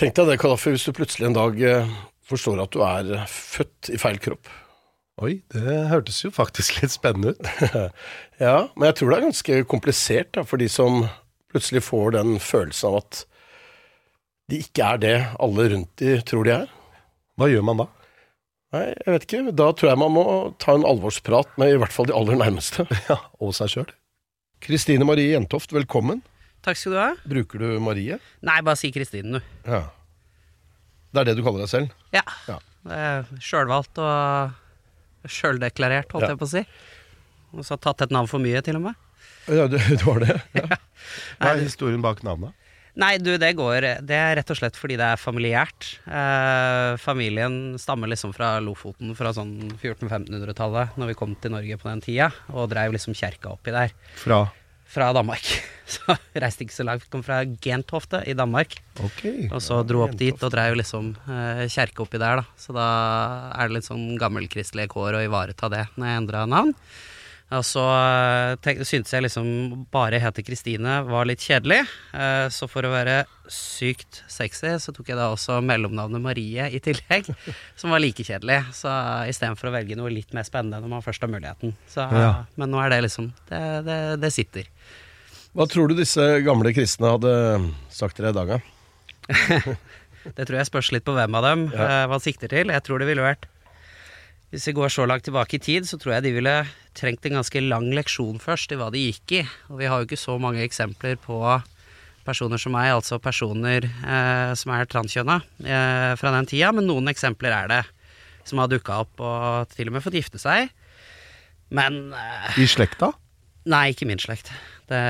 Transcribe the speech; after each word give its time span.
Tenk 0.00 0.14
deg 0.16 0.30
det, 0.30 0.38
Kadafi, 0.40 0.70
hvis 0.72 0.86
du 0.88 0.94
plutselig 0.96 1.26
en 1.28 1.34
dag 1.36 1.58
eh, 1.60 1.88
forstår 2.24 2.62
at 2.62 2.72
du 2.72 2.80
er 2.86 3.08
eh, 3.18 3.24
født 3.28 3.90
i 3.92 3.98
feil 4.00 4.16
kropp. 4.24 4.48
Oi, 5.20 5.42
det 5.52 5.74
hørtes 5.90 6.22
jo 6.22 6.30
faktisk 6.32 6.78
litt 6.78 6.94
spennende 6.94 7.34
ut. 7.34 7.50
ja, 8.40 8.70
men 8.72 8.86
jeg 8.88 8.96
tror 8.96 9.10
det 9.10 9.18
er 9.18 9.26
ganske 9.26 9.58
komplisert 9.68 10.30
da, 10.38 10.46
for 10.48 10.62
de 10.62 10.70
som 10.72 11.02
plutselig 11.52 11.82
får 11.84 12.16
den 12.16 12.38
følelsen 12.40 12.88
av 12.88 12.96
at 13.02 13.20
de 14.48 14.62
ikke 14.64 14.88
er 14.88 15.02
det 15.04 15.14
alle 15.36 15.68
rundt 15.74 15.92
de 16.00 16.16
tror 16.32 16.48
de 16.48 16.56
er. 16.62 16.72
Hva 17.36 17.50
gjør 17.52 17.68
man 17.68 17.84
da? 17.84 17.88
Nei, 18.72 18.86
jeg 18.94 19.12
vet 19.18 19.28
ikke. 19.28 19.44
Da 19.60 19.68
tror 19.76 19.92
jeg 19.92 20.00
man 20.00 20.16
må 20.16 20.24
ta 20.64 20.78
en 20.78 20.88
alvorsprat 20.88 21.52
med 21.60 21.74
i 21.74 21.78
hvert 21.82 21.92
fall 21.92 22.08
de 22.08 22.16
aller 22.16 22.40
nærmeste. 22.40 22.88
Ja, 23.10 23.20
Og 23.36 23.52
seg 23.58 23.76
sjøl. 23.76 23.92
Kristine 24.64 25.04
Marie 25.04 25.34
Jentoft, 25.34 25.76
velkommen. 25.76 26.24
Takk 26.64 26.76
skal 26.76 26.92
du 26.92 26.98
ha. 27.00 27.08
Bruker 27.24 27.62
du 27.62 27.68
Marie? 27.80 28.18
Nei, 28.44 28.58
bare 28.66 28.76
si 28.76 28.90
Kristine, 28.92 29.38
du. 29.40 29.40
Ja. 29.70 29.82
Det 31.10 31.22
er 31.22 31.30
det 31.30 31.36
du 31.38 31.44
kaller 31.46 31.64
deg 31.64 31.70
selv? 31.72 31.94
Ja. 32.14 32.22
Ja. 32.48 32.58
Det 32.86 32.96
er 32.96 33.30
Sjølvalgt 33.42 33.98
og 34.00 35.28
sjøldeklarert, 35.30 36.12
holdt 36.14 36.28
Ja. 36.28 36.34
jeg 36.34 36.40
på 36.40 36.46
å 36.48 36.52
si. 36.52 36.62
Og 37.56 37.64
så 37.66 37.76
tatt 37.80 38.04
et 38.06 38.12
navn 38.14 38.28
for 38.30 38.38
mye, 38.42 38.60
til 38.64 38.76
og 38.78 38.84
med. 38.90 38.94
Ja, 39.50 39.66
du, 39.66 39.76
du 39.78 40.04
har 40.06 40.20
det? 40.22 40.36
Ja. 40.60 40.78
Hva 41.40 41.54
er 41.56 41.64
historien 41.64 42.02
bak 42.04 42.22
navnet? 42.22 42.54
Nei, 43.00 43.14
du, 43.22 43.30
det 43.38 43.52
går 43.56 43.84
Det 44.04 44.16
er 44.18 44.34
rett 44.36 44.50
og 44.50 44.58
slett 44.58 44.76
fordi 44.76 44.96
det 44.98 45.06
er 45.14 45.20
familiært. 45.20 45.86
Eh, 46.10 46.96
familien 47.00 47.78
stammer 47.80 48.10
liksom 48.10 48.32
fra 48.36 48.56
Lofoten 48.60 49.14
fra 49.16 49.30
sånn 49.34 49.54
1400-1500-tallet, 49.78 50.96
når 51.00 51.12
vi 51.12 51.16
kom 51.18 51.34
til 51.40 51.54
Norge 51.54 51.78
på 51.80 51.88
den 51.88 52.02
tida, 52.04 52.28
og 52.52 52.68
dreiv 52.72 52.92
liksom 52.96 53.14
kjerka 53.16 53.52
oppi 53.54 53.72
der. 53.74 53.94
Fra 54.20 54.42
Fra 54.90 55.12
Danmark. 55.16 55.46
Så 55.90 56.14
reiste 56.38 56.62
ikke 56.66 56.74
så 56.76 56.84
langt. 56.86 57.06
Kom 57.10 57.22
fra 57.26 57.40
Gentofte 57.62 58.20
i 58.30 58.34
Danmark. 58.38 58.76
Okay, 59.02 59.48
Og 59.50 59.58
så 59.64 59.80
dro 59.86 60.04
opp 60.04 60.14
dit 60.18 60.38
og 60.46 60.52
dreiv 60.54 60.76
liksom 60.78 61.08
eh, 61.26 61.64
kjerke 61.66 62.04
oppi 62.04 62.20
der, 62.22 62.42
da. 62.42 62.58
Så 62.60 62.74
da 62.76 62.86
er 63.56 63.66
det 63.66 63.80
litt 63.80 63.88
sånn 63.88 64.12
gammelkristelige 64.20 64.92
kår 64.92 65.18
å 65.18 65.24
ivareta 65.26 65.70
det 65.72 65.88
når 65.96 66.12
jeg 66.12 66.20
endra 66.22 66.44
navn. 66.46 66.76
Og 67.50 67.64
så 67.66 67.82
eh, 67.82 68.52
tenk, 68.62 68.84
syntes 68.86 69.10
jeg 69.10 69.24
liksom 69.24 69.48
bare 69.90 70.20
hete 70.22 70.44
Kristine 70.46 71.00
var 71.08 71.26
litt 71.26 71.42
kjedelig. 71.42 71.80
Eh, 72.14 72.46
så 72.54 72.68
for 72.70 72.86
å 72.86 72.92
være 72.92 73.24
sykt 73.50 74.20
sexy, 74.30 74.76
så 74.78 74.94
tok 74.94 75.10
jeg 75.10 75.18
da 75.18 75.26
også 75.32 75.56
mellomnavnet 75.66 76.22
Marie 76.22 76.68
i 76.70 76.78
tillegg. 76.82 77.26
Som 77.80 77.90
var 77.90 78.02
like 78.02 78.22
kjedelig. 78.22 78.60
Så 78.78 78.92
istedenfor 79.32 79.72
å 79.72 79.74
velge 79.74 79.98
noe 79.98 80.14
litt 80.14 80.30
mer 80.36 80.46
spennende 80.46 80.78
når 80.78 80.94
man 80.94 81.02
først 81.02 81.26
har 81.26 81.32
muligheten. 81.34 81.74
Så, 81.90 82.06
Ja. 82.14 82.30
Men 82.54 82.70
nå 82.70 82.78
er 82.84 82.94
det 82.94 83.02
liksom 83.08 83.32
Det, 83.50 83.60
det, 83.88 83.98
det 84.22 84.30
sitter. 84.34 84.70
Hva 85.56 85.66
tror 85.66 85.90
du 85.90 85.96
disse 85.98 86.22
gamle 86.46 86.70
kristne 86.76 87.10
hadde 87.16 87.32
sagt 87.90 88.16
til 88.18 88.26
deg 88.28 88.34
i 88.34 88.38
dag, 88.38 88.52
da? 88.54 88.60
Det 90.36 90.44
tror 90.44 90.58
jeg 90.60 90.68
spørs 90.68 90.90
litt 90.92 91.06
på 91.06 91.14
hvem 91.16 91.34
av 91.38 91.44
dem 91.46 91.62
Ja. 91.72 91.86
hva 92.04 92.10
man 92.12 92.20
sikter 92.22 92.50
til. 92.52 92.68
Jeg 92.68 92.84
tror 92.84 93.00
det 93.00 93.06
ville 93.08 93.24
vært 93.24 93.46
Hvis 94.52 94.66
vi 94.68 94.74
går 94.76 94.90
så 94.92 95.06
langt 95.08 95.24
tilbake 95.24 95.56
i 95.56 95.62
tid, 95.62 95.86
så 95.88 95.96
tror 95.98 96.16
jeg 96.16 96.24
de 96.26 96.32
ville 96.34 96.54
trengt 96.98 97.24
en 97.26 97.38
ganske 97.38 97.60
lang 97.62 97.86
leksjon 97.94 98.40
først 98.42 98.72
i 98.74 98.78
hva 98.80 98.90
de 98.92 99.04
gikk 99.06 99.36
i. 99.38 99.42
Og 99.70 99.78
vi 99.78 99.86
har 99.86 100.00
jo 100.02 100.08
ikke 100.08 100.18
så 100.18 100.34
mange 100.42 100.64
eksempler 100.66 101.14
på 101.22 101.38
personer 102.26 102.58
som 102.60 102.74
meg, 102.74 102.90
altså 102.92 103.18
personer 103.22 103.86
eh, 103.86 104.50
som 104.58 104.72
er 104.74 104.90
transkjønna 104.90 105.38
eh, 105.62 106.12
fra 106.20 106.32
den 106.34 106.46
tida, 106.50 106.72
men 106.74 106.86
noen 106.90 107.08
eksempler 107.10 107.54
er 107.62 107.70
det. 107.70 107.80
Som 108.44 108.58
har 108.58 108.68
dukka 108.70 109.00
opp 109.06 109.22
og 109.22 109.70
til 109.72 109.88
og 109.88 109.94
med 109.96 110.02
fått 110.04 110.18
gifte 110.18 110.38
seg. 110.42 110.68
Men 111.70 112.10
eh, 112.12 112.58
I 112.60 112.66
slekta? 112.68 113.12
Nei, 113.70 113.90
ikke 113.94 114.08
min 114.10 114.18
slekt. 114.20 114.50
Det, 114.90 115.00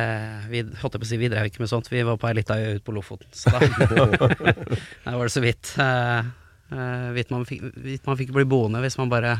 vi, 0.50 0.60
holdt 0.82 0.96
jeg 0.96 1.00
på 1.00 1.06
å 1.06 1.08
si, 1.08 1.18
vi 1.20 1.30
drev 1.32 1.48
ikke 1.48 1.62
med 1.62 1.70
sånt. 1.70 1.88
Vi 1.88 2.02
var 2.04 2.18
på 2.20 2.28
ei 2.28 2.36
lita 2.36 2.58
øy 2.60 2.76
ute 2.76 2.84
på 2.84 2.92
Lofoten. 2.92 3.30
Så 3.32 3.52
da, 3.54 3.60
da 5.06 5.14
var 5.16 5.24
det 5.24 5.32
så 5.32 5.42
vidt. 5.44 5.72
Uh, 5.80 7.14
vidt, 7.16 7.32
man 7.32 7.46
fikk, 7.48 7.64
vidt 7.80 8.04
man 8.08 8.18
fikk 8.20 8.34
bli 8.36 8.44
boende 8.48 8.82
hvis 8.84 8.98
man 9.00 9.10
bare 9.10 9.38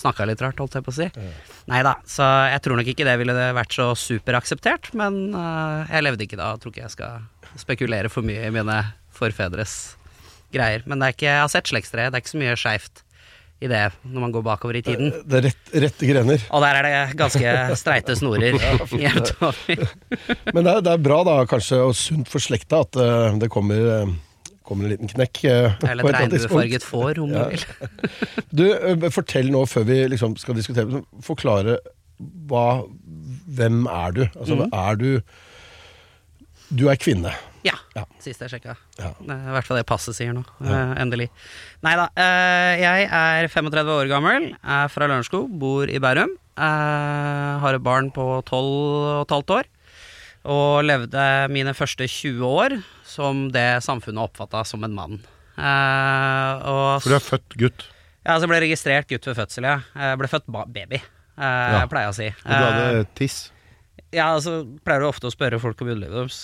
snakka 0.00 0.26
litt 0.28 0.40
rart, 0.42 0.58
holdt 0.60 0.78
jeg 0.78 0.86
på 0.86 0.92
å 0.92 0.96
si. 0.96 1.06
Nei 1.70 1.80
da, 1.84 1.94
så 2.08 2.26
jeg 2.50 2.62
tror 2.64 2.80
nok 2.80 2.90
ikke 2.92 3.06
det 3.06 3.16
ville 3.20 3.34
vært 3.56 3.76
så 3.76 3.90
superakseptert. 3.98 4.90
Men 4.98 5.20
uh, 5.36 5.86
jeg 5.86 6.06
levde 6.06 6.26
ikke 6.26 6.40
da, 6.40 6.54
tror 6.58 6.74
ikke 6.74 6.86
jeg 6.86 6.96
skal 6.96 7.60
spekulere 7.60 8.10
for 8.12 8.26
mye 8.26 8.48
i 8.48 8.54
mine 8.54 8.80
forfedres 9.14 9.76
greier. 10.54 10.82
Men 10.88 10.98
det 10.98 11.08
er 11.08 11.16
ikke, 11.16 11.30
jeg 11.30 11.44
har 11.44 11.52
sett 11.52 11.70
slektstreet, 11.70 12.10
det 12.10 12.18
er 12.18 12.24
ikke 12.24 12.34
så 12.34 12.42
mye 12.42 12.58
skeivt 12.58 13.04
i 13.60 13.68
det 13.68 13.82
når 14.08 14.22
man 14.24 14.32
går 14.32 14.44
bakover 14.46 14.78
i 14.78 14.82
tiden. 14.84 15.10
Det 15.28 15.36
er 15.40 15.46
rett, 15.50 15.70
rette 15.84 16.08
grener. 16.08 16.44
Og 16.48 16.62
der 16.64 16.78
er 16.78 16.86
det 16.88 17.18
ganske 17.20 17.52
streite 17.76 18.16
snorer 18.16 18.56
jevnt 19.04 19.34
over. 19.44 19.84
Men 20.54 20.64
det 20.64 20.72
er, 20.72 20.80
det 20.86 20.94
er 20.94 21.04
bra, 21.04 21.20
da, 21.28 21.36
kanskje, 21.50 21.82
og 21.84 21.92
sunt 21.98 22.30
for 22.32 22.40
slekta 22.40 22.80
at 22.86 22.96
eh, 23.00 23.36
det 23.42 23.50
kommer, 23.52 23.90
eh, 23.98 24.54
kommer 24.64 24.88
en 24.88 24.94
liten 24.94 25.12
knekk. 25.12 25.42
eh, 25.44 25.76
Eller 25.84 26.08
et 26.08 26.14
et 26.14 26.20
regnbuefarget 26.22 26.88
får, 26.88 27.20
om 27.20 27.36
Ja. 27.36 27.44
du 28.56 28.64
vil. 28.64 28.96
Du, 29.04 29.08
fortell 29.12 29.52
nå, 29.52 29.66
før 29.68 29.84
vi 29.92 30.00
liksom 30.14 30.38
skal 30.40 30.56
diskutere, 30.56 31.04
forklare 31.26 31.78
hva 32.20 32.82
Hvem 33.50 33.86
er 33.90 34.12
du? 34.14 34.20
Altså, 34.38 34.54
mm. 34.54 34.68
er 34.76 34.98
du 35.00 35.08
Du 36.70 36.84
er 36.88 36.98
kvinne. 37.00 37.32
Ja, 37.66 37.74
Ja. 37.96 38.04
sist 38.22 38.40
jeg 38.40 38.50
sjekka. 38.52 38.76
Ja. 38.98 39.10
Det 39.20 39.30
er 39.34 39.48
I 39.50 39.54
hvert 39.56 39.66
fall 39.66 39.76
det 39.80 39.86
passet 39.88 40.14
sier 40.16 40.32
nå. 40.32 40.44
eh, 40.64 40.94
endelig. 41.02 41.28
Nei 41.82 41.94
da. 41.98 42.06
Uh, 42.16 42.72
jeg 42.80 43.08
er 43.10 43.48
35 43.52 43.90
år 43.98 44.08
gammel, 44.08 44.46
er 44.64 44.88
fra 44.88 45.06
Lørenskog, 45.10 45.50
bor 45.60 45.84
i 45.90 45.98
Bærum. 46.00 46.32
Uh, 46.56 47.58
har 47.62 47.74
et 47.76 47.82
barn 47.84 48.10
på 48.12 48.24
12 48.44 48.54
og 48.54 49.22
et 49.26 49.34
halvt 49.36 49.54
år. 49.58 49.68
Og 50.50 50.84
levde 50.88 51.24
mine 51.52 51.74
første 51.76 52.06
20 52.08 52.40
år 52.48 52.78
som 53.04 53.50
det 53.52 53.82
samfunnet 53.84 54.22
oppfatta 54.30 54.62
som 54.64 54.84
en 54.84 54.94
mann. 54.96 55.18
Og 55.60 57.02
For 57.04 57.12
du 57.12 57.16
er 57.18 57.24
født 57.24 57.56
gutt. 57.60 57.84
Ja, 58.24 58.36
så 58.36 58.44
jeg 58.44 58.52
ble 58.52 58.60
registrert 58.64 59.08
gutt 59.10 59.26
ved 59.28 59.36
fødsel, 59.38 59.66
ja. 59.68 59.78
Jeg 59.96 60.20
ble 60.20 60.28
født 60.32 60.46
ba 60.52 60.64
baby, 60.68 61.00
Ja. 61.40 61.86
pleier 61.88 62.08
jeg 62.08 62.12
å 62.12 62.16
si. 62.16 62.28
Og 62.44 62.50
du 62.50 62.64
hadde 62.64 63.06
tiss. 63.16 63.38
Ja, 64.12 64.34
altså 64.34 64.64
pleier 64.84 65.00
du 65.04 65.08
ofte 65.08 65.28
å 65.28 65.32
spørre 65.34 65.60
folk 65.62 65.80
om 65.84 65.88
underlivet 65.92 66.16
deres. 66.18 66.40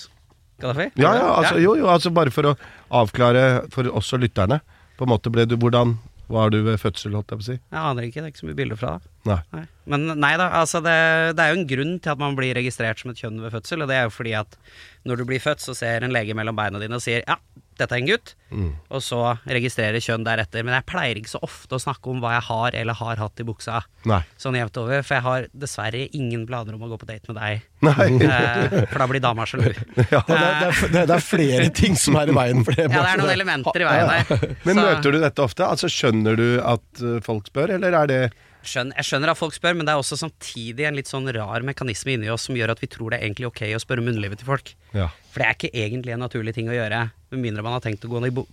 Gaddafi? 0.63 0.91
Ja, 0.97 1.13
ja, 1.19 1.31
altså, 1.37 1.57
jo, 1.61 1.77
jo, 1.79 1.89
altså 1.93 2.13
bare 2.15 2.33
for 2.35 2.53
å 2.53 2.57
avklare 3.03 3.47
for 3.75 3.89
oss 3.97 4.13
og 4.17 4.23
lytterne. 4.25 4.61
På 4.97 5.05
en 5.05 5.13
måte 5.13 5.33
ble 5.33 5.45
du 5.49 5.59
Hvordan 5.61 5.97
var 6.33 6.51
du 6.51 6.59
ved 6.67 6.81
fødsel, 6.83 7.15
holdt 7.15 7.31
jeg 7.31 7.39
på 7.39 7.45
å 7.45 7.47
si? 7.47 7.57
Jeg 7.59 7.79
aner 7.79 8.07
ikke, 8.07 8.23
det 8.23 8.25
er 8.25 8.33
ikke 8.33 8.43
så 8.43 8.49
mye 8.49 8.59
bilder 8.59 8.79
fra 8.81 8.95
det. 8.97 9.11
Nei. 9.29 9.39
Nei. 9.55 9.65
Men 9.93 10.07
nei 10.19 10.33
da, 10.41 10.49
altså 10.61 10.81
det, 10.83 10.97
det 11.39 11.45
er 11.45 11.53
jo 11.53 11.61
en 11.61 11.69
grunn 11.71 11.93
til 12.03 12.15
at 12.15 12.23
man 12.23 12.39
blir 12.39 12.57
registrert 12.59 13.03
som 13.03 13.13
et 13.13 13.21
kjønn 13.21 13.39
ved 13.45 13.55
fødsel, 13.55 13.85
og 13.85 13.93
det 13.93 13.99
er 14.01 14.09
jo 14.09 14.15
fordi 14.17 14.33
at 14.41 14.59
når 15.07 15.21
du 15.21 15.27
blir 15.29 15.43
født, 15.45 15.63
så 15.63 15.77
ser 15.79 16.03
en 16.03 16.15
lege 16.15 16.35
mellom 16.35 16.59
beina 16.59 16.83
dine 16.83 16.99
og 16.99 17.05
sier 17.05 17.23
ja, 17.23 17.39
dette 17.79 17.93
er 17.97 18.03
en 18.03 18.09
gutt, 18.11 18.35
Mm. 18.47 18.69
og 18.95 19.01
så 19.03 19.19
registrerer 19.51 19.99
kjønn 19.99 20.23
deretter. 20.25 20.63
Men 20.63 20.77
jeg 20.77 20.87
pleier 20.87 21.19
ikke 21.19 21.33
så 21.33 21.41
ofte 21.43 21.75
å 21.75 21.81
snakke 21.83 22.07
om 22.13 22.21
hva 22.23 22.37
jeg 22.37 22.45
har 22.47 22.77
eller 22.79 22.95
har 22.95 23.17
hatt 23.19 23.41
i 23.43 23.47
buksa, 23.49 23.81
Nei. 24.07 24.21
sånn 24.39 24.55
jevnt 24.55 24.77
over, 24.79 25.03
for 25.03 25.15
jeg 25.17 25.25
har 25.25 25.47
dessverre 25.53 26.05
ingen 26.15 26.47
planer 26.47 26.75
om 26.79 26.85
å 26.87 26.91
gå 26.93 26.99
på 27.03 27.09
date 27.11 27.27
med 27.33 27.41
deg, 27.43 27.67
eh, 27.91 28.87
for 28.87 28.99
da 29.03 29.07
blir 29.11 29.21
dama 29.25 29.47
sjalu. 29.47 29.73
Ja. 30.13 30.23
Det, 30.23 30.37
det, 30.37 30.39
er, 30.39 30.89
det, 30.93 31.03
er, 31.03 31.15
er 31.17 31.25
flere 31.27 31.69
ting 31.75 31.97
som 31.99 32.17
er 32.21 32.31
i 32.31 32.37
veien 32.37 32.63
for 32.65 32.73
det. 32.79 32.87
Ja, 32.87 33.03
det 33.03 33.13
er 33.17 33.23
noen 33.25 33.35
elementer 33.35 33.83
i 33.83 33.89
veien 33.89 34.11
her. 34.15 34.47
Men 34.67 34.79
Så- 34.79 34.87
møter 34.87 35.13
du 35.17 35.21
dette 35.23 35.43
ofte? 35.43 35.67
Altså 35.67 35.91
Skjønner 35.91 36.37
du 36.39 36.47
at 36.63 37.03
uh, 37.03 37.19
folk 37.27 37.49
spør, 37.51 37.75
eller 37.81 37.95
er 38.05 38.07
det 38.13 38.21
jeg 38.67 39.05
skjønner 39.07 39.31
at 39.31 39.39
folk 39.39 39.55
spør, 39.55 39.77
men 39.79 39.87
det 39.87 39.93
er 39.95 40.01
også 40.01 40.17
samtidig 40.19 40.89
en 40.89 40.97
litt 40.99 41.07
sånn 41.07 41.29
rar 41.31 41.63
mekanisme 41.63 42.17
inni 42.17 42.27
oss 42.35 42.49
som 42.49 42.57
gjør 42.59 42.73
at 42.73 42.81
vi 42.83 42.89
tror 42.91 43.13
det 43.15 43.21
er 43.21 43.29
egentlig 43.29 43.47
ok 43.47 43.61
å 43.77 43.79
spørre 43.79 44.03
munnlivet 44.03 44.41
til 44.41 44.49
folk. 44.49 44.73
Ja. 44.91 45.07
For 45.31 45.39
det 45.39 45.47
er 45.47 45.55
ikke 45.55 45.71
egentlig 45.85 46.15
en 46.17 46.25
naturlig 46.25 46.55
ting 46.57 46.67
å 46.67 46.75
gjøre, 46.75 47.05
med 47.33 47.43
mindre 47.43 47.65
man 47.67 47.77
har 47.77 47.85
tenkt 47.85 48.05
å 48.07 48.11
gå 48.13 48.23
ned 48.23 48.33
i 48.35 48.47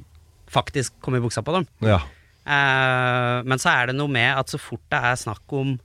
faktisk 0.54 1.00
komme 1.02 1.20
i 1.20 1.24
buksa 1.24 1.44
på 1.46 1.56
dem. 1.60 1.70
ja. 1.86 2.02
Eh, 2.44 3.38
men 3.48 3.62
så 3.62 3.72
er 3.72 3.88
det 3.88 3.94
noe 3.96 4.12
med 4.12 4.28
at 4.36 4.52
så 4.52 4.60
fort 4.60 4.84
det 4.92 5.00
er 5.00 5.16
snakk 5.16 5.54
om 5.56 5.78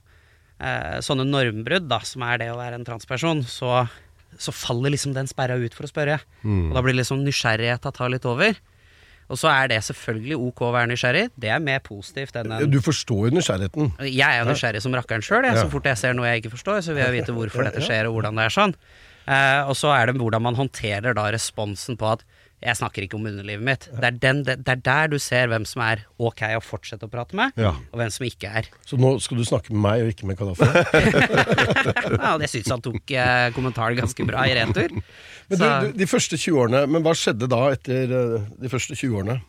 eh, 0.59 0.97
sånne 1.05 1.23
normbrudd, 1.23 1.87
da, 1.87 2.01
som 2.03 2.25
er 2.27 2.41
det 2.41 2.49
å 2.51 2.57
være 2.59 2.75
en 2.75 2.83
transperson, 2.87 3.45
så, 3.47 3.85
så 4.35 4.51
faller 4.51 4.91
liksom 4.91 5.13
den 5.15 5.29
sperra 5.31 5.55
ut 5.55 5.77
for 5.77 5.87
å 5.87 5.91
spørre. 5.91 6.19
Og 6.43 6.75
da 6.75 6.83
blir 6.83 6.97
liksom 6.99 7.23
nysgjerrigheta 7.23 7.93
tar 7.95 8.11
litt 8.11 8.27
over. 8.27 8.59
Og 9.29 9.37
så 9.37 9.49
er 9.51 9.69
det 9.69 9.77
selvfølgelig 9.85 10.39
ok 10.41 10.61
å 10.65 10.71
være 10.73 10.89
nysgjerrig. 10.89 11.27
Det 11.37 11.51
er 11.53 11.61
mer 11.61 11.83
positivt 11.85 12.37
enn 12.39 12.55
en 12.55 12.71
Du 12.71 12.79
forstår 12.81 13.27
jo 13.29 13.35
nysgjerrigheten. 13.37 13.91
Jeg 14.09 14.25
er 14.25 14.41
jo 14.41 14.47
nysgjerrig 14.49 14.81
som 14.81 14.95
rakkeren 14.97 15.25
sjøl. 15.25 15.45
Ja. 15.45 15.53
Så 15.59 15.69
fort 15.69 15.85
jeg 15.85 16.01
ser 16.01 16.17
noe 16.17 16.31
jeg 16.31 16.41
ikke 16.41 16.55
forstår, 16.55 16.81
så 16.85 16.95
vil 16.95 17.05
jeg 17.05 17.19
vite 17.19 17.35
hvorfor 17.35 17.67
dette 17.67 17.83
skjer, 17.85 18.09
og 18.09 18.17
hvordan 18.17 18.41
det 18.41 18.47
er 18.49 18.55
sånn. 18.55 18.73
Eh, 19.29 19.61
og 19.69 19.77
så 19.77 19.93
er 19.93 20.09
det 20.09 20.17
hvordan 20.17 20.43
man 20.47 20.57
håndterer 20.57 21.13
da 21.13 21.27
responsen 21.29 21.99
på 21.99 22.09
at 22.09 22.25
jeg 22.59 22.75
snakker 22.75 23.05
ikke 23.05 23.15
om 23.15 23.27
underlivet 23.29 23.63
mitt. 23.63 23.85
Det 23.95 24.03
er, 24.09 24.15
den, 24.19 24.41
det, 24.43 24.57
det 24.67 24.73
er 24.73 24.81
der 24.83 25.11
du 25.13 25.17
ser 25.23 25.47
hvem 25.51 25.63
som 25.69 25.83
er 25.85 26.01
ok 26.19 26.41
å 26.57 26.61
fortsette 26.63 27.07
å 27.07 27.11
prate 27.11 27.37
med, 27.39 27.53
Ja. 27.59 27.71
og 27.91 28.01
hvem 28.01 28.11
som 28.11 28.25
ikke 28.27 28.51
er. 28.61 28.67
Så 28.87 28.99
nå 28.99 29.13
skal 29.23 29.39
du 29.39 29.45
snakke 29.47 29.71
med 29.71 29.79
meg 29.85 30.03
og 30.03 30.11
ikke 30.11 30.27
med 30.27 30.39
Kadafi? 30.39 30.67
Ja, 32.19 32.33
jeg 32.43 32.49
syns 32.51 32.71
han 32.73 32.83
tok 32.83 33.13
eh, 33.15 33.49
kommentaren 33.55 33.97
ganske 33.99 34.25
bra 34.27 34.43
i 34.49 34.55
retur. 34.57 34.91
Men 35.49 35.61
du, 35.61 35.63
du, 35.65 35.93
de 36.01 36.07
første 36.09 36.37
20 36.39 36.59
årene, 36.65 36.83
men 36.91 37.05
hva 37.05 37.13
skjedde 37.17 37.47
da 37.51 37.61
etter 37.73 38.11
eh, 38.19 38.35
de 38.59 38.71
første 38.71 38.97
20 38.97 39.15
årene? 39.21 39.39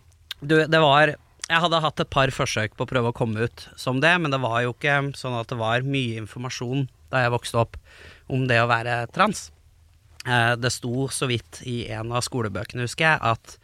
Du, 0.41 0.55
det 0.71 0.81
var 0.81 1.17
Jeg 1.51 1.61
hadde 1.65 1.81
hatt 1.83 2.01
et 2.05 2.11
par 2.15 2.31
forsøk 2.33 2.77
på 2.79 2.87
å 2.87 2.89
prøve 2.89 3.11
å 3.11 3.17
komme 3.17 3.49
ut 3.51 3.67
som 3.81 3.99
det, 4.01 4.13
men 4.23 4.31
det 4.33 4.39
var 4.41 4.63
jo 4.65 4.71
ikke 4.77 5.01
sånn 5.19 5.35
at 5.41 5.51
det 5.51 5.59
var 5.61 5.83
mye 5.83 6.21
informasjon 6.23 6.87
da 7.11 7.25
jeg 7.25 7.33
vokste 7.35 7.59
opp 7.65 7.75
om 8.31 8.45
det 8.47 8.61
å 8.63 8.69
være 8.71 9.01
trans. 9.11 9.49
Eh, 10.27 10.57
Det 10.57 10.71
sto 10.71 11.09
så 11.09 11.27
vidt 11.31 11.63
i 11.65 11.87
en 11.89 12.13
av 12.13 12.25
skolebøkene, 12.27 12.85
husker 12.85 13.07
jeg, 13.07 13.21
at 13.23 13.57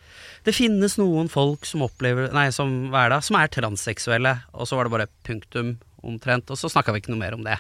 det 0.47 0.55
finnes 0.57 0.97
noen 0.97 1.29
folk 1.29 1.67
som 1.69 1.85
opplever 1.85 2.33
Nei, 2.33 2.49
som 2.55 2.89
hva 2.93 3.05
er 3.05 3.13
det, 3.13 3.23
som 3.27 3.37
er 3.37 3.53
transseksuelle, 3.53 4.33
og 4.55 4.69
så 4.69 4.79
var 4.79 4.89
det 4.89 4.95
bare 4.95 5.11
punktum 5.27 5.75
omtrent, 6.07 6.49
og 6.51 6.57
så 6.57 6.71
snakka 6.73 6.95
vi 6.95 7.03
ikke 7.03 7.13
noe 7.13 7.21
mer 7.21 7.37
om 7.37 7.45
det. 7.45 7.59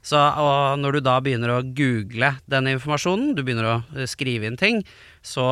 Så 0.00 0.16
og 0.16 0.78
når 0.80 0.96
du 0.96 1.00
da 1.04 1.18
begynner 1.20 1.52
å 1.52 1.64
google 1.76 2.32
den 2.48 2.70
informasjonen, 2.72 3.34
du 3.36 3.42
begynner 3.44 3.68
å 3.68 3.76
eh, 3.98 4.08
skrive 4.08 4.48
inn 4.48 4.56
ting, 4.56 4.80
så 5.20 5.44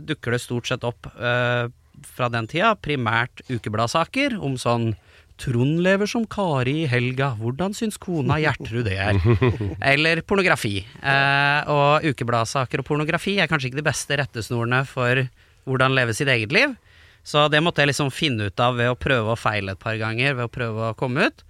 dukker 0.00 0.32
det 0.32 0.40
stort 0.40 0.70
sett 0.70 0.86
opp 0.88 1.10
eh, 1.20 1.68
fra 2.16 2.30
den 2.32 2.48
tida 2.48 2.72
primært 2.80 3.42
ukebladsaker 3.50 4.38
om 4.40 4.56
sånn 4.56 4.94
Trond 5.40 5.80
lever 5.80 6.08
som 6.10 6.26
Kari 6.28 6.82
i 6.82 6.88
helga, 6.90 7.30
hvordan 7.40 7.72
syns 7.76 7.96
kona 8.00 8.36
Gjertrud 8.42 8.84
det 8.84 8.98
er? 9.00 9.16
Eller 9.92 10.20
pornografi. 10.28 10.82
Eh, 10.84 11.70
og 11.72 12.04
ukebladsaker 12.10 12.82
og 12.82 12.88
pornografi 12.88 13.38
er 13.40 13.48
kanskje 13.48 13.70
ikke 13.70 13.80
de 13.80 13.86
beste 13.88 14.18
rettesnorene 14.20 14.82
for 14.88 15.22
hvordan 15.68 15.96
leve 15.96 16.16
sitt 16.16 16.28
eget 16.28 16.52
liv. 16.52 16.74
Så 17.24 17.46
det 17.52 17.62
måtte 17.64 17.82
jeg 17.82 17.92
liksom 17.92 18.12
finne 18.12 18.48
ut 18.50 18.60
av 18.64 18.76
ved 18.76 18.92
å 18.92 18.98
prøve 19.00 19.32
og 19.32 19.40
feile 19.40 19.76
et 19.76 19.80
par 19.80 19.96
ganger, 20.00 20.36
ved 20.36 20.48
å 20.48 20.52
prøve 20.52 20.90
å 20.90 20.98
komme 20.98 21.30
ut. 21.30 21.44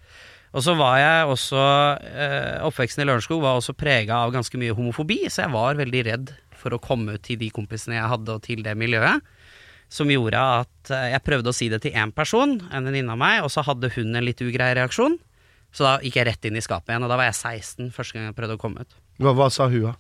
Og 0.51 0.65
så 0.67 0.75
var 0.75 0.97
jeg 0.99 1.27
også 1.31 1.65
eh, 2.11 2.57
Oppveksten 2.67 3.05
i 3.05 3.07
Lørenskog 3.07 3.43
var 3.43 3.59
også 3.59 3.77
prega 3.79 4.19
av 4.25 4.33
ganske 4.35 4.59
mye 4.59 4.75
homofobi, 4.75 5.23
så 5.31 5.45
jeg 5.45 5.55
var 5.55 5.79
veldig 5.79 6.07
redd 6.09 6.33
for 6.61 6.75
å 6.75 6.83
komme 6.83 7.17
ut 7.17 7.25
til 7.27 7.39
de 7.41 7.51
kompisene 7.55 7.97
jeg 7.97 8.11
hadde, 8.11 8.35
og 8.35 8.43
til 8.47 8.65
det 8.67 8.75
miljøet. 8.79 9.23
Som 9.91 10.11
gjorde 10.13 10.39
at 10.39 10.93
eh, 10.95 11.09
jeg 11.17 11.25
prøvde 11.27 11.51
å 11.51 11.57
si 11.57 11.67
det 11.73 11.81
til 11.83 11.97
én 11.99 12.13
person, 12.15 12.57
en 12.71 12.87
venninne 12.87 13.11
av 13.11 13.19
meg, 13.19 13.43
og 13.43 13.51
så 13.51 13.65
hadde 13.67 13.91
hun 13.97 14.15
en 14.15 14.25
litt 14.27 14.41
ugrei 14.45 14.73
reaksjon. 14.79 15.19
Så 15.75 15.87
da 15.87 15.97
gikk 16.03 16.17
jeg 16.21 16.27
rett 16.31 16.47
inn 16.49 16.59
i 16.59 16.63
skapet 16.65 16.93
igjen, 16.93 17.05
og 17.07 17.11
da 17.13 17.19
var 17.19 17.29
jeg 17.31 17.39
16 17.39 17.91
første 17.95 18.17
gang 18.17 18.29
jeg 18.31 18.37
prøvde 18.39 18.57
å 18.59 18.63
komme 18.63 18.83
ut. 18.87 18.97
Hva, 19.23 19.35
hva 19.39 19.51
sa 19.53 19.69
hun, 19.71 19.91
da? 19.91 19.95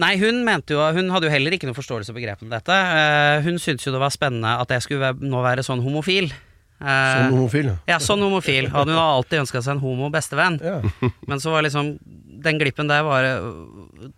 Nei, 0.00 0.14
hun 0.16 0.38
mente 0.46 0.72
jo 0.72 0.80
Hun 0.96 1.10
hadde 1.12 1.26
jo 1.28 1.32
heller 1.34 1.52
ikke 1.52 1.68
noe 1.68 1.76
forståelse 1.76 2.12
av 2.12 2.16
begrepet 2.16 2.46
om 2.46 2.52
dette. 2.52 2.72
Eh, 2.72 3.42
hun 3.44 3.58
syntes 3.60 3.84
jo 3.86 3.92
det 3.94 4.00
var 4.02 4.14
spennende 4.14 4.54
at 4.62 4.72
jeg 4.72 4.86
skulle 4.86 5.12
nå 5.20 5.42
være 5.44 5.64
sånn 5.66 5.82
homofil. 5.84 6.30
Sånn 6.82 7.28
Som 7.28 7.36
homofil? 7.36 7.68
ja. 7.70 7.76
ja, 7.92 7.98
sånn 8.02 8.24
homofil. 8.24 8.66
Og 8.72 8.88
hun 8.88 8.96
har 8.96 9.18
alltid 9.18 9.42
ønska 9.44 9.60
seg 9.62 9.76
en 9.76 9.82
homo 9.84 10.08
bestevenn. 10.10 10.58
Ja. 10.64 10.80
Men 11.30 11.42
så 11.44 11.52
var 11.54 11.62
liksom 11.62 11.94
Den 12.42 12.58
glippen 12.58 12.88
der 12.90 13.04
var, 13.06 13.28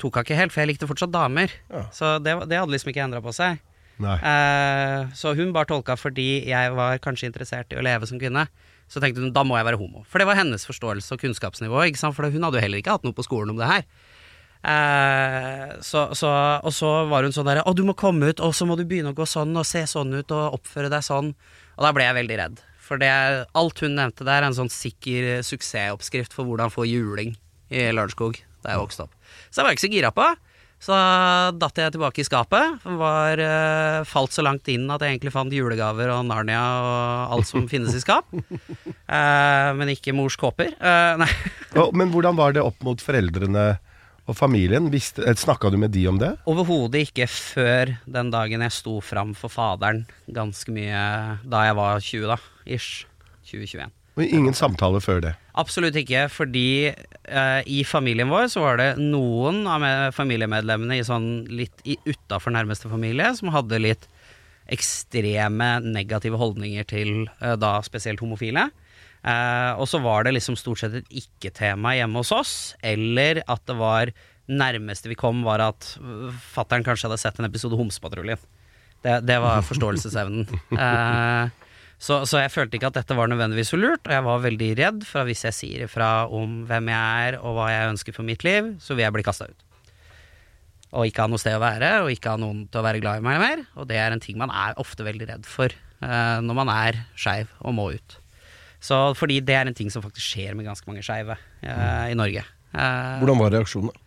tok 0.01 0.17
hun 0.17 0.25
ikke 0.25 0.39
helt, 0.39 0.55
for 0.55 0.63
jeg 0.63 0.71
likte 0.71 0.89
fortsatt 0.89 1.13
damer. 1.13 1.53
Ja. 1.69 1.83
Så 1.93 2.15
det, 2.25 2.39
det 2.49 2.57
hadde 2.63 2.73
liksom 2.73 2.95
ikke 2.95 3.05
endra 3.05 3.21
på 3.25 3.35
seg. 3.37 3.59
Eh, 4.03 5.13
så 5.15 5.35
hun 5.39 5.53
bare 5.55 5.71
tolka 5.71 5.95
fordi 5.99 6.45
jeg 6.49 6.73
var 6.75 6.99
kanskje 7.03 7.29
interessert 7.31 7.73
i 7.73 7.79
å 7.79 7.85
leve 7.85 8.09
som 8.11 8.21
kvinne. 8.21 8.47
Så 8.91 9.01
tenkte 9.01 9.23
hun 9.23 9.33
da 9.35 9.45
må 9.47 9.57
jeg 9.59 9.69
være 9.69 9.81
homo. 9.81 10.03
For 10.11 10.21
det 10.21 10.29
var 10.29 10.39
hennes 10.39 10.67
forståelse 10.69 11.17
og 11.17 11.23
kunnskapsnivå. 11.23 11.87
Ikke 11.89 12.01
sant? 12.01 12.17
For 12.17 12.29
hun 12.29 12.47
hadde 12.47 12.61
jo 12.61 12.65
heller 12.67 12.83
ikke 12.83 12.99
hatt 12.99 13.07
noe 13.07 13.17
på 13.17 13.25
skolen 13.27 13.55
om 13.55 13.61
det 13.61 13.71
her. 13.71 13.87
Eh, 14.65 15.75
så, 15.85 16.07
så, 16.17 16.31
og 16.65 16.73
så 16.73 16.93
var 17.11 17.27
hun 17.27 17.35
sånn 17.37 17.49
der 17.51 17.61
Å, 17.61 17.73
du 17.77 17.83
må 17.85 17.93
komme 17.99 18.31
ut, 18.33 18.41
og 18.41 18.55
så 18.57 18.65
må 18.69 18.79
du 18.81 18.87
begynne 18.89 19.13
å 19.13 19.17
gå 19.17 19.27
sånn 19.29 19.53
og 19.61 19.67
se 19.69 19.83
sånn 19.91 20.15
ut 20.17 20.33
og 20.33 20.59
oppføre 20.61 20.93
deg 20.93 21.05
sånn. 21.05 21.35
Og 21.77 21.85
da 21.85 21.93
ble 21.97 22.07
jeg 22.07 22.19
veldig 22.21 22.41
redd. 22.41 22.65
For 22.85 23.01
det, 23.01 23.11
alt 23.57 23.81
hun 23.81 23.97
nevnte 23.97 24.27
der, 24.27 24.43
er 24.43 24.49
en 24.51 24.57
sånn 24.57 24.73
sikker 24.73 25.45
suksessoppskrift 25.47 26.37
for 26.37 26.49
hvordan 26.49 26.73
få 26.73 26.85
juling 26.89 27.33
i 27.73 27.87
Lørenskog 27.93 28.37
da 28.65 28.75
jeg 28.75 28.83
vokste 28.83 29.07
opp. 29.07 29.15
Så 29.49 29.61
jeg 29.61 29.67
var 29.67 29.77
ikke 29.77 29.85
så 29.87 29.93
gira 29.93 30.11
på. 30.15 30.27
Så 30.83 30.97
datt 31.57 31.79
jeg 31.81 31.95
tilbake 31.95 32.21
i 32.21 32.27
skapet. 32.27 32.83
Var, 32.85 33.41
uh, 33.41 34.05
falt 34.09 34.35
så 34.35 34.45
langt 34.45 34.69
inn 34.73 34.85
at 34.93 35.01
jeg 35.05 35.15
egentlig 35.15 35.33
fant 35.33 35.55
julegaver 35.55 36.13
og 36.13 36.27
Narnia 36.29 36.61
og 36.61 37.39
alt 37.39 37.49
som 37.49 37.69
finnes 37.73 37.97
i 37.97 38.03
skap. 38.03 38.29
Uh, 38.35 39.71
men 39.79 39.95
ikke 39.95 40.15
mors 40.17 40.37
kåper. 40.41 40.75
Uh, 40.77 41.15
nei. 41.23 41.31
Å, 41.81 41.89
Men 41.97 42.13
hvordan 42.13 42.37
var 42.39 42.57
det 42.57 42.65
opp 42.65 42.85
mot 42.85 43.01
foreldrene 43.01 43.65
og 44.25 44.37
familien? 44.37 44.91
Snakka 44.93 45.73
du 45.73 45.79
med 45.81 45.95
de 45.97 46.05
om 46.11 46.21
det? 46.21 46.35
Overhodet 46.51 47.07
ikke 47.09 47.29
før 47.31 47.97
den 48.05 48.35
dagen 48.35 48.65
jeg 48.65 48.77
sto 48.77 48.99
fram 49.05 49.33
for 49.39 49.53
faderen 49.53 50.05
ganske 50.29 50.73
mye 50.75 51.41
da 51.49 51.67
jeg 51.69 51.81
var 51.81 52.05
20, 52.13 52.31
da. 52.35 52.41
Ish. 52.65 53.07
2021. 53.45 53.93
Og 54.17 54.25
ingen 54.25 54.55
samtale 54.57 55.01
før 55.05 55.21
det? 55.21 55.35
Absolutt 55.55 55.95
ikke, 56.01 56.25
fordi 56.35 56.91
eh, 56.91 57.61
i 57.71 57.85
familien 57.87 58.31
vår 58.33 58.49
så 58.51 58.65
var 58.65 58.81
det 58.81 58.89
noen 58.99 59.63
av 59.71 59.85
familiemedlemmene 60.17 60.99
i 60.99 61.05
sånn 61.07 61.45
litt 61.47 61.85
utafor 62.09 62.55
nærmeste 62.57 62.91
familie 62.91 63.29
som 63.39 63.53
hadde 63.55 63.79
litt 63.83 64.09
ekstreme 64.73 65.77
negative 65.85 66.41
holdninger 66.41 66.87
til 66.91 67.13
eh, 67.39 67.55
da 67.61 67.77
spesielt 67.87 68.23
homofile. 68.25 68.67
Eh, 69.25 69.73
og 69.79 69.87
så 69.89 70.01
var 70.05 70.27
det 70.27 70.35
liksom 70.37 70.57
stort 70.59 70.83
sett 70.83 70.99
et 70.99 71.19
ikke-tema 71.23 71.95
hjemme 71.97 72.21
hos 72.21 72.33
oss, 72.35 72.55
eller 72.85 73.45
at 73.47 73.63
det 73.69 73.77
var 73.79 74.13
nærmeste 74.51 75.09
vi 75.09 75.17
kom, 75.17 75.45
var 75.47 75.63
at 75.65 75.95
fattern 76.53 76.85
kanskje 76.85 77.09
hadde 77.09 77.23
sett 77.23 77.39
en 77.41 77.49
episode 77.49 77.79
Homsepatruljen. 77.79 78.41
Det, 79.05 79.21
det 79.29 79.39
var 79.41 79.65
forståelsesevnen. 79.71 80.49
Eh, 80.75 81.61
så, 81.99 82.23
så 82.29 82.41
jeg 82.43 82.53
følte 82.53 82.79
ikke 82.79 82.91
at 82.91 82.99
dette 82.99 83.17
var 83.17 83.31
nødvendigvis 83.31 83.71
så 83.73 83.79
lurt, 83.79 84.03
og 84.05 84.13
jeg 84.13 84.25
var 84.27 84.43
veldig 84.45 84.71
redd 84.81 85.05
for 85.09 85.23
at 85.23 85.31
hvis 85.31 85.45
jeg 85.47 85.57
sier 85.57 85.85
ifra 85.87 86.27
om 86.27 86.65
hvem 86.69 86.91
jeg 86.93 87.29
er 87.29 87.39
og 87.41 87.57
hva 87.57 87.69
jeg 87.73 87.93
ønsker 87.95 88.17
for 88.17 88.27
mitt 88.27 88.45
liv, 88.47 88.75
så 88.83 88.97
vil 88.97 89.07
jeg 89.07 89.15
bli 89.17 89.25
kasta 89.27 89.49
ut. 89.49 89.65
Og 90.95 91.09
ikke 91.09 91.25
ha 91.25 91.31
noe 91.31 91.43
sted 91.43 91.57
å 91.57 91.63
være, 91.63 91.91
og 92.05 92.13
ikke 92.13 92.35
ha 92.35 92.39
noen 92.39 92.67
til 92.71 92.83
å 92.83 92.85
være 92.87 93.01
glad 93.03 93.19
i 93.19 93.25
meg 93.27 93.41
mer. 93.43 93.65
Og 93.81 93.89
det 93.91 93.99
er 93.99 94.15
en 94.15 94.23
ting 94.23 94.39
man 94.39 94.53
er 94.55 94.77
ofte 94.79 95.07
veldig 95.07 95.27
redd 95.33 95.49
for 95.49 95.73
uh, 96.05 96.39
når 96.45 96.61
man 96.61 96.71
er 96.71 97.01
skeiv 97.19 97.51
og 97.65 97.75
må 97.75 97.89
ut. 97.97 98.19
Så 98.85 98.99
fordi 99.19 99.41
det 99.43 99.57
er 99.57 99.67
en 99.67 99.77
ting 99.77 99.91
som 99.91 100.05
faktisk 100.05 100.35
skjer 100.35 100.55
med 100.55 100.69
ganske 100.69 100.85
mange 100.85 101.03
skeive 101.03 101.39
eh, 101.65 102.11
i 102.13 102.17
Norge. 102.19 102.43
Uh, 102.75 103.17
Hvordan 103.23 103.41
var 103.41 103.55
reaksjonene? 103.55 104.04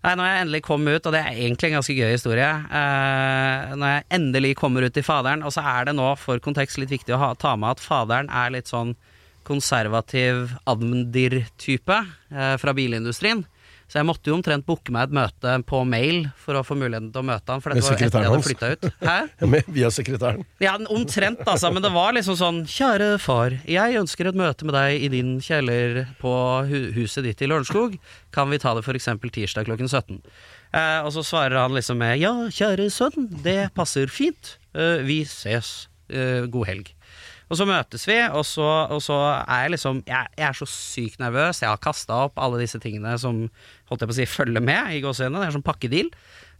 Nei, 0.00 0.14
når 0.16 0.28
jeg 0.30 0.42
endelig 0.42 0.60
kom 0.64 0.86
ut, 0.88 1.06
og 1.06 1.12
det 1.12 1.20
er 1.20 1.34
egentlig 1.34 1.68
en 1.68 1.76
ganske 1.76 1.94
gøy 1.98 2.14
historie 2.14 2.48
eh, 2.48 3.72
Når 3.76 3.90
jeg 3.90 4.04
endelig 4.16 4.54
kommer 4.56 4.86
ut 4.86 4.94
til 4.96 5.04
faderen, 5.04 5.44
og 5.44 5.52
så 5.52 5.64
er 5.74 5.90
det 5.90 5.96
nå 5.98 6.06
for 6.16 6.40
kontekst 6.40 6.80
litt 6.80 6.94
viktig 6.94 7.12
å 7.12 7.20
ha, 7.20 7.30
ta 7.36 7.52
med 7.60 7.76
at 7.76 7.84
faderen 7.84 8.30
er 8.32 8.54
litt 8.54 8.70
sånn 8.72 8.94
konservativ 9.44 10.54
admdir-type 10.68 11.98
eh, 12.32 12.54
fra 12.60 12.74
bilindustrien. 12.76 13.44
Så 13.90 13.98
jeg 13.98 14.06
måtte 14.06 14.30
jo 14.30 14.36
omtrent 14.36 14.62
booke 14.68 14.92
meg 14.94 15.08
et 15.08 15.14
møte 15.18 15.54
på 15.66 15.80
mail 15.88 16.28
for 16.38 16.54
å 16.54 16.62
få 16.62 16.76
muligheten 16.78 17.08
til 17.10 17.24
å 17.24 17.26
møte 17.26 17.50
han, 17.50 17.62
for 17.64 17.74
dette 17.74 17.88
var 17.88 18.04
etter 18.06 18.22
jeg 18.22 18.30
hadde 18.30 18.46
flytta 18.46 18.68
ut. 18.70 18.86
Hæ? 19.02 19.16
Med, 19.50 19.70
via 19.74 19.90
sekretæren? 19.90 20.46
Ja, 20.62 20.76
omtrent, 20.94 21.42
altså. 21.42 21.72
Men 21.74 21.82
det 21.82 21.90
var 21.94 22.14
liksom 22.14 22.38
sånn 22.38 22.62
Kjære 22.70 23.10
far, 23.22 23.56
jeg 23.66 23.98
ønsker 23.98 24.30
et 24.30 24.38
møte 24.38 24.68
med 24.68 24.76
deg 24.78 25.02
i 25.02 25.10
din 25.10 25.34
kjeller 25.42 26.04
på 26.20 26.32
hu 26.70 26.78
huset 26.94 27.26
ditt 27.26 27.42
i 27.42 27.50
Lørenskog. 27.50 27.98
Kan 28.34 28.52
vi 28.54 28.60
ta 28.62 28.76
det 28.78 28.86
f.eks. 28.86 29.10
tirsdag 29.26 29.66
klokken 29.66 29.90
17? 29.90 30.22
Eh, 30.70 31.00
og 31.02 31.10
så 31.16 31.26
svarer 31.26 31.58
han 31.58 31.74
liksom 31.74 31.98
med 31.98 32.20
Ja, 32.22 32.32
kjære 32.46 32.86
sønn, 32.94 33.26
det 33.42 33.72
passer 33.74 34.10
fint. 34.12 34.54
Eh, 34.70 35.02
vi 35.02 35.24
ses. 35.26 35.88
Eh, 36.10 36.46
god 36.50 36.70
helg. 36.70 36.94
Og 37.50 37.58
så 37.58 37.66
møtes 37.66 38.04
vi, 38.06 38.16
og 38.30 38.44
så, 38.46 38.66
og 38.94 39.00
så 39.02 39.16
er 39.40 39.64
jeg 39.64 39.72
liksom 39.74 40.04
jeg, 40.06 40.30
jeg 40.38 40.46
er 40.46 40.54
så 40.54 40.68
sykt 40.70 41.18
nervøs. 41.18 41.62
Jeg 41.64 41.72
har 41.72 41.80
kasta 41.82 42.20
opp 42.28 42.38
alle 42.38 42.60
disse 42.62 42.78
tingene 42.82 43.16
som 43.18 43.48
holdt 43.90 44.04
jeg 44.04 44.10
på 44.10 44.14
å 44.14 44.18
si 44.20 44.26
følger 44.30 44.62
med 44.62 44.94
i 44.94 45.00
gåsehudene. 45.02 45.42
Det 45.42 45.48
er 45.48 45.56
sånn 45.56 45.66
pakkedeal 45.66 46.12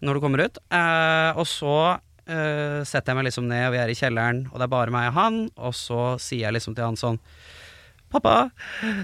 når 0.02 0.18
du 0.18 0.24
kommer 0.24 0.42
ut. 0.42 0.58
Eh, 0.74 1.38
og 1.38 1.46
så 1.46 1.76
eh, 2.26 2.82
setter 2.82 3.12
jeg 3.12 3.20
meg 3.20 3.28
liksom 3.28 3.46
ned, 3.46 3.68
og 3.68 3.76
vi 3.76 3.82
er 3.84 3.94
i 3.94 3.96
kjelleren, 4.00 4.42
og 4.50 4.58
det 4.58 4.66
er 4.66 4.74
bare 4.74 4.96
meg 4.96 5.12
og 5.12 5.16
han. 5.20 5.40
Og 5.62 5.78
så 5.78 6.02
sier 6.18 6.48
jeg 6.48 6.58
liksom 6.58 6.74
til 6.74 6.88
han 6.88 6.98
sånn 7.00 7.22
Pappa, 8.10 8.48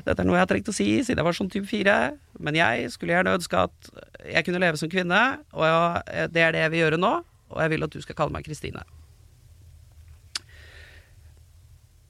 dette 0.03 0.19
er 0.19 0.27
noe 0.27 0.35
jeg 0.35 0.43
har 0.43 0.49
trengt 0.51 0.69
å 0.73 0.73
si 0.75 0.89
siden 1.07 1.21
jeg 1.21 1.27
var 1.29 1.37
sånn 1.39 1.51
type 1.53 1.71
fire. 1.71 1.95
Men 2.43 2.59
jeg 2.59 2.91
skulle 2.91 3.15
gjerne 3.15 3.37
ønske 3.39 3.63
at 3.69 3.91
jeg 4.27 4.43
kunne 4.49 4.59
leve 4.59 4.83
som 4.83 4.91
kvinne, 4.91 5.23
og 5.55 5.63
jeg, 5.63 6.33
det 6.35 6.43
er 6.43 6.57
det 6.57 6.67
jeg 6.67 6.75
vil 6.75 6.83
gjøre 6.89 6.99
nå. 6.99 7.15
Og 7.55 7.61
jeg 7.63 7.77
vil 7.77 7.87
at 7.87 7.95
du 7.95 8.03
skal 8.03 8.19
kalle 8.19 8.35
meg 8.35 8.49
Kristine. 8.49 8.83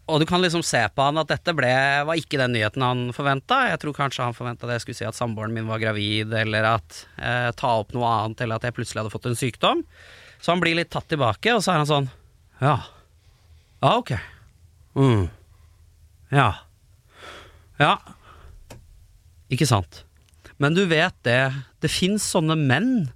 Og 0.07 0.21
du 0.23 0.27
kan 0.29 0.43
liksom 0.43 0.63
se 0.63 0.81
på 0.95 1.03
han 1.03 1.19
at 1.19 1.31
dette 1.33 1.51
ble, 1.57 1.71
var 2.07 2.19
ikke 2.19 2.39
den 2.39 2.53
nyheten 2.55 2.85
han 2.85 3.01
forventa. 3.15 3.65
Jeg 3.73 3.81
tror 3.83 3.97
kanskje 3.97 4.29
han 4.29 4.37
forventa 4.37 4.69
at 4.69 4.77
jeg 4.77 4.85
skulle 4.85 4.99
si 5.01 5.09
at 5.09 5.19
samboeren 5.19 5.55
min 5.55 5.67
var 5.67 5.83
gravid, 5.83 6.31
eller 6.45 6.69
at 6.77 7.01
eh, 7.19 7.49
ta 7.59 7.73
opp 7.81 7.91
noe 7.97 8.07
annet, 8.07 8.45
eller 8.45 8.61
at 8.61 8.69
jeg 8.69 8.77
plutselig 8.77 9.03
hadde 9.03 9.15
fått 9.15 9.27
en 9.27 9.39
sykdom. 9.39 9.83
Så 10.39 10.53
han 10.53 10.63
blir 10.63 10.79
litt 10.79 10.93
tatt 10.95 11.09
tilbake, 11.11 11.57
og 11.57 11.65
så 11.65 11.75
er 11.75 11.83
han 11.83 11.91
sånn 11.91 12.09
Ja. 12.63 12.77
Ja, 13.83 13.97
ok. 13.99 14.15
Mm. 14.97 15.27
Ja. 16.31 16.49
Ja. 17.83 17.97
Ikke 19.53 19.67
sant. 19.69 20.05
Men 20.63 20.79
du 20.79 20.85
vet 20.89 21.19
det, 21.27 21.41
det 21.83 21.91
fins 21.93 22.25
sånne 22.31 22.57
menn 22.57 23.09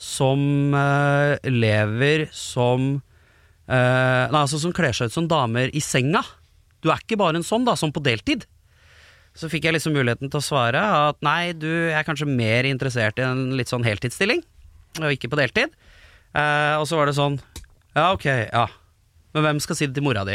som 0.00 0.74
eh, 0.76 1.36
lever 1.50 2.28
som 2.32 3.00
eh, 3.66 4.24
Nei, 4.32 4.42
altså 4.42 4.60
som 4.62 4.74
kler 4.74 4.96
seg 4.96 5.10
ut 5.10 5.16
som 5.16 5.28
damer 5.30 5.72
i 5.74 5.82
senga. 5.84 6.22
Du 6.84 6.90
er 6.92 7.02
ikke 7.02 7.18
bare 7.20 7.40
en 7.40 7.46
sånn, 7.46 7.66
da, 7.66 7.74
som 7.78 7.92
på 7.94 8.02
deltid. 8.04 8.46
Så 9.36 9.50
fikk 9.52 9.66
jeg 9.68 9.76
liksom 9.76 9.96
muligheten 9.96 10.30
til 10.32 10.40
å 10.40 10.44
svare 10.44 10.80
at 10.80 11.18
nei, 11.24 11.52
du 11.52 11.68
jeg 11.68 11.96
er 11.98 12.06
kanskje 12.06 12.28
mer 12.28 12.68
interessert 12.68 13.18
i 13.20 13.26
en 13.26 13.50
litt 13.58 13.68
sånn 13.68 13.84
heltidsstilling, 13.84 14.40
og 15.02 15.12
ikke 15.12 15.28
på 15.32 15.38
deltid. 15.40 15.74
Uh, 16.36 16.80
og 16.80 16.86
så 16.88 16.98
var 16.98 17.08
det 17.08 17.16
sånn 17.16 17.38
Ja, 17.96 18.10
ok, 18.12 18.26
ja. 18.28 18.66
Men 19.32 19.44
hvem 19.44 19.60
skal 19.64 19.78
si 19.78 19.86
det 19.88 19.96
til 19.96 20.04
mora 20.04 20.24
di? 20.28 20.34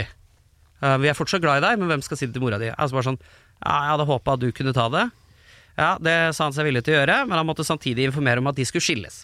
Uh, 0.81 0.95
vi 1.01 1.11
er 1.11 1.17
fortsatt 1.17 1.43
glad 1.43 1.59
i 1.59 1.65
deg, 1.65 1.81
men 1.81 1.91
hvem 1.91 2.01
skal 2.05 2.17
si 2.17 2.29
det 2.29 2.33
til 2.33 2.41
mora 2.41 2.57
di? 2.61 2.71
Altså 2.73 2.97
bare 2.97 3.09
sånn 3.11 3.19
Ja, 3.21 3.75
jeg 3.75 3.91
hadde 3.91 4.07
håpa 4.09 4.37
du 4.41 4.47
kunne 4.55 4.73
ta 4.77 4.87
det. 4.93 5.03
Ja, 5.77 5.91
det 6.01 6.15
sa 6.37 6.47
han 6.47 6.55
seg 6.55 6.67
villig 6.67 6.83
til 6.85 6.95
å 6.95 7.01
gjøre, 7.01 7.19
men 7.29 7.37
han 7.37 7.47
måtte 7.47 7.65
samtidig 7.65 8.09
informere 8.09 8.41
om 8.41 8.49
at 8.49 8.57
de 8.57 8.65
skulle 8.69 8.85
skilles. 8.85 9.23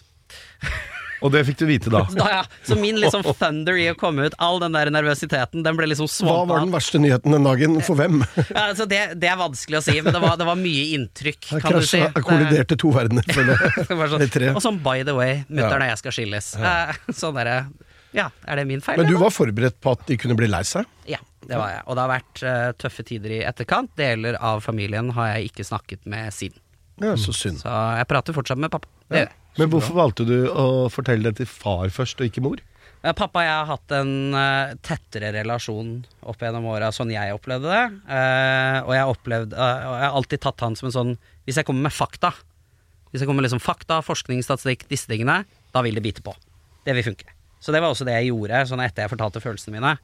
Og 1.24 1.32
det 1.34 1.42
fikk 1.48 1.60
du 1.62 1.66
vite 1.68 1.92
da. 1.92 2.04
Da, 2.18 2.28
ja. 2.32 2.42
Så 2.66 2.74
min 2.78 2.98
liksom 2.98 3.22
thunder 3.26 3.78
i 3.78 3.88
å 3.92 3.96
komme 3.98 4.28
ut, 4.28 4.36
all 4.42 4.58
den 4.62 4.74
der 4.74 4.90
nervøsiteten, 4.94 5.62
den 5.66 5.78
ble 5.78 5.88
liksom 5.90 6.08
Hva 6.26 6.40
var 6.48 6.64
den 6.64 6.72
verste 6.74 7.00
nyheten 7.02 7.34
den 7.36 7.46
dagen? 7.46 7.78
For 7.86 7.98
hvem? 7.98 8.22
Ja, 8.48 8.68
altså 8.70 8.86
det, 8.88 9.00
det 9.20 9.28
er 9.30 9.36
vanskelig 9.38 9.78
å 9.78 9.82
si, 9.84 9.94
men 10.02 10.14
det 10.14 10.20
var, 10.22 10.38
det 10.40 10.46
var 10.48 10.58
mye 10.58 10.84
inntrykk, 10.96 11.50
jeg 11.52 11.62
kan 11.62 11.76
du 11.76 11.84
si. 11.84 12.00
krasja, 12.00 12.22
kolliderte 12.24 12.78
to 12.80 12.90
verdener, 12.94 13.26
føler 13.28 13.54
jeg. 13.54 13.86
Sånn, 14.08 14.46
og 14.54 14.62
sånn 14.64 14.78
by 14.82 15.02
the 15.06 15.14
way, 15.14 15.42
mutter'n 15.50 15.84
og 15.84 15.90
jeg 15.90 16.00
skal 16.00 16.14
skilles. 16.16 16.50
Eh, 16.58 16.98
sånn 17.14 17.36
derre 17.36 17.58
Ja, 18.16 18.28
er 18.48 18.60
det 18.60 18.66
min 18.70 18.82
feil? 18.84 19.00
Men 19.00 19.10
du 19.10 19.18
var 19.20 19.34
forberedt 19.34 19.78
på 19.84 19.92
at 19.94 20.06
de 20.08 20.16
kunne 20.20 20.36
bli 20.38 20.48
lei 20.50 20.62
seg? 20.66 20.88
Ja, 21.10 21.20
det 21.44 21.58
var 21.58 21.74
jeg. 21.74 21.82
Og 21.86 21.96
det 21.96 22.04
har 22.04 22.12
vært 22.12 22.42
uh, 22.44 22.70
tøffe 22.80 23.04
tider 23.06 23.36
i 23.38 23.42
etterkant. 23.46 23.92
Deler 23.98 24.38
av 24.44 24.62
familien 24.64 25.12
har 25.16 25.34
jeg 25.34 25.52
ikke 25.52 25.66
snakket 25.68 26.08
med 26.10 26.32
siden. 26.34 26.60
Ja, 27.02 27.14
så 27.20 27.34
synd. 27.36 27.60
Så 27.62 27.74
jeg 27.98 28.08
prater 28.10 28.36
fortsatt 28.36 28.60
med 28.60 28.72
pappa. 28.72 28.90
Det 29.08 29.22
gjør 29.22 29.28
jeg. 29.28 29.36
Men 29.58 29.70
hvorfor 29.72 29.96
valgte 29.98 30.26
du 30.28 30.36
å 30.50 30.66
fortelle 30.92 31.30
det 31.30 31.40
til 31.40 31.48
far 31.50 31.90
først, 31.90 32.20
og 32.20 32.30
ikke 32.30 32.42
mor? 32.44 32.60
Pappa 32.98 33.44
og 33.44 33.46
jeg 33.46 33.54
har 33.54 33.68
hatt 33.68 33.92
en 33.94 34.12
eh, 34.34 34.72
tettere 34.82 35.30
relasjon 35.36 35.92
opp 36.26 36.40
gjennom 36.42 36.66
åra, 36.66 36.90
sånn 36.94 37.12
jeg 37.14 37.34
opplevde 37.34 37.70
det. 37.70 37.84
Eh, 38.10 38.78
og 38.82 38.92
jeg 38.94 39.02
har 39.04 39.12
opplevd 39.12 39.54
eh, 39.54 39.82
og 39.86 39.94
jeg 39.94 40.04
har 40.04 40.18
alltid 40.18 40.42
tatt 40.42 40.64
han 40.66 40.76
som 40.78 40.88
en 40.90 40.96
sånn 40.96 41.12
Hvis 41.46 41.60
jeg 41.60 41.68
kommer 41.68 41.86
med 41.86 41.94
fakta, 41.94 42.32
hvis 43.12 43.22
jeg 43.22 43.30
kommer 43.30 43.40
med 43.40 43.48
liksom 43.48 43.62
fakta, 43.62 44.00
forskning, 44.04 44.42
statistikk, 44.44 44.84
disse 44.90 45.08
tingene, 45.10 45.44
da 45.72 45.82
vil 45.86 45.96
det 45.96 46.04
bite 46.04 46.24
på. 46.26 46.34
Det 46.84 46.96
vil 46.98 47.06
funke. 47.06 47.30
Så 47.62 47.74
det 47.74 47.80
var 47.82 47.94
også 47.94 48.06
det 48.06 48.18
jeg 48.18 48.32
gjorde 48.32 48.66
sånn 48.68 48.82
etter 48.82 49.06
jeg 49.06 49.14
fortalte 49.14 49.42
følelsene 49.42 49.78
mine. 49.78 49.94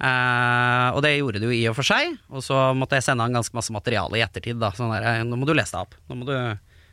Eh, 0.00 0.88
og 0.96 1.02
det 1.04 1.16
gjorde 1.18 1.42
det 1.42 1.48
jo 1.50 1.52
i 1.52 1.64
og 1.68 1.76
for 1.76 1.86
seg, 1.86 2.14
og 2.32 2.44
så 2.44 2.70
måtte 2.76 2.96
jeg 2.96 3.04
sende 3.04 3.26
han 3.26 3.36
ganske 3.36 3.56
masse 3.56 3.74
materiale 3.74 4.16
i 4.16 4.24
ettertid. 4.24 4.60
Da, 4.60 4.72
sånn 4.76 4.92
der, 4.94 5.24
nå 5.28 5.36
må 5.36 5.48
du 5.48 5.52
lese 5.56 5.76
deg 5.76 5.88
opp. 5.88 5.98
Nå 6.08 6.20
må 6.22 6.28
du 6.30 6.36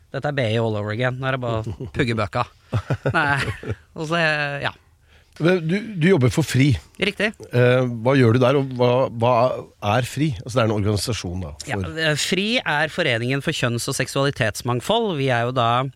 Dette 0.08 0.30
er 0.30 0.36
BI 0.38 0.54
all 0.56 0.72
over 0.72 0.94
again. 0.94 1.18
Nå 1.20 1.26
er 1.28 1.36
det 1.36 1.40
bare 1.42 1.60
å 1.60 1.88
pugge 1.92 2.14
bøka. 2.16 2.46
Nei, 3.16 3.42
og 3.92 4.06
så, 4.08 4.20
ja. 4.64 4.70
Du, 5.38 5.74
du 6.00 6.06
jobber 6.08 6.32
for 6.34 6.46
FRI. 6.46 6.72
Riktig. 6.98 7.28
Uh, 7.52 7.84
hva 8.02 8.14
gjør 8.18 8.34
du 8.34 8.40
der, 8.42 8.56
og 8.58 8.72
hva, 8.78 8.90
hva 9.20 9.34
er 9.94 10.08
FRI? 10.08 10.32
Altså 10.40 10.54
Det 10.56 10.62
er 10.62 10.70
en 10.70 10.74
organisasjon 10.74 11.44
da 11.44 11.52
for 11.60 12.00
Ja, 12.00 12.14
FRI 12.18 12.46
er 12.64 12.90
Foreningen 12.90 13.44
for 13.44 13.54
kjønns- 13.54 13.86
og 13.90 13.98
seksualitetsmangfold. 14.00 15.12
Vi 15.20 15.28
er 15.34 15.46
jo 15.46 15.54
da 15.54 15.68
eh, 15.84 15.92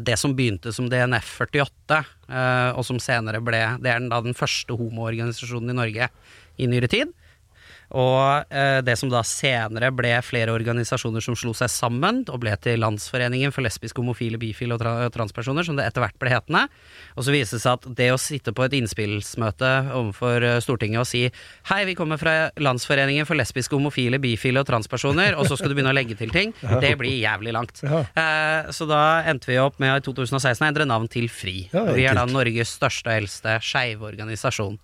det 0.00 0.16
som 0.20 0.34
begynte 0.36 0.72
som 0.72 0.88
DNF 0.90 1.32
48, 1.42 2.00
eh, 2.30 2.70
og 2.76 2.84
som 2.86 3.00
senere 3.02 3.42
ble 3.44 3.62
Det 3.82 3.90
er 3.90 4.00
den, 4.00 4.10
da 4.12 4.20
den 4.24 4.36
første 4.36 4.76
homoorganisasjonen 4.78 5.72
i 5.72 5.78
Norge 5.80 6.10
i 6.56 6.68
nyere 6.70 6.90
tid. 6.90 7.12
Og 7.94 8.50
eh, 8.50 8.80
det 8.82 8.96
som 8.98 9.10
da 9.12 9.22
senere 9.26 9.92
ble 9.94 10.14
flere 10.26 10.54
organisasjoner 10.56 11.22
som 11.22 11.36
slo 11.38 11.52
seg 11.56 11.70
sammen 11.70 12.24
og 12.32 12.40
ble 12.42 12.54
til 12.62 12.80
Landsforeningen 12.82 13.54
for 13.54 13.66
lesbiske, 13.66 14.00
homofile, 14.02 14.40
bifile 14.42 14.74
og 14.74 14.82
tra 14.82 14.94
transpersoner, 15.14 15.66
som 15.66 15.78
det 15.78 15.86
etter 15.86 16.02
hvert 16.02 16.18
ble 16.20 16.32
hetende. 16.34 16.64
Og 17.14 17.26
så 17.26 17.34
viste 17.34 17.58
det 17.58 17.64
seg 17.64 17.78
at 17.78 17.88
det 18.00 18.10
å 18.12 18.20
sitte 18.20 18.54
på 18.56 18.66
et 18.66 18.74
innspillsmøte 18.80 19.72
overfor 19.94 20.46
eh, 20.46 20.58
Stortinget 20.64 21.04
og 21.04 21.08
si 21.08 21.26
hei, 21.70 21.80
vi 21.88 21.96
kommer 21.98 22.20
fra 22.20 22.36
Landsforeningen 22.58 23.28
for 23.28 23.38
lesbiske, 23.38 23.76
homofile, 23.76 24.20
bifile 24.22 24.62
og 24.62 24.68
transpersoner, 24.68 25.38
og 25.38 25.46
så 25.46 25.58
skal 25.58 25.70
du 25.70 25.78
begynne 25.78 25.94
å 25.94 25.96
legge 25.96 26.18
til 26.18 26.34
ting, 26.34 26.54
det 26.84 26.94
blir 26.98 27.14
jævlig 27.20 27.54
langt. 27.54 27.84
Eh, 27.86 28.72
så 28.74 28.88
da 28.90 29.02
endte 29.30 29.52
vi 29.52 29.60
opp 29.62 29.78
med 29.82 29.94
i 30.00 30.06
2016 30.06 30.64
å 30.64 30.70
endre 30.70 30.88
navn 30.88 31.10
til 31.12 31.30
FRI. 31.30 31.58
Ja, 31.74 31.86
vi 31.94 32.08
er 32.08 32.18
da. 32.18 32.26
Norges 32.26 32.74
største 32.76 33.12
og 33.12 33.20
eldste 33.22 33.58
skeive 33.64 34.08
organisasjon. 34.08 34.76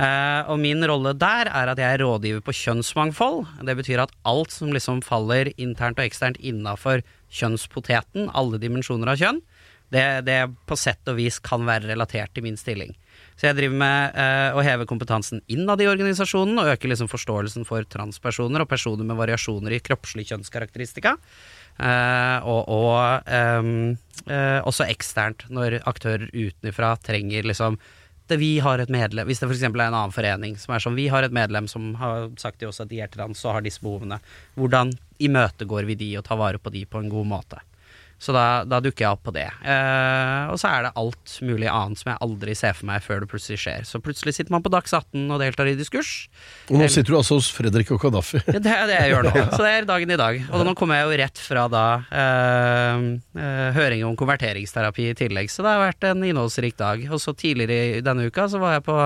Eh, 0.00 0.42
og 0.48 0.56
min 0.62 0.80
rolle 0.88 1.12
der 1.18 1.50
er 1.52 1.72
at 1.72 1.80
jeg 1.80 1.96
er 1.98 2.02
rådgiver 2.04 2.44
på 2.44 2.54
kjønnsmangfold. 2.56 3.44
Det 3.68 3.76
betyr 3.82 4.06
at 4.06 4.14
alt 4.28 4.54
som 4.54 4.72
liksom 4.72 5.02
faller 5.04 5.52
internt 5.60 6.00
og 6.00 6.06
eksternt 6.06 6.40
innafor 6.40 7.04
kjønnspoteten, 7.28 8.30
alle 8.32 8.60
dimensjoner 8.62 9.12
av 9.12 9.20
kjønn, 9.20 9.42
det, 9.90 10.04
det 10.26 10.38
på 10.70 10.78
sett 10.78 11.08
og 11.10 11.18
vis 11.18 11.40
kan 11.42 11.66
være 11.66 11.90
relatert 11.90 12.32
til 12.34 12.46
min 12.46 12.58
stilling. 12.58 12.94
Så 13.36 13.48
jeg 13.48 13.56
driver 13.58 13.78
med 13.80 14.18
eh, 14.20 14.56
å 14.56 14.62
heve 14.64 14.86
kompetansen 14.88 15.42
innad 15.50 15.80
i 15.82 15.88
organisasjonen 15.90 16.60
og 16.62 16.74
øke 16.74 16.90
liksom 16.90 17.10
forståelsen 17.10 17.66
for 17.68 17.84
transpersoner 17.88 18.62
og 18.62 18.70
personer 18.70 19.06
med 19.08 19.18
variasjoner 19.18 19.74
i 19.76 19.82
kroppslig 19.84 20.28
kjønnskarakteristika. 20.30 21.16
Eh, 21.80 22.48
og 22.48 22.68
og 22.70 23.28
ehm, 23.32 23.96
eh, 24.28 24.60
også 24.60 24.88
eksternt, 24.92 25.48
når 25.50 25.80
aktører 25.88 26.28
utenfra 26.32 26.94
trenger 27.02 27.48
liksom 27.50 27.80
vi 28.38 28.58
har 28.62 28.78
et 28.78 28.92
medlem 28.92 29.26
Hvis 29.26 29.40
det 29.42 29.48
f.eks. 29.48 29.62
er 29.62 29.72
en 29.72 29.80
annen 29.80 30.14
forening 30.14 30.56
som 30.60 30.74
er 30.74 30.84
sånn 30.84 30.98
Vi 30.98 31.08
har 31.10 31.26
et 31.26 31.34
medlem 31.34 31.66
som 31.70 31.94
har 32.00 32.30
sagt 32.40 32.60
til 32.60 32.70
oss 32.70 32.80
at 32.80 32.90
de 32.90 33.00
er 33.00 33.10
trans 33.10 33.44
og 33.44 33.56
har 33.56 33.66
disse 33.66 33.82
behovene. 33.82 34.20
Hvordan 34.54 34.92
imøtegår 35.18 35.88
vi 35.88 35.98
de 36.00 36.12
og 36.20 36.26
tar 36.28 36.40
vare 36.40 36.62
på 36.62 36.72
de 36.74 36.84
på 36.86 37.02
en 37.02 37.10
god 37.12 37.26
måte? 37.34 37.60
Så 38.20 38.34
da, 38.36 38.62
da 38.68 38.82
dukker 38.84 39.06
jeg 39.06 39.16
opp 39.16 39.22
på 39.24 39.32
det. 39.32 39.46
Eh, 39.64 40.50
og 40.52 40.58
så 40.60 40.68
er 40.68 40.84
det 40.84 40.92
alt 41.00 41.36
mulig 41.46 41.70
annet 41.72 42.00
som 42.02 42.10
jeg 42.12 42.20
aldri 42.26 42.56
ser 42.58 42.74
for 42.76 42.88
meg 42.90 43.00
før 43.00 43.22
det 43.22 43.30
plutselig 43.30 43.56
skjer. 43.62 43.86
Så 43.88 44.00
plutselig 44.04 44.34
sitter 44.36 44.52
man 44.52 44.64
på 44.64 44.72
Dags 44.72 44.92
18 44.92 45.22
og 45.32 45.40
deltar 45.40 45.70
i 45.70 45.72
diskurs. 45.78 46.10
Og 46.68 46.76
nå 46.82 46.88
sitter 46.92 47.14
du 47.14 47.16
altså 47.16 47.38
hos 47.38 47.48
Fredrik 47.56 47.92
og 47.96 48.02
Kadafi. 48.02 48.42
Ja, 48.44 48.60
det 48.60 48.74
er 48.74 48.84
det 48.90 48.98
jeg 48.98 49.14
gjør 49.14 49.28
nå. 49.30 49.32
Så 49.54 49.62
det 49.64 49.70
er 49.72 49.88
dagen 49.88 50.12
i 50.12 50.18
dag. 50.20 50.40
Og 50.52 50.66
nå 50.68 50.74
kommer 50.76 51.00
jeg 51.00 51.08
jo 51.08 51.20
rett 51.22 51.40
fra 51.40 51.64
da 51.72 51.84
eh, 52.20 53.06
eh, 53.40 53.68
høring 53.78 54.04
om 54.10 54.18
konverteringsterapi 54.20 55.08
i 55.10 55.16
tillegg, 55.16 55.48
så 55.52 55.64
det 55.64 55.72
har 55.72 55.80
vært 55.86 56.06
en 56.10 56.26
innholdsrik 56.26 56.76
dag. 56.80 57.06
Og 57.08 57.22
så 57.24 57.32
tidligere 57.32 58.00
i 58.00 58.02
denne 58.04 58.28
uka 58.28 58.44
så 58.52 58.60
var 58.60 58.76
jeg 58.76 58.84
på 58.84 58.98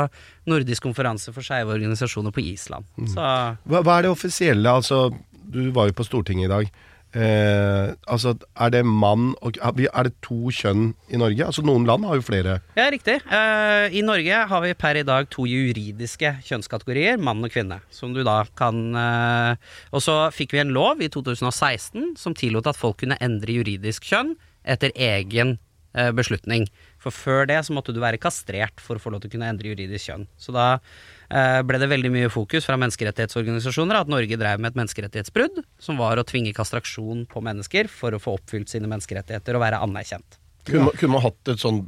nordisk 0.50 0.88
konferanse 0.88 1.30
for 1.35 1.47
skeive 1.47 1.71
organisasjoner 1.76 2.35
på 2.35 2.42
Island. 2.50 2.90
Så 3.14 3.23
Hva, 3.23 3.78
hva 3.78 4.00
er 4.00 4.09
det 4.09 4.12
offisielle? 4.12 4.75
Altså, 4.75 5.06
du 5.54 5.68
var 5.76 5.87
jo 5.88 5.97
på 5.97 6.06
Stortinget 6.09 6.50
i 6.50 6.52
dag. 6.52 6.75
Eh, 7.14 7.94
altså, 8.11 8.35
er 8.59 8.73
det 8.75 8.83
mann 8.85 9.35
og 9.38 9.59
Er 9.62 10.02
det 10.09 10.14
to 10.25 10.50
kjønn 10.50 10.94
i 11.09 11.18
Norge? 11.21 11.47
Altså, 11.47 11.62
noen 11.62 11.87
land 11.87 12.04
har 12.09 12.18
jo 12.18 12.26
flere. 12.26 12.59
Ja, 12.75 12.88
riktig. 12.90 13.21
Eh, 13.23 13.94
I 13.94 14.02
Norge 14.02 14.40
har 14.50 14.64
vi 14.64 14.75
per 14.75 14.99
i 14.99 15.06
dag 15.06 15.30
to 15.30 15.47
juridiske 15.47 16.35
kjønnskategorier, 16.42 17.18
mann 17.18 17.44
og 17.44 17.54
kvinne, 17.54 17.80
som 17.90 18.14
du 18.14 18.25
da 18.26 18.42
kan 18.59 18.97
eh, 18.99 19.54
Og 19.94 20.02
så 20.02 20.16
fikk 20.35 20.56
vi 20.56 20.64
en 20.64 20.75
lov 20.75 21.02
i 21.02 21.09
2016 21.09 22.16
som 22.18 22.35
tillot 22.35 22.66
at 22.66 22.78
folk 22.78 22.99
kunne 23.02 23.18
endre 23.23 23.61
juridisk 23.61 24.11
kjønn 24.11 24.35
etter 24.64 24.90
egen 24.97 25.59
beslutning. 26.16 26.66
For 26.98 27.14
før 27.14 27.48
det 27.50 27.60
så 27.66 27.74
måtte 27.76 27.94
du 27.94 28.00
være 28.02 28.20
kastrert 28.20 28.82
for 28.82 28.98
å 28.98 29.02
få 29.02 29.12
lov 29.14 29.22
til 29.22 29.30
å 29.30 29.34
kunne 29.36 29.50
endre 29.52 29.70
juridisk 29.70 30.10
kjønn. 30.10 30.26
Så 30.40 30.54
da 30.54 30.68
eh, 30.74 31.60
ble 31.66 31.80
det 31.82 31.90
veldig 31.92 32.12
mye 32.14 32.30
fokus 32.32 32.66
fra 32.68 32.78
menneskerettighetsorganisasjoner 32.82 34.00
at 34.00 34.12
Norge 34.12 34.38
drev 34.40 34.62
med 34.62 34.72
et 34.72 34.80
menneskerettighetsbrudd, 34.80 35.60
som 35.82 36.00
var 36.00 36.20
å 36.20 36.26
tvinge 36.26 36.54
kastraksjon 36.56 37.26
på 37.30 37.44
mennesker 37.44 37.90
for 37.92 38.16
å 38.16 38.22
få 38.22 38.38
oppfylt 38.38 38.72
sine 38.72 38.90
menneskerettigheter 38.90 39.58
og 39.58 39.66
være 39.66 39.82
anerkjent. 39.84 40.40
Kunne, 40.64 40.94
kunne 40.96 41.18
man 41.18 41.26
hatt 41.26 41.52
et 41.52 41.60
sånn 41.60 41.84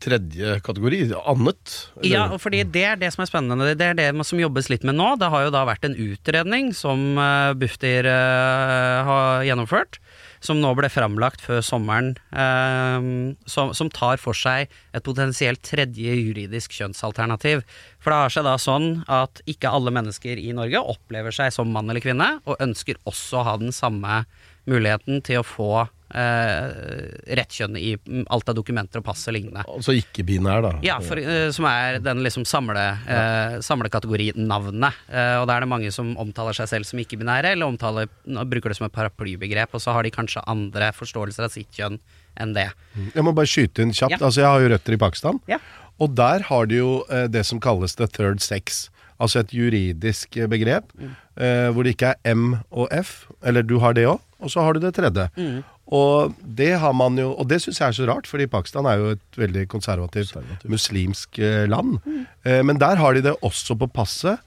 tredje 0.00 0.56
kategori? 0.64 1.00
Annet? 1.28 1.74
eller? 2.00 2.08
Ja, 2.08 2.38
fordi 2.40 2.62
det 2.64 2.84
er 2.92 3.00
det 3.00 3.12
som 3.14 3.24
er 3.24 3.30
spennende. 3.30 3.74
Det 3.78 3.90
er 3.92 3.98
det 3.98 4.08
som 4.26 4.40
jobbes 4.40 4.70
litt 4.72 4.86
med 4.88 4.96
nå. 4.98 5.12
Det 5.20 5.28
har 5.32 5.46
jo 5.46 5.52
da 5.54 5.66
vært 5.68 5.84
en 5.88 5.96
utredning 5.96 6.72
som 6.76 7.20
uh, 7.20 7.52
Bufdir 7.58 8.08
eh, 8.08 9.10
har 9.10 9.44
gjennomført, 9.46 10.00
som 10.44 10.60
nå 10.60 10.72
ble 10.76 10.88
framlagt 10.92 11.42
før 11.44 11.60
sommeren, 11.64 12.14
eh, 12.32 13.08
som, 13.50 13.74
som 13.76 13.92
tar 13.92 14.20
for 14.22 14.36
seg 14.36 14.70
et 14.96 15.06
potensielt 15.06 15.62
tredje 15.66 16.16
juridisk 16.16 16.74
kjønnsalternativ. 16.78 17.64
For 18.00 18.12
det 18.12 18.20
har 18.22 18.34
seg 18.36 18.48
da 18.48 18.56
sånn 18.60 18.88
at 19.10 19.42
ikke 19.50 19.72
alle 19.72 19.92
mennesker 19.94 20.40
i 20.40 20.54
Norge 20.56 20.80
opplever 20.80 21.34
seg 21.34 21.52
som 21.54 21.72
mann 21.72 21.92
eller 21.92 22.04
kvinne, 22.04 22.32
og 22.48 22.60
ønsker 22.64 23.00
også 23.08 23.40
å 23.40 23.46
ha 23.50 23.58
den 23.60 23.74
samme 23.76 24.24
muligheten 24.68 25.22
til 25.24 25.40
å 25.40 25.46
få 25.46 25.70
eh, 26.12 27.34
rett 27.38 27.54
kjønn 27.54 27.76
i 27.80 27.94
mm, 27.96 28.24
alt 28.34 28.48
av 28.50 28.56
dokumenter 28.58 29.00
og 29.00 29.06
pass 29.06 29.22
og 29.30 29.34
lignende. 29.36 29.62
Altså 29.70 29.94
ikke-binær, 29.96 30.62
da. 30.66 30.72
Ja, 30.84 30.98
for, 31.04 31.16
eh, 31.20 31.48
som 31.54 31.64
er 31.70 32.00
den 32.04 32.22
liksom 32.26 32.44
samle, 32.48 32.84
eh, 33.06 33.58
samlekategorinavnet. 33.64 35.00
Eh, 35.10 35.36
og 35.40 35.46
da 35.48 35.56
er 35.56 35.64
det 35.64 35.70
mange 35.70 35.92
som 35.94 36.12
omtaler 36.20 36.56
seg 36.56 36.68
selv 36.70 36.88
som 36.88 37.00
ikke-binære, 37.02 37.54
eller 37.54 37.70
omtaler, 37.70 38.08
bruker 38.26 38.72
det 38.72 38.78
som 38.80 38.88
et 38.88 38.94
paraplybegrep, 38.96 39.74
og 39.76 39.80
så 39.84 39.94
har 39.96 40.06
de 40.06 40.10
kanskje 40.14 40.42
andre 40.50 40.90
forståelser 40.96 41.46
av 41.46 41.54
sitt 41.54 41.70
kjønn 41.76 41.98
enn 42.40 42.54
det. 42.56 42.68
Jeg 43.14 43.24
må 43.26 43.34
bare 43.36 43.50
skyte 43.50 43.82
inn 43.84 43.92
kjapt. 43.96 44.18
Ja. 44.18 44.22
Altså, 44.22 44.42
jeg 44.44 44.50
har 44.50 44.60
jo 44.64 44.72
røtter 44.74 44.96
i 44.96 45.00
Pakistan. 45.00 45.40
Ja. 45.50 45.58
Og 46.00 46.14
der 46.16 46.46
har 46.48 46.66
de 46.70 46.78
jo 46.80 46.92
eh, 47.12 47.26
det 47.28 47.44
som 47.48 47.60
kalles 47.60 47.94
the 47.98 48.06
third 48.08 48.40
sex. 48.40 48.88
Altså 49.20 49.42
et 49.42 49.50
juridisk 49.52 50.36
eh, 50.40 50.46
begrep 50.48 50.88
Mm. 50.96 51.10
eh, 51.36 51.68
hvor 51.74 51.84
det 51.84 51.92
ikke 51.96 52.14
er 52.14 52.34
M 52.34 52.62
og 52.72 52.88
F. 52.92 53.26
Eller 53.44 53.62
du 53.62 53.78
har 53.82 53.92
det 53.96 54.06
òg, 54.08 54.20
og 54.40 54.50
så 54.52 54.64
har 54.64 54.74
du 54.76 54.80
det 54.82 54.94
tredje. 54.96 55.28
Mm. 55.36 55.60
Og 55.90 56.34
det 56.60 56.70
har 56.78 56.92
man 56.94 57.18
jo, 57.18 57.32
og 57.34 57.48
det 57.50 57.58
syns 57.62 57.80
jeg 57.80 57.88
er 57.88 57.96
så 57.98 58.06
rart, 58.08 58.28
fordi 58.30 58.46
Pakistan 58.50 58.86
er 58.86 59.00
jo 59.00 59.10
et 59.16 59.38
veldig 59.40 59.64
konservativt 59.72 60.36
muslimsk 60.70 61.38
eh, 61.42 61.64
land. 61.70 61.98
Eh, 62.46 62.62
Men 62.64 62.78
der 62.78 62.96
har 63.00 63.14
de 63.14 63.22
det 63.26 63.36
også 63.42 63.74
på 63.80 63.86
passet 63.90 64.38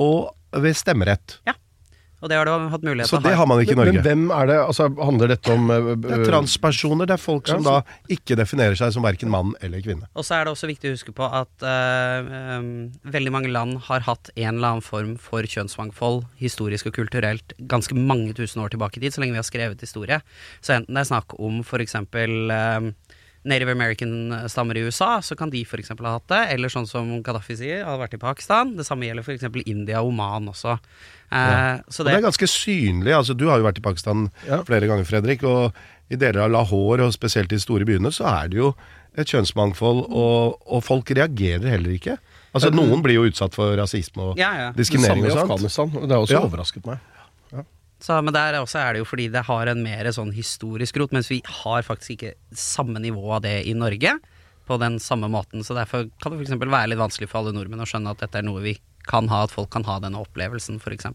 og 0.00 0.34
ved 0.52 0.74
stemmerett. 0.74 1.38
Og 2.20 2.28
det 2.28 2.36
har 2.36 2.48
du 2.48 2.68
hatt 2.72 2.84
mulighet 2.84 3.08
Så 3.08 3.16
til 3.18 3.24
det 3.24 3.32
å 3.32 3.38
ha. 3.38 3.40
har 3.40 3.48
man 3.48 3.62
ikke 3.62 3.74
i 3.74 3.78
Men, 3.80 3.90
men 3.96 4.04
hvem 4.04 4.24
er 4.36 4.50
det? 4.50 4.56
Altså, 4.60 4.88
handler 5.00 5.32
dette 5.32 5.54
om 5.54 5.70
uh, 5.72 5.92
Det 5.96 6.16
er 6.18 6.24
transpersoner, 6.28 7.08
det 7.08 7.16
er 7.16 7.22
folk 7.22 7.48
som 7.48 7.64
Ja, 7.64 7.80
da 7.80 8.14
ikke 8.16 8.36
definerer 8.38 8.76
seg 8.78 8.92
som 8.96 9.06
verken 9.06 9.32
mann 9.32 9.54
eller 9.64 9.82
kvinne. 9.84 10.08
Og 10.14 10.26
så 10.26 10.36
er 10.36 10.46
det 10.46 10.54
også 10.54 10.68
viktig 10.70 10.90
å 10.90 10.96
huske 10.96 11.14
på 11.16 11.28
at 11.40 11.64
uh, 11.64 12.58
um, 12.58 12.90
veldig 13.16 13.32
mange 13.34 13.52
land 13.52 13.78
har 13.88 14.04
hatt 14.08 14.32
en 14.36 14.52
eller 14.52 14.74
annen 14.74 14.84
form 14.84 15.14
for 15.20 15.46
kjønnsmangfold, 15.48 16.24
historisk 16.40 16.90
og 16.90 16.98
kulturelt, 16.98 17.56
ganske 17.70 17.96
mange 17.96 18.34
tusen 18.36 18.62
år 18.64 18.74
tilbake 18.74 19.00
i 19.00 19.06
tid, 19.06 19.16
så 19.16 19.24
lenge 19.24 19.38
vi 19.38 19.42
har 19.42 19.48
skrevet 19.48 19.84
historie. 19.84 20.20
Så 20.60 20.76
enten 20.76 20.96
det 20.96 21.04
er 21.04 21.10
snakk 21.12 21.38
om 21.40 21.62
f.eks. 21.64 21.96
Um, 22.00 22.92
Native 23.44 23.72
American-stammer 23.72 24.76
i 24.76 24.82
USA, 24.84 25.20
så 25.24 25.36
kan 25.36 25.48
de 25.50 25.62
f.eks. 25.64 25.88
ha 25.96 26.12
hatt 26.18 26.26
det. 26.28 26.40
Eller 26.54 26.68
sånn 26.68 26.86
som 26.88 27.08
Gaddafi 27.24 27.56
sier, 27.56 27.84
hadde 27.86 28.02
vært 28.02 28.14
i 28.18 28.20
Pakistan. 28.20 28.74
Det 28.76 28.84
samme 28.84 29.06
gjelder 29.08 29.24
f.eks. 29.24 29.46
India 29.66 30.02
og 30.02 30.10
Oman 30.12 30.50
også. 30.52 30.76
Eh, 31.32 31.80
Så 31.88 32.02
Og 32.02 32.06
det 32.06 32.12
det, 32.12 32.18
er 32.20 32.26
ganske 32.28 32.48
synlig. 32.50 33.14
altså 33.16 33.36
Du 33.36 33.48
har 33.48 33.58
jo 33.58 33.64
vært 33.64 33.78
i 33.78 33.86
Pakistan 33.86 34.30
Ja. 34.46 34.62
flere 34.62 34.86
ganger, 34.86 35.04
Fredrik. 35.08 35.42
Og 35.44 35.72
i 36.10 36.16
deler 36.16 36.42
av 36.44 36.50
Lahore, 36.50 37.06
og 37.06 37.12
spesielt 37.14 37.52
i 37.52 37.56
de 37.56 37.60
store 37.60 37.84
byene, 37.86 38.10
så 38.12 38.26
er 38.26 38.48
det 38.48 38.58
jo 38.58 38.74
et 39.16 39.26
kjønnsmangfold, 39.26 40.04
og, 40.10 40.60
og 40.66 40.84
folk 40.84 41.06
reagerer 41.10 41.68
heller 41.68 41.90
ikke. 41.96 42.18
Altså 42.54 42.70
Noen 42.74 43.00
blir 43.02 43.14
jo 43.14 43.24
utsatt 43.30 43.54
for 43.54 43.76
rasisme 43.78 44.20
og 44.32 44.36
ja, 44.38 44.50
ja. 44.58 44.72
Det 44.74 44.84
samme 44.86 45.22
i. 45.26 45.30
Afghanistan. 45.30 45.88
Det 45.92 46.10
har 46.10 46.18
også 46.24 46.34
Ja. 46.34 46.40
overrasket 46.44 46.84
meg. 46.86 46.98
Så, 48.00 48.16
men 48.24 48.32
der 48.32 48.56
også 48.60 48.80
er 48.80 48.94
det 48.94 49.02
jo 49.02 49.08
fordi 49.08 49.28
det 49.32 49.44
har 49.44 49.68
en 49.68 49.82
mer 49.84 50.08
sånn 50.16 50.32
historisk 50.32 50.96
rot, 51.00 51.12
mens 51.12 51.28
vi 51.28 51.42
har 51.44 51.84
faktisk 51.84 52.16
ikke 52.16 52.34
samme 52.56 53.02
nivå 53.02 53.26
av 53.36 53.42
det 53.44 53.58
i 53.68 53.74
Norge 53.76 54.14
på 54.68 54.78
den 54.80 54.96
samme 55.02 55.28
måten. 55.32 55.64
Så 55.66 55.76
derfor 55.76 56.08
kan 56.22 56.32
det 56.32 56.46
f.eks. 56.46 56.56
være 56.62 56.92
litt 56.92 57.02
vanskelig 57.02 57.28
for 57.28 57.42
alle 57.42 57.52
nordmenn 57.56 57.84
å 57.84 57.88
skjønne 57.88 58.14
at 58.14 58.22
dette 58.24 58.40
er 58.40 58.46
noe 58.46 58.62
vi 58.64 58.78
kan 59.08 59.28
ha, 59.32 59.42
at 59.46 59.50
folk 59.54 59.70
kan 59.72 59.84
ha 59.88 59.98
denne 60.02 60.20
opplevelsen, 60.20 60.76
f.eks. 60.80 61.06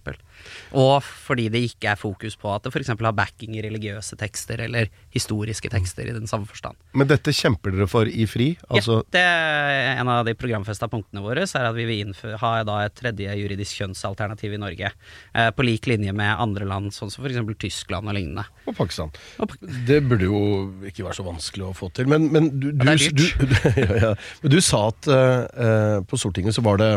Og 0.76 1.04
fordi 1.06 1.48
det 1.54 1.62
ikke 1.70 1.92
er 1.94 2.00
fokus 2.00 2.36
på 2.40 2.50
at 2.54 2.66
det 2.66 2.72
f.eks. 2.74 2.90
har 2.92 3.16
backing 3.16 3.56
i 3.58 3.62
religiøse 3.64 4.18
tekster 4.20 4.62
eller 4.66 4.90
historiske 5.16 5.70
tekster 5.72 6.10
i 6.10 6.16
den 6.16 6.28
samme 6.28 6.48
forstand. 6.50 6.76
Men 6.98 7.08
dette 7.08 7.32
kjemper 7.36 7.72
dere 7.76 7.88
for 7.92 8.10
i 8.10 8.26
FRI? 8.28 8.50
Altså, 8.70 9.00
ja, 9.00 9.08
det 9.16 9.24
er 9.24 10.02
en 10.02 10.12
av 10.12 10.26
de 10.28 10.34
programfesta 10.38 10.90
punktene 10.92 11.24
våre, 11.24 11.46
så 11.48 11.62
er 11.62 11.70
at 11.70 11.78
vi 11.78 11.86
vil 11.88 12.04
innfø- 12.08 12.36
ha 12.42 12.52
da 12.68 12.80
et 12.88 12.96
tredje 13.00 13.38
juridisk 13.40 13.80
kjønnsalternativ 13.82 14.58
i 14.58 14.62
Norge. 14.62 14.92
Eh, 15.34 15.50
på 15.56 15.66
lik 15.68 15.88
linje 15.92 16.12
med 16.16 16.36
andre 16.42 16.68
land, 16.68 16.92
sånn 16.96 17.12
som 17.14 17.24
f.eks. 17.26 17.40
Tyskland 17.66 18.10
og 18.12 18.18
lignende. 18.18 18.44
Og 18.68 18.76
Pakistan. 18.78 19.14
Og 19.40 19.50
Pak- 19.54 19.64
Det 19.88 20.02
burde 20.10 20.28
jo 20.28 20.42
ikke 20.90 21.06
være 21.08 21.18
så 21.22 21.26
vanskelig 21.28 21.70
å 21.70 21.74
få 21.78 21.92
til. 21.96 22.10
Men, 22.12 22.28
men 22.34 22.52
du, 22.60 22.72
du, 22.74 22.86
Ja, 22.96 22.96
du, 22.96 23.96
ja, 24.02 24.12
du 24.52 24.60
sa 24.64 24.86
at 24.92 25.08
eh, 25.12 25.46
eh, 25.66 25.98
på 26.08 26.20
Stortinget 26.20 26.56
så 26.58 26.64
var 26.66 26.80
det 26.82 26.92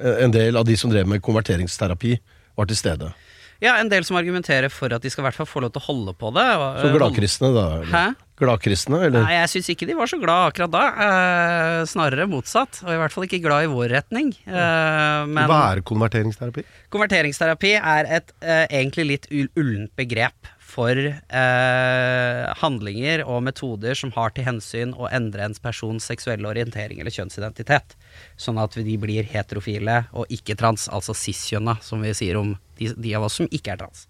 eh, 0.00 0.22
en 0.24 0.33
del 0.34 0.58
av 0.60 0.66
de 0.68 0.76
som 0.80 0.92
drev 0.92 1.08
med 1.10 1.22
konverteringsterapi, 1.24 2.18
var 2.58 2.70
til 2.70 2.78
stede. 2.78 3.14
Ja, 3.62 3.76
en 3.80 3.88
del 3.88 4.04
som 4.04 4.18
argumenterer 4.18 4.68
for 4.72 4.92
at 4.92 5.02
de 5.04 5.10
skal 5.12 5.22
i 5.22 5.26
hvert 5.28 5.36
fall 5.38 5.48
få 5.48 5.62
lov 5.64 5.70
til 5.72 5.80
å 5.80 5.86
holde 5.86 6.14
på 6.18 6.30
det. 6.34 6.44
Så 6.82 6.90
gladkristne, 6.92 7.50
da? 7.54 7.64
eller? 7.78 7.92
Hæ? 7.94 8.04
Gladkristne, 8.42 8.98
eller? 9.06 9.22
Nei, 9.22 9.36
jeg 9.38 9.50
syns 9.52 9.68
ikke 9.72 9.86
de 9.88 9.94
var 9.96 10.10
så 10.10 10.18
glad 10.20 10.48
akkurat 10.50 10.72
da. 10.74 10.82
Eh, 11.06 11.78
snarere 11.88 12.26
motsatt. 12.30 12.80
Og 12.82 12.90
i 12.92 12.98
hvert 13.00 13.14
fall 13.14 13.26
ikke 13.28 13.40
glad 13.44 13.68
i 13.68 13.70
vår 13.70 13.94
retning. 13.94 14.32
Eh, 14.42 15.20
men 15.30 15.46
Hva 15.48 15.60
er 15.70 15.84
konverteringsterapi? 15.86 16.66
konverteringsterapi 16.94 17.72
er 17.78 18.10
et 18.18 18.34
eh, 18.42 18.64
egentlig 18.82 19.06
litt 19.12 19.30
ullent 19.32 19.94
begrep 19.96 20.50
for 20.74 20.98
eh, 20.98 22.42
handlinger 22.60 23.22
og 23.28 23.44
metoder 23.46 23.94
som 23.98 24.12
har 24.16 24.34
til 24.34 24.46
hensyn 24.48 24.94
å 24.98 25.08
endre 25.14 25.46
ens 25.46 25.62
persons 25.62 26.08
seksuelle 26.10 26.48
orientering 26.50 27.00
eller 27.00 27.14
kjønnsidentitet. 27.14 27.94
Sånn 28.40 28.58
at 28.62 28.74
de 28.74 28.96
blir 29.00 29.28
heterofile 29.30 30.02
og 30.12 30.30
ikke 30.34 30.58
trans, 30.58 30.88
altså 30.90 31.14
cis-kjønna, 31.18 31.78
som 31.84 32.02
vi 32.02 32.14
sier 32.16 32.40
om 32.40 32.56
de, 32.80 32.90
de 32.96 33.14
av 33.14 33.28
oss 33.28 33.38
som 33.40 33.50
ikke 33.50 33.76
er 33.76 33.84
trans. 33.84 34.06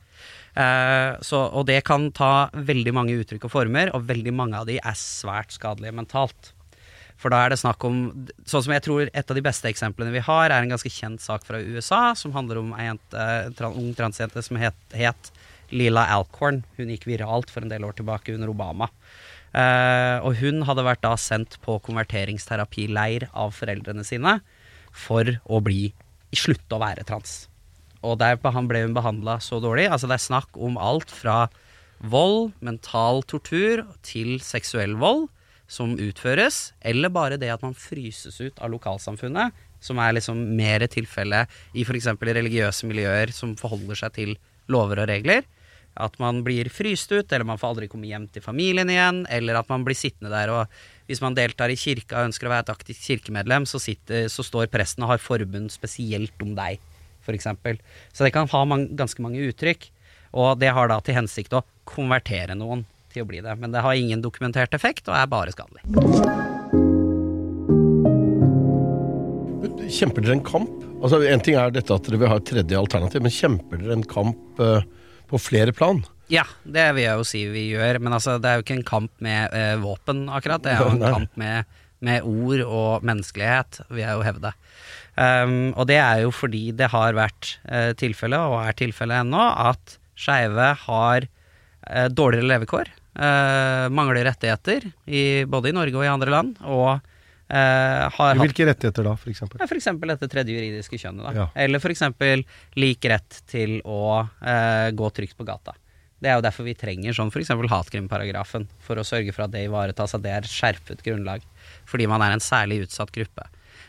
Eh, 0.55 1.13
så, 1.27 1.45
og 1.51 1.67
det 1.69 1.83
kan 1.87 2.09
ta 2.15 2.49
veldig 2.55 2.97
mange 2.97 3.17
uttrykk 3.21 3.49
og 3.49 3.55
former, 3.59 3.93
og 3.95 4.09
veldig 4.09 4.35
mange 4.35 4.61
av 4.61 4.69
de 4.71 4.79
er 4.81 4.99
svært 4.99 5.57
skadelige 5.57 5.97
mentalt. 5.97 6.55
For 7.21 7.31
da 7.31 7.45
er 7.45 7.53
det 7.53 7.61
snakk 7.61 7.85
om 7.87 7.99
Sånn 8.43 8.65
som 8.67 8.73
jeg 8.75 8.83
tror 8.85 9.07
et 9.07 9.29
av 9.31 9.37
de 9.39 9.43
beste 9.45 9.69
eksemplene 9.71 10.13
vi 10.13 10.23
har, 10.27 10.51
er 10.51 10.59
en 10.59 10.73
ganske 10.73 10.91
kjent 10.91 11.23
sak 11.23 11.47
fra 11.47 11.61
USA, 11.63 12.09
som 12.19 12.35
handler 12.35 12.61
om 12.61 12.73
ei 12.77 12.91
ung 12.91 13.93
transjente 13.97 14.43
som 14.45 14.59
het, 14.61 14.79
het 14.93 15.31
Lila 15.75 16.07
Alcorn. 16.15 16.63
Hun 16.79 16.93
gikk 16.93 17.09
viralt 17.11 17.53
for 17.53 17.65
en 17.65 17.73
del 17.73 17.87
år 17.87 17.97
tilbake 17.99 18.35
under 18.35 18.53
Obama. 18.53 18.89
Eh, 19.55 20.19
og 20.27 20.39
hun 20.41 20.65
hadde 20.67 20.87
vært 20.87 21.05
da 21.05 21.15
sendt 21.21 21.59
på 21.63 21.79
konverteringsterapileir 21.87 23.29
av 23.31 23.55
foreldrene 23.55 24.07
sine 24.07 24.39
for 24.95 25.29
å 25.47 25.61
bli 25.63 25.93
slutte 26.35 26.75
å 26.75 26.83
være 26.83 27.07
trans. 27.07 27.45
Og 28.05 28.19
der 28.21 28.37
ble 28.41 28.83
hun 28.83 28.97
behandla 28.97 29.39
så 29.41 29.61
dårlig. 29.63 29.87
Altså 29.89 30.11
det 30.11 30.19
er 30.19 30.27
snakk 30.27 30.59
om 30.59 30.79
alt 30.79 31.13
fra 31.13 31.47
vold, 32.05 32.53
mental 32.61 33.23
tortur 33.31 33.85
til 34.05 34.37
seksuell 34.45 34.99
vold 35.01 35.29
som 35.71 35.95
utføres, 35.97 36.75
eller 36.85 37.09
bare 37.09 37.39
det 37.41 37.49
at 37.55 37.63
man 37.65 37.77
fryses 37.79 38.37
ut 38.43 38.59
av 38.61 38.75
lokalsamfunnet, 38.75 39.55
som 39.81 40.01
er 40.01 40.17
liksom 40.17 40.41
mer 40.57 40.85
tilfelle 40.93 41.45
i 41.73 41.85
f.eks. 41.85 42.11
religiøse 42.21 42.89
miljøer 42.89 43.33
som 43.33 43.55
forholder 43.57 43.99
seg 44.03 44.17
til 44.19 44.35
lover 44.73 45.03
og 45.03 45.09
regler. 45.09 45.45
At 45.95 46.17
man 46.19 46.43
blir 46.47 46.71
fryst 46.75 47.13
ut, 47.13 47.31
eller 47.31 47.47
man 47.47 47.61
får 47.61 47.75
aldri 47.75 47.89
komme 47.91 48.09
hjem 48.09 48.27
til 48.35 48.43
familien 48.43 48.91
igjen, 48.91 49.23
eller 49.31 49.61
at 49.61 49.69
man 49.71 49.85
blir 49.87 49.99
sittende 49.99 50.33
der 50.35 50.53
og 50.55 50.83
Hvis 51.05 51.21
man 51.21 51.35
deltar 51.37 51.69
i 51.69 51.77
kirka 51.77 52.17
og 52.17 52.31
ønsker 52.31 52.49
å 52.49 52.51
være 52.55 52.65
et 52.65 52.71
aktivt 52.73 53.03
kirkemedlem, 53.05 53.67
så, 53.69 53.77
sitter, 53.77 54.25
så 54.33 54.41
står 54.41 54.71
presten 54.73 55.05
og 55.05 55.11
har 55.11 55.21
forbund 55.21 55.69
spesielt 55.69 56.41
om 56.41 56.55
deg, 56.57 56.81
f.eks. 57.27 57.51
Så 58.17 58.25
det 58.25 58.33
kan 58.33 58.49
ha 58.49 58.63
man, 58.65 58.87
ganske 58.97 59.21
mange 59.21 59.43
uttrykk. 59.45 59.91
Og 60.33 60.57
det 60.59 60.73
har 60.73 60.89
da 60.89 60.97
til 61.05 61.19
hensikt 61.19 61.53
å 61.53 61.61
konvertere 61.85 62.57
noen 62.57 62.87
til 63.13 63.23
å 63.23 63.29
bli 63.29 63.43
det. 63.45 63.55
Men 63.61 63.75
det 63.75 63.85
har 63.85 64.01
ingen 64.01 64.25
dokumentert 64.25 64.75
effekt, 64.75 65.07
og 65.09 65.19
er 65.19 65.31
bare 65.31 65.55
skadelig. 65.55 65.85
Kjemper 69.95 70.25
dere 70.25 70.39
en 70.39 70.45
kamp? 70.49 70.73
Altså, 71.05 71.21
En 71.29 71.43
ting 71.45 71.59
er 71.61 71.73
dette 71.75 71.93
at 71.93 72.07
dere 72.09 72.19
vil 72.23 72.31
ha 72.33 72.41
et 72.41 72.49
tredje 72.49 72.79
alternativ, 72.79 73.23
men 73.23 73.35
kjemper 73.35 73.83
dere 73.83 73.99
en 73.99 74.07
kamp 74.09 74.63
eh, 74.65 74.87
på 75.31 75.41
flere 75.43 75.73
plan? 75.77 76.03
Ja, 76.33 76.45
det 76.65 76.87
vil 76.97 77.05
jeg 77.05 77.19
jo 77.21 77.25
si 77.29 77.43
vi 77.53 77.67
gjør. 77.75 77.99
Men 78.01 78.17
altså, 78.17 78.39
det 78.41 78.49
er 78.51 78.59
jo 78.61 78.65
ikke 78.65 78.79
en 78.79 78.87
kamp 78.89 79.13
med 79.25 79.53
eh, 79.57 79.75
våpen, 79.83 80.25
akkurat. 80.33 80.63
Det 80.65 80.73
er 80.73 80.81
jo 80.85 80.93
en 80.95 81.03
Nei. 81.03 81.13
kamp 81.13 81.37
med, 81.41 81.77
med 82.05 82.25
ord 82.29 82.63
og 82.65 83.05
menneskelighet, 83.07 83.83
vil 83.91 84.05
jeg 84.05 84.19
jo 84.19 84.25
hevde. 84.27 84.55
Um, 85.15 85.71
og 85.79 85.87
det 85.87 86.01
er 86.03 86.25
jo 86.25 86.33
fordi 86.35 86.73
det 86.75 86.89
har 86.91 87.15
vært 87.15 87.53
eh, 87.71 87.93
tilfelle, 88.01 88.41
og 88.51 88.57
er 88.65 88.75
tilfelle 88.81 89.21
ennå, 89.23 89.45
at 89.71 89.99
skeive 90.19 90.73
har 90.89 91.27
eh, 91.29 92.09
dårligere 92.11 92.49
levekår. 92.51 92.91
eh, 93.15 93.85
mangler 93.95 94.25
rettigheter, 94.27 94.89
i, 95.07 95.45
både 95.47 95.71
i 95.71 95.77
Norge 95.77 96.01
og 96.01 96.07
i 96.07 96.11
andre 96.11 96.35
land. 96.35 96.57
Og 96.67 96.99
eh, 97.49 98.03
har 98.17 98.35
hatt 98.35 98.41
Hvilke 98.41 98.67
rettigheter 98.71 99.07
da, 99.07 99.15
eksempel? 99.31 99.61
ja, 99.61 99.69
F.eks. 99.69 99.89
dette 100.11 100.29
tredje 100.33 100.57
juridiske 100.57 100.99
kjønnet. 101.01 101.27
Da. 101.27 101.33
Ja. 101.37 101.47
Eller 101.65 101.83
f.eks. 101.83 102.05
lik 102.81 103.09
rett 103.11 103.41
til 103.51 103.81
å 103.85 104.05
uh, 104.25 104.91
gå 104.95 105.11
trygt 105.17 105.37
på 105.39 105.47
gata. 105.49 105.77
Det 106.25 106.31
er 106.31 106.39
jo 106.39 106.45
derfor 106.47 106.65
vi 106.65 106.77
trenger 106.79 107.17
sånn 107.17 107.33
f.eks. 107.33 107.53
hatkrimparagrafen, 107.71 108.69
for 108.81 109.01
å 109.01 109.05
sørge 109.05 109.35
for 109.37 109.45
at 109.45 109.53
det 109.53 109.67
ivaretas, 109.67 110.17
at 110.17 110.25
det 110.25 110.33
er 110.33 110.47
et 110.47 110.53
skjerpet 110.55 111.05
grunnlag. 111.05 111.45
Fordi 111.91 112.09
man 112.09 112.25
er 112.25 112.37
en 112.37 112.45
særlig 112.45 112.85
utsatt 112.87 113.13
gruppe. 113.13 113.45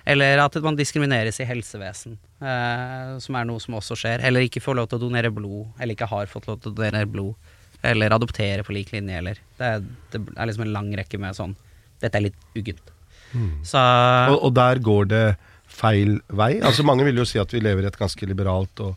Eller 0.06 0.38
at 0.44 0.58
man 0.62 0.78
diskrimineres 0.78 1.40
i 1.42 1.48
helsevesen, 1.50 2.18
uh, 2.44 3.16
som 3.24 3.38
er 3.40 3.48
noe 3.48 3.62
som 3.64 3.78
også 3.80 3.98
skjer. 3.98 4.26
Eller 4.28 4.46
ikke 4.46 4.62
får 4.62 4.78
lov 4.82 4.90
til 4.92 5.00
å 5.00 5.06
donere 5.08 5.32
blod, 5.34 5.72
eller 5.80 5.98
ikke 5.98 6.10
har 6.12 6.30
fått 6.30 6.50
lov 6.52 6.60
til 6.62 6.74
å 6.74 6.78
donere 6.78 7.08
blod. 7.10 7.54
Eller 7.86 8.14
adoptere 8.14 8.66
på 8.66 8.74
lik 8.76 8.92
linje, 8.94 9.22
eller. 9.22 9.40
Det 9.58 9.72
er, 9.78 9.88
det 10.12 10.22
er 10.36 10.50
liksom 10.50 10.66
en 10.66 10.76
lang 10.76 10.92
rekke 10.98 11.22
med 11.22 11.38
sånn 11.38 11.56
Dette 12.02 12.20
er 12.20 12.28
litt 12.28 12.58
uggent. 12.58 12.95
Så 13.64 13.82
Og, 14.32 14.38
og 14.48 14.56
der 14.56 14.80
går 14.84 15.12
det 15.12 15.26
feil 15.76 16.20
vei. 16.28 16.56
Altså 16.64 16.86
Mange 16.88 17.06
vil 17.08 17.20
jo 17.20 17.28
si 17.28 17.40
at 17.42 17.52
vi 17.54 17.64
lever 17.64 17.84
i 17.84 17.90
et 17.90 18.00
ganske 18.00 18.30
liberalt 18.30 18.80
og 18.84 18.96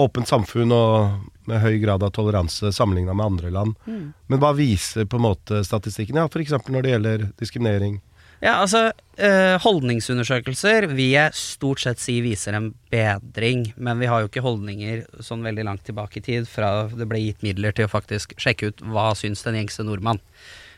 åpent 0.00 0.28
samfunn 0.28 0.72
og 0.74 1.30
med 1.48 1.60
høy 1.62 1.78
grad 1.80 2.02
av 2.04 2.12
toleranse 2.16 2.72
sammenligna 2.72 3.14
med 3.16 3.26
andre 3.26 3.52
land. 3.52 3.76
Men 3.86 4.40
hva 4.42 4.52
viser 4.56 5.08
på 5.08 5.20
en 5.20 5.26
måte 5.28 5.62
statistikken? 5.64 6.18
Ja, 6.20 6.26
F.eks. 6.28 6.56
når 6.68 6.84
det 6.84 6.92
gjelder 6.92 7.24
diskriminering. 7.40 8.00
Ja, 8.44 8.58
altså 8.60 8.90
eh, 9.16 9.54
Holdningsundersøkelser 9.62 10.88
vil 10.90 11.14
jeg 11.14 11.36
stort 11.38 11.80
sett 11.80 12.02
si 12.02 12.18
viser 12.24 12.56
en 12.58 12.72
bedring, 12.92 13.70
men 13.76 14.02
vi 14.02 14.08
har 14.10 14.20
jo 14.20 14.28
ikke 14.28 14.44
holdninger 14.44 15.06
sånn 15.24 15.46
veldig 15.46 15.64
langt 15.64 15.84
tilbake 15.86 16.20
i 16.20 16.24
tid 16.26 16.48
fra 16.50 16.90
det 16.92 17.06
ble 17.08 17.22
gitt 17.22 17.46
midler 17.46 17.72
til 17.76 17.88
å 17.88 17.92
faktisk 17.92 18.34
sjekke 18.40 18.68
ut 18.68 18.84
hva 18.92 19.12
syns 19.16 19.46
den 19.46 19.62
gjengse 19.62 19.86
nordmann. 19.86 20.20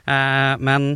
Eh, 0.07 0.55
men 0.63 0.93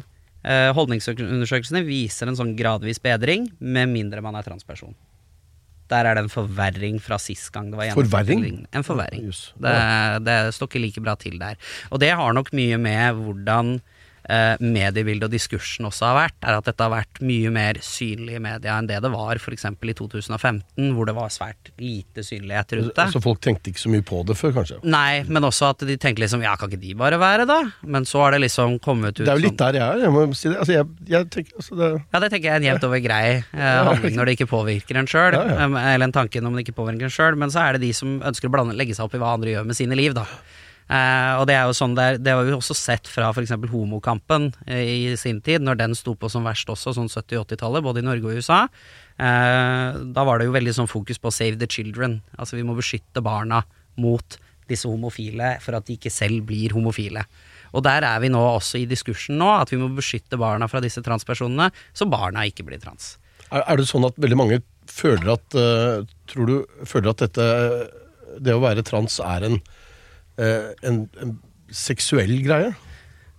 holdningsundersøkelsene 0.77 1.85
viser 1.85 2.31
en 2.31 2.39
sånn 2.39 2.55
gradvis 2.59 3.01
bedring, 3.03 3.51
med 3.61 3.91
mindre 3.93 4.23
man 4.25 4.39
er 4.39 4.47
transperson. 4.47 4.95
Der 5.91 6.07
er 6.07 6.15
det 6.17 6.23
en 6.25 6.33
forverring 6.33 7.01
fra 7.03 7.19
sist 7.19 7.51
gang 7.55 7.71
det 7.73 7.81
var 7.81 7.91
Forverring? 7.97 8.61
En 8.77 8.87
forverring. 8.87 9.27
Det, 9.59 9.73
det 10.27 10.37
står 10.55 10.71
ikke 10.71 10.85
like 10.85 11.03
bra 11.03 11.17
til 11.19 11.41
der. 11.41 11.59
Og 11.91 12.01
det 12.03 12.13
har 12.15 12.37
nok 12.37 12.53
mye 12.55 12.79
med 12.81 13.19
hvordan 13.19 13.75
eh, 13.81 14.00
mediebildet 14.61 15.27
og 15.29 15.33
diskursen 15.33 15.89
også 15.89 16.11
har 16.11 16.17
vært, 16.19 16.37
er 16.45 16.59
at 16.59 16.67
dette 16.69 16.85
har 16.85 16.93
vært 16.93 17.21
mye 17.25 17.51
mer 17.55 17.81
synlig 17.85 18.37
i 18.39 18.43
media 18.43 18.77
enn 18.79 18.89
det 18.91 18.99
det 19.03 19.11
var 19.13 19.41
f.eks. 19.41 19.65
i 19.65 19.95
2015, 19.97 20.91
hvor 20.97 21.09
det 21.09 21.15
var 21.17 21.33
svært 21.33 21.71
lite 21.81 22.25
synlighet 22.27 22.75
rundt 22.79 22.95
det. 22.95 23.07
Altså 23.07 23.23
Folk 23.25 23.41
tenkte 23.45 23.73
ikke 23.73 23.83
så 23.83 23.93
mye 23.93 24.05
på 24.07 24.23
det 24.29 24.37
før, 24.39 24.55
kanskje. 24.61 24.81
Nei, 24.85 25.23
men 25.29 25.47
også 25.49 25.73
at 25.75 25.85
de 25.89 25.97
tenkte 26.01 26.25
liksom 26.25 26.45
ja, 26.45 26.55
kan 26.61 26.71
ikke 26.71 26.83
de 26.83 26.95
bare 27.01 27.19
være, 27.21 27.47
da? 27.49 27.61
Men 27.83 28.07
så 28.09 28.25
har 28.25 28.37
det 28.37 28.43
liksom 28.45 28.79
kommet 28.85 29.17
ut 29.19 29.25
Det 29.25 29.33
er 29.33 29.41
jo 29.41 29.47
litt 29.47 29.57
sånn 29.57 29.63
der 29.65 29.81
jeg 29.81 29.87
er. 29.87 30.05
Jeg 30.07 30.15
må 30.15 30.25
si 30.37 30.49
det. 30.49 30.57
Altså, 30.61 30.77
jeg, 30.77 30.89
jeg 31.11 31.31
tenker, 31.37 31.59
altså, 31.63 31.81
det, 31.81 31.91
Ja, 32.01 32.23
det 32.23 32.31
tenker 32.33 32.49
jeg 32.49 32.55
er 32.55 32.63
en 32.63 32.69
jevnt 32.69 32.89
over 32.91 33.05
grei 33.05 33.25
eh, 33.41 33.83
handling 33.91 34.17
når 34.19 34.31
det 34.31 34.37
ikke 34.39 34.51
påvirker 34.53 35.01
en 35.01 35.11
sjøl. 35.11 35.37
Ja, 35.37 35.45
ja. 35.57 35.69
Eller 35.95 36.09
en 36.09 36.17
tanke 36.17 36.43
om 36.45 36.57
det 36.57 36.67
ikke 36.67 36.79
påvirker 36.81 37.09
en 37.09 37.15
sjøl. 37.15 37.39
Men 37.41 37.53
så 37.53 37.65
er 37.65 37.77
det 37.79 37.85
de 37.87 37.93
som 37.97 38.19
ønsker 38.31 38.51
å 38.51 38.55
blande, 38.55 38.77
legge 38.79 38.97
seg 38.97 39.09
opp 39.09 39.17
i 39.17 39.23
hva 39.23 39.35
andre 39.37 39.57
gjør 39.57 39.71
med 39.71 39.79
sine 39.79 39.99
liv, 39.99 40.17
da. 40.17 40.27
Eh, 40.91 41.33
og 41.39 41.45
det 41.47 41.55
er 41.55 41.69
jo 41.71 41.77
sånn 41.79 41.95
det, 41.95 42.05
er, 42.05 42.19
det 42.19 42.35
har 42.35 42.47
vi 42.49 42.57
også 42.57 42.75
sett 42.75 43.07
fra 43.07 43.29
f.eks. 43.31 43.55
homokampen 43.71 44.51
i 44.67 45.15
sin 45.21 45.39
tid, 45.47 45.63
når 45.63 45.79
den 45.79 45.95
sto 45.99 46.17
på 46.19 46.31
som 46.33 46.49
verst 46.49 46.71
også, 46.73 46.97
sånn 46.97 47.11
70-80-tallet, 47.13 47.85
både 47.87 48.03
i 48.03 48.09
Norge 48.09 48.27
og 48.27 48.41
USA. 48.41 48.65
Eh, 49.21 50.01
da 50.17 50.27
var 50.27 50.41
det 50.41 50.49
jo 50.49 50.57
veldig 50.57 50.75
sånn 50.81 50.91
fokus 50.91 51.23
på 51.23 51.33
save 51.35 51.61
the 51.61 51.69
children. 51.71 52.19
Altså 52.41 52.59
vi 52.59 52.67
må 52.67 52.75
beskytte 52.79 53.23
barna 53.25 53.63
mot 54.01 54.39
disse 54.71 54.89
homofile 54.89 55.57
for 55.63 55.79
at 55.79 55.87
de 55.89 55.97
ikke 55.99 56.13
selv 56.13 56.45
blir 56.51 56.75
homofile. 56.77 57.25
Og 57.75 57.85
der 57.87 58.05
er 58.07 58.19
vi 58.23 58.31
nå 58.33 58.41
også 58.41 58.81
i 58.81 58.89
diskursen 58.91 59.39
nå, 59.39 59.49
at 59.61 59.71
vi 59.73 59.79
må 59.81 59.91
beskytte 59.95 60.39
barna 60.41 60.69
fra 60.71 60.83
disse 60.83 61.03
transpersonene, 61.07 61.71
så 61.95 62.09
barna 62.11 62.47
ikke 62.49 62.67
blir 62.67 62.83
trans. 62.83 63.17
er, 63.51 63.63
er 63.63 63.79
det 63.79 63.89
sånn 63.91 64.07
at 64.09 64.19
veldig 64.21 64.39
mange 64.39 64.61
føler 64.91 65.35
at 65.37 65.59
uh, 65.59 66.07
Tror 66.31 66.49
du 66.51 66.57
føler 66.87 67.13
at 67.13 67.23
dette 67.23 67.45
Det 68.43 68.55
å 68.55 68.63
være 68.63 68.83
trans 68.87 69.21
er 69.23 69.47
en, 69.47 69.61
en, 70.41 71.03
en 71.21 71.37
seksuell 71.71 72.41
greie? 72.45 72.73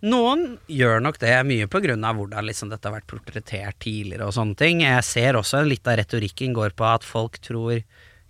Noen 0.01 0.55
gjør 0.65 1.01
nok 1.03 1.19
det, 1.21 1.33
mye 1.45 1.67
av 1.69 2.17
hvordan 2.17 2.47
liksom 2.47 2.71
dette 2.71 2.89
har 2.89 2.95
vært 2.95 3.09
portrettert 3.11 3.77
tidligere 3.83 4.25
og 4.25 4.33
sånne 4.33 4.57
ting. 4.57 4.81
Jeg 4.81 5.05
ser 5.05 5.37
også 5.37 5.61
litt 5.67 5.85
av 5.85 5.99
retorikken 5.99 6.55
går 6.57 6.73
på 6.73 6.87
at 6.89 7.05
folk 7.05 7.37
tror 7.45 7.83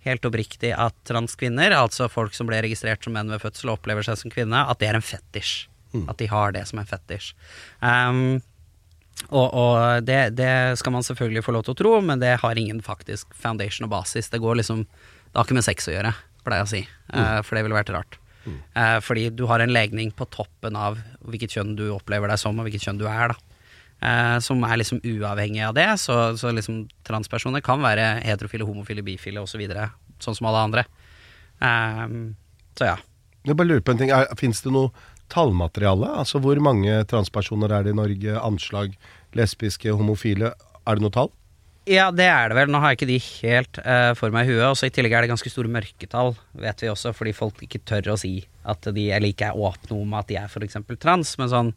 helt 0.04 0.26
oppriktig 0.26 0.72
at 0.74 0.96
transkvinner, 1.08 1.72
altså 1.72 2.10
folk 2.12 2.34
som 2.36 2.48
ble 2.50 2.60
registrert 2.64 3.04
som 3.04 3.14
menn 3.16 3.30
ved 3.32 3.40
fødsel 3.40 3.70
og 3.70 3.78
opplever 3.78 4.04
seg 4.04 4.18
som 4.20 4.32
kvinne, 4.34 4.64
at 4.68 4.80
det 4.82 4.90
er 4.90 4.98
en 4.98 5.06
fetisj. 5.06 5.68
At 6.08 6.18
de 6.20 6.28
har 6.28 6.54
det 6.56 6.64
som 6.68 6.80
en 6.80 6.88
fetisj. 6.88 7.34
Um, 7.80 8.40
og, 9.28 9.48
og 9.52 10.06
det, 10.08 10.32
det 10.38 10.78
skal 10.80 10.94
man 10.94 11.04
selvfølgelig 11.04 11.44
få 11.44 11.54
lov 11.56 11.66
til 11.66 11.74
å 11.74 11.80
tro, 11.82 11.92
men 12.04 12.20
det 12.22 12.38
har 12.42 12.58
ingen 12.58 12.80
faktisk 12.84 13.32
foundation 13.36 13.86
og 13.86 13.92
basis. 13.92 14.32
Det 14.32 14.40
går 14.42 14.60
liksom 14.60 14.84
Det 14.84 15.38
har 15.38 15.46
ikke 15.46 15.56
med 15.56 15.64
sex 15.64 15.88
å 15.88 15.94
gjøre, 15.94 16.14
pleier 16.44 16.64
jeg 16.64 16.68
å 16.68 16.72
si. 16.72 16.82
Eh, 17.12 17.38
for 17.44 17.56
det 17.56 17.62
ville 17.64 17.76
vært 17.76 17.92
rart. 17.94 18.18
Eh, 18.50 18.98
fordi 19.04 19.28
du 19.34 19.44
har 19.50 19.62
en 19.62 19.72
legning 19.72 20.12
på 20.16 20.26
toppen 20.32 20.76
av 20.78 20.98
hvilket 21.22 21.56
kjønn 21.56 21.76
du 21.78 21.86
opplever 21.94 22.32
deg 22.32 22.40
som, 22.40 22.58
og 22.58 22.66
hvilket 22.66 22.88
kjønn 22.88 23.00
du 23.00 23.06
er, 23.10 23.34
da. 23.34 23.58
Eh, 24.02 24.38
som 24.42 24.62
er 24.66 24.80
liksom 24.80 25.02
uavhengig 25.06 25.62
av 25.68 25.76
det. 25.78 25.88
Så, 26.02 26.16
så 26.40 26.50
liksom 26.54 26.84
transpersoner 27.06 27.62
kan 27.64 27.82
være 27.84 28.16
heterofile, 28.26 28.66
homofile, 28.66 29.04
bifile 29.06 29.44
osv. 29.44 29.54
Så 29.54 29.62
videre, 29.62 29.88
sånn 30.22 30.38
som 30.38 30.50
alle 30.50 30.66
andre. 30.66 30.86
Eh, 31.62 32.06
så 32.78 32.92
ja. 32.92 32.98
Jeg 33.46 33.58
bare 33.58 33.70
lurer 33.70 33.84
på 33.86 33.94
en 33.94 34.02
ting. 34.02 34.12
Fins 34.38 34.62
det 34.62 34.72
noe 34.74 34.92
tallmateriale? 35.32 36.10
Altså 36.22 36.40
Hvor 36.42 36.58
mange 36.62 37.00
transpersoner 37.10 37.72
er 37.74 37.86
det 37.86 37.94
i 37.94 37.98
Norge? 37.98 38.38
Anslag? 38.38 38.98
Lesbiske? 39.38 39.94
Homofile? 39.96 40.52
Er 40.86 40.98
det 40.98 41.04
noe 41.04 41.14
tall? 41.14 41.32
Ja, 41.90 42.10
det 42.14 42.28
er 42.30 42.52
det 42.52 42.56
vel. 42.60 42.70
Nå 42.70 42.78
har 42.78 42.92
jeg 42.92 43.00
ikke 43.00 43.10
de 43.10 43.18
helt 43.42 43.80
uh, 43.82 44.12
for 44.18 44.34
meg 44.34 44.46
i 44.46 44.54
huet. 44.54 44.68
Og 44.68 44.78
så 44.78 44.86
I 44.86 44.94
tillegg 44.94 45.16
er 45.16 45.26
det 45.26 45.32
ganske 45.32 45.50
store 45.50 45.70
mørketall, 45.72 46.36
vet 46.62 46.84
vi 46.84 46.90
også, 46.92 47.10
fordi 47.16 47.34
folk 47.34 47.58
ikke 47.66 47.82
tør 47.88 48.12
å 48.14 48.20
si 48.20 48.36
at 48.70 48.86
de 48.94 49.08
eller 49.10 49.32
ikke 49.32 49.50
er 49.50 49.58
åpne 49.58 49.98
om 49.98 50.14
at 50.14 50.30
de 50.30 50.38
er 50.38 50.46
f.eks. 50.46 50.78
trans. 51.02 51.34
Men 51.40 51.50
sånn 51.50 51.72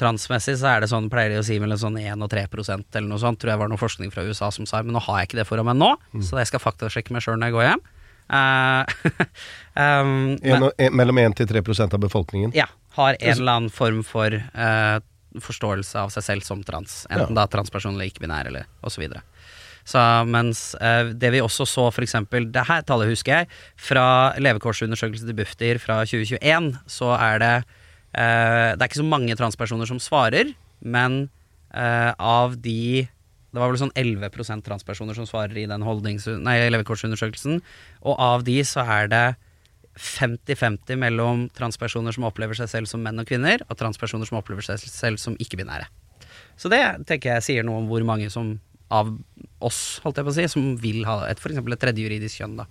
transmessig 0.00 0.56
så 0.60 0.70
er 0.70 0.82
det 0.82 0.88
sånn, 0.88 1.10
pleier 1.12 1.34
de 1.34 1.42
å 1.42 1.44
si 1.44 1.58
mellom 1.60 1.80
sånn 1.80 1.98
1 2.00 2.24
og 2.24 2.32
3% 2.32 2.96
eller 2.96 3.10
noe 3.10 3.20
sånt. 3.20 3.42
Tror 3.42 3.52
jeg 3.52 3.60
var 3.60 3.72
noe 3.72 3.80
forskning 3.80 4.14
fra 4.14 4.24
USA 4.24 4.48
som 4.54 4.68
sa 4.68 4.80
Men 4.86 4.96
nå 4.96 5.04
har 5.04 5.20
jeg 5.20 5.30
ikke 5.32 5.42
det 5.42 5.48
foran 5.50 5.68
meg 5.68 5.80
nå, 5.80 5.92
så 6.24 6.40
jeg 6.40 6.48
skal 6.52 6.64
faktasjekke 6.64 7.12
meg 7.12 7.24
sjøl 7.24 7.36
når 7.40 7.52
jeg 7.52 7.58
går 7.58 7.68
hjem. 7.68 7.84
Uh, 8.32 9.18
um, 9.76 10.12
En, 10.40 10.70
en, 10.70 10.94
mellom 10.96 11.18
1 11.20 11.36
til 11.42 11.50
3% 11.50 11.92
av 11.92 12.00
befolkningen? 12.00 12.54
ja, 12.56 12.70
har 12.96 13.18
en 13.18 13.34
eller 13.34 13.58
annen 13.58 13.72
form 13.72 14.00
for 14.06 14.32
uh, 14.32 15.02
forståelse 15.40 16.00
av 16.00 16.12
seg 16.14 16.24
selv 16.24 16.46
som 16.46 16.62
trans. 16.64 17.02
Enten 17.12 17.36
da 17.36 17.46
transperson 17.50 17.96
eller 17.96 18.08
ikke-binær 18.08 18.48
eller 18.48 18.68
osv. 18.84 19.04
Så, 19.88 20.00
mens 20.30 20.72
eh, 20.78 21.12
det 21.18 21.32
vi 21.34 21.42
også 21.42 21.66
så 21.66 21.88
for 21.90 22.04
eksempel, 22.04 22.46
det 22.54 22.66
her 22.68 22.84
tallet 22.86 23.10
husker 23.10 23.42
jeg, 23.42 23.62
fra 23.76 24.06
levekårsundersøkelse 24.38 25.26
til 25.26 25.38
Bufdir 25.38 25.80
fra 25.82 26.02
2021, 26.06 26.72
så 26.86 27.14
er 27.18 27.42
det 27.42 27.54
eh, 27.58 28.68
Det 28.74 28.78
er 28.78 28.88
ikke 28.88 29.02
så 29.02 29.08
mange 29.08 29.38
transpersoner 29.38 29.90
som 29.90 30.00
svarer, 30.02 30.54
men 30.80 31.24
eh, 31.74 32.12
av 32.18 32.56
de 32.62 33.08
det 33.52 33.60
var 33.60 33.68
vel 33.68 33.82
sånn 33.82 33.92
11% 34.00 34.64
transpersoner 34.64 35.16
som 35.16 35.26
svarer 35.28 35.58
i 35.60 35.66
den 35.68 35.82
nei, 35.84 36.54
levekårsundersøkelsen. 36.72 37.58
Og 38.00 38.14
av 38.16 38.46
de 38.46 38.54
så 38.64 38.80
er 38.80 39.10
det 39.12 39.26
50-50 40.00 40.96
mellom 40.96 41.42
transpersoner 41.52 42.16
som 42.16 42.24
opplever 42.24 42.56
seg 42.56 42.70
selv 42.72 42.88
som 42.88 43.02
menn 43.04 43.20
og 43.20 43.28
kvinner, 43.28 43.60
og 43.68 43.76
transpersoner 43.76 44.24
som 44.28 44.38
opplever 44.40 44.64
seg 44.64 44.80
selv 44.80 45.20
som 45.20 45.36
ikke-binære. 45.36 45.84
Så 46.56 46.72
det 46.72 46.80
tenker 47.08 47.34
jeg 47.34 47.44
sier 47.44 47.66
noe 47.66 47.82
om 47.82 47.90
hvor 47.90 48.04
mange 48.08 48.30
som 48.32 48.54
av 48.92 49.12
oss, 49.62 50.00
holdt 50.02 50.18
jeg 50.18 50.26
på 50.26 50.32
å 50.32 50.36
si, 50.36 50.44
som 50.50 50.64
vil 50.80 51.04
ha 51.06 51.22
et, 51.28 51.38
eksempel 51.38 51.74
et 51.74 51.80
tredje 51.80 52.04
juridisk 52.04 52.40
kjønn. 52.40 52.56
da. 52.58 52.66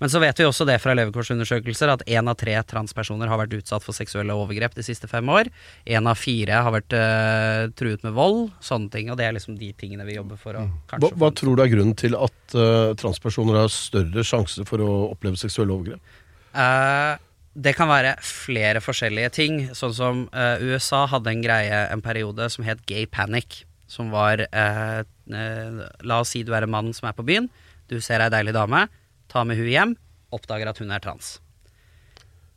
Men 0.00 0.12
så 0.12 0.20
vet 0.22 0.38
vi 0.38 0.46
også 0.46 0.66
det 0.68 0.76
fra 0.82 0.94
levekårsundersøkelser 0.98 1.92
at 1.94 2.04
én 2.06 2.28
av 2.28 2.36
tre 2.38 2.54
transpersoner 2.68 3.30
har 3.30 3.40
vært 3.40 3.56
utsatt 3.58 3.84
for 3.84 3.96
seksuelle 3.96 4.36
overgrep 4.36 4.76
de 4.76 4.84
siste 4.86 5.08
fem 5.10 5.26
år. 5.32 5.50
Én 5.88 6.08
av 6.08 6.20
fire 6.20 6.60
har 6.66 6.74
vært 6.74 6.96
uh, 6.96 7.66
truet 7.78 8.04
med 8.06 8.16
vold, 8.16 8.50
sånne 8.64 8.92
ting. 8.92 9.10
Og 9.12 9.18
det 9.18 9.28
er 9.28 9.36
liksom 9.36 9.58
de 9.60 9.72
tingene 9.80 10.06
vi 10.08 10.18
jobber 10.18 10.40
for 10.40 10.60
å 10.60 10.66
Hva, 10.66 10.82
kanskje 10.92 11.12
hva 11.14 11.26
hva 11.26 11.32
tror 11.40 11.56
du 11.56 11.64
er 11.64 11.72
grunnen 11.72 11.96
til 11.98 12.18
at 12.18 12.58
uh, 12.58 12.92
transpersoner 13.00 13.62
har 13.64 13.72
større 13.72 14.26
sjanse 14.26 14.66
for 14.68 14.84
å 14.84 14.90
oppleve 15.10 15.40
seksuelle 15.40 15.74
overgrep? 15.74 16.20
Uh, 16.56 17.16
det 17.56 17.72
kan 17.76 17.88
være 17.88 18.18
flere 18.20 18.82
forskjellige 18.84 19.32
ting. 19.32 19.62
Sånn 19.72 19.94
som 19.96 20.26
USA 20.60 21.06
hadde 21.08 21.32
en 21.32 21.40
greie 21.40 21.78
en 21.88 22.02
periode 22.04 22.50
som 22.52 22.66
het 22.68 22.82
gay 22.84 23.06
panic. 23.08 23.62
Som 23.88 24.10
var 24.12 24.42
eh, 24.44 25.06
La 25.30 26.20
oss 26.20 26.34
si 26.34 26.44
du 26.46 26.52
er 26.54 26.66
en 26.66 26.72
mann 26.72 26.92
som 26.96 27.08
er 27.10 27.16
på 27.16 27.26
byen. 27.26 27.48
Du 27.90 27.98
ser 28.02 28.22
ei 28.22 28.30
deilig 28.32 28.54
dame. 28.56 28.86
Ta 29.30 29.44
med 29.46 29.58
hun 29.58 29.70
hjem. 29.70 29.96
Oppdager 30.34 30.70
at 30.70 30.78
hun 30.82 30.92
er 30.94 31.02
trans. 31.02 31.36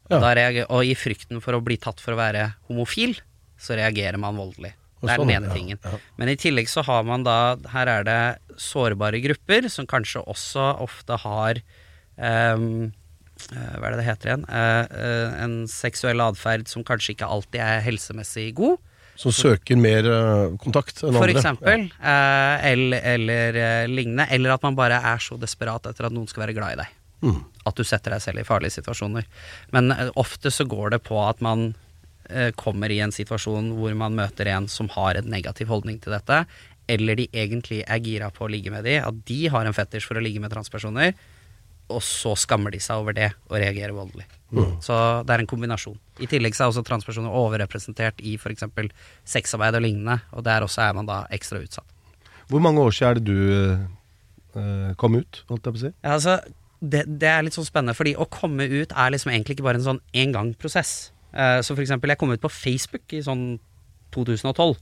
Ja. 0.09 0.19
Reager, 0.33 0.65
og 0.73 0.85
i 0.85 0.95
frykten 0.97 1.41
for 1.43 1.53
å 1.53 1.61
bli 1.61 1.77
tatt 1.77 2.01
for 2.01 2.15
å 2.15 2.19
være 2.19 2.47
homofil, 2.69 3.13
så 3.61 3.77
reagerer 3.77 4.17
man 4.21 4.39
voldelig. 4.39 4.73
Det 4.99 5.13
er 5.13 5.21
sånn, 5.21 5.29
den 5.29 5.37
ene 5.37 5.53
tingen. 5.53 5.79
Men 6.19 6.31
i 6.31 6.37
tillegg 6.39 6.67
så 6.67 6.83
har 6.83 7.05
man 7.07 7.23
da 7.23 7.55
Her 7.71 7.87
er 7.87 8.07
det 8.07 8.21
sårbare 8.59 9.21
grupper 9.23 9.69
som 9.71 9.87
kanskje 9.87 10.25
også 10.27 10.65
ofte 10.83 11.15
har 11.23 11.61
eh, 11.61 12.65
Hva 13.45 13.85
er 13.85 13.93
det 13.93 13.99
det 14.01 14.07
heter 14.09 14.31
igjen? 14.33 14.43
Uh, 14.49 14.83
uh, 14.91 15.37
en 15.45 15.55
seksuell 15.71 16.19
atferd 16.25 16.67
som 16.67 16.83
kanskje 16.83 17.13
ikke 17.15 17.29
alltid 17.31 17.61
er 17.63 17.85
helsemessig 17.85 18.49
god. 18.59 18.81
Som 19.19 19.33
søker 19.35 19.75
mer 19.79 20.05
eh, 20.07 20.53
kontakt 20.63 21.01
enn 21.03 21.11
For 21.17 21.25
andre? 21.27 21.35
eksempel. 21.35 21.81
eh, 21.99 22.69
eller 22.71 23.03
eller 23.15 23.59
eh, 23.59 23.87
lignende. 23.91 24.29
Eller 24.31 24.53
at 24.55 24.63
man 24.63 24.77
bare 24.79 25.01
er 25.11 25.19
så 25.23 25.35
desperat 25.41 25.89
etter 25.91 26.07
at 26.07 26.15
noen 26.15 26.29
skal 26.31 26.45
være 26.45 26.55
glad 26.55 26.77
i 26.77 26.79
deg. 26.83 26.95
Mm. 27.27 27.41
At 27.67 27.75
du 27.75 27.83
setter 27.83 28.15
deg 28.15 28.23
selv 28.23 28.39
i 28.39 28.47
farlige 28.47 28.77
situasjoner. 28.77 29.25
Men 29.75 29.91
ofte 30.15 30.51
så 30.55 30.63
går 30.71 30.95
det 30.95 31.01
på 31.03 31.19
at 31.25 31.41
man 31.43 31.73
eh, 32.29 32.53
kommer 32.55 32.91
i 32.95 33.01
en 33.03 33.11
situasjon 33.11 33.73
hvor 33.75 33.91
man 33.99 34.15
møter 34.15 34.47
en 34.53 34.69
som 34.71 34.87
har 34.95 35.19
en 35.19 35.27
negativ 35.27 35.67
holdning 35.67 35.99
til 35.99 36.15
dette, 36.15 36.45
eller 36.89 37.19
de 37.19 37.27
egentlig 37.35 37.83
er 37.85 37.99
gira 38.01 38.31
på 38.33 38.47
å 38.47 38.49
ligge 38.49 38.71
med 38.71 38.87
de, 38.87 38.95
at 39.03 39.19
de 39.27 39.41
har 39.51 39.67
en 39.67 39.75
fetisj 39.75 40.07
for 40.07 40.17
å 40.17 40.23
ligge 40.23 40.39
med 40.41 40.49
transpersoner, 40.55 41.11
og 41.89 42.03
så 42.05 42.35
skammer 42.37 42.73
de 42.73 42.81
seg 42.83 43.01
over 43.01 43.15
det 43.17 43.31
og 43.49 43.57
reagerer 43.57 43.95
voldelig. 43.95 44.25
Så 44.81 44.95
det 45.27 45.33
er 45.33 45.43
en 45.43 45.49
kombinasjon. 45.49 45.97
I 46.23 46.27
tillegg 46.29 46.55
så 46.57 46.65
er 46.65 46.71
også 46.71 46.83
transpersoner 46.87 47.33
overrepresentert 47.37 48.21
i 48.25 48.35
f.eks. 48.39 48.65
sexarbeid 49.29 49.77
og 49.77 49.85
lignende, 49.85 50.19
og 50.33 50.45
der 50.47 50.65
også 50.65 50.87
er 50.87 50.95
man 50.97 51.09
da 51.09 51.21
ekstra 51.35 51.61
utsatt. 51.61 51.85
Hvor 52.49 52.63
mange 52.65 52.81
år 52.81 52.95
siden 52.95 53.09
er 53.09 53.19
det 53.19 53.25
du 53.27 54.57
eh, 54.57 54.95
kom 54.97 55.19
ut, 55.19 55.43
holdt 55.51 55.69
jeg 55.69 55.75
på 55.75 55.81
å 55.81 55.83
si? 55.83 55.91
Ja, 55.93 56.15
altså, 56.15 56.39
det, 56.81 57.03
det 57.21 57.29
er 57.29 57.45
litt 57.45 57.57
sånn 57.57 57.67
spennende, 57.67 57.97
fordi 57.97 58.15
å 58.17 58.25
komme 58.31 58.65
ut 58.65 58.93
er 58.95 59.13
liksom 59.13 59.33
egentlig 59.33 59.59
ikke 59.59 59.67
bare 59.67 59.81
en 59.81 59.85
sånn 59.85 60.03
engang-prosess. 60.17 61.11
Eh, 61.29 61.59
så 61.61 61.75
for 61.75 61.85
eksempel, 61.85 62.09
jeg 62.09 62.21
kom 62.21 62.33
ut 62.33 62.41
på 62.41 62.51
Facebook 62.53 63.13
i 63.13 63.21
sånn 63.25 63.51
2012. 64.15 64.79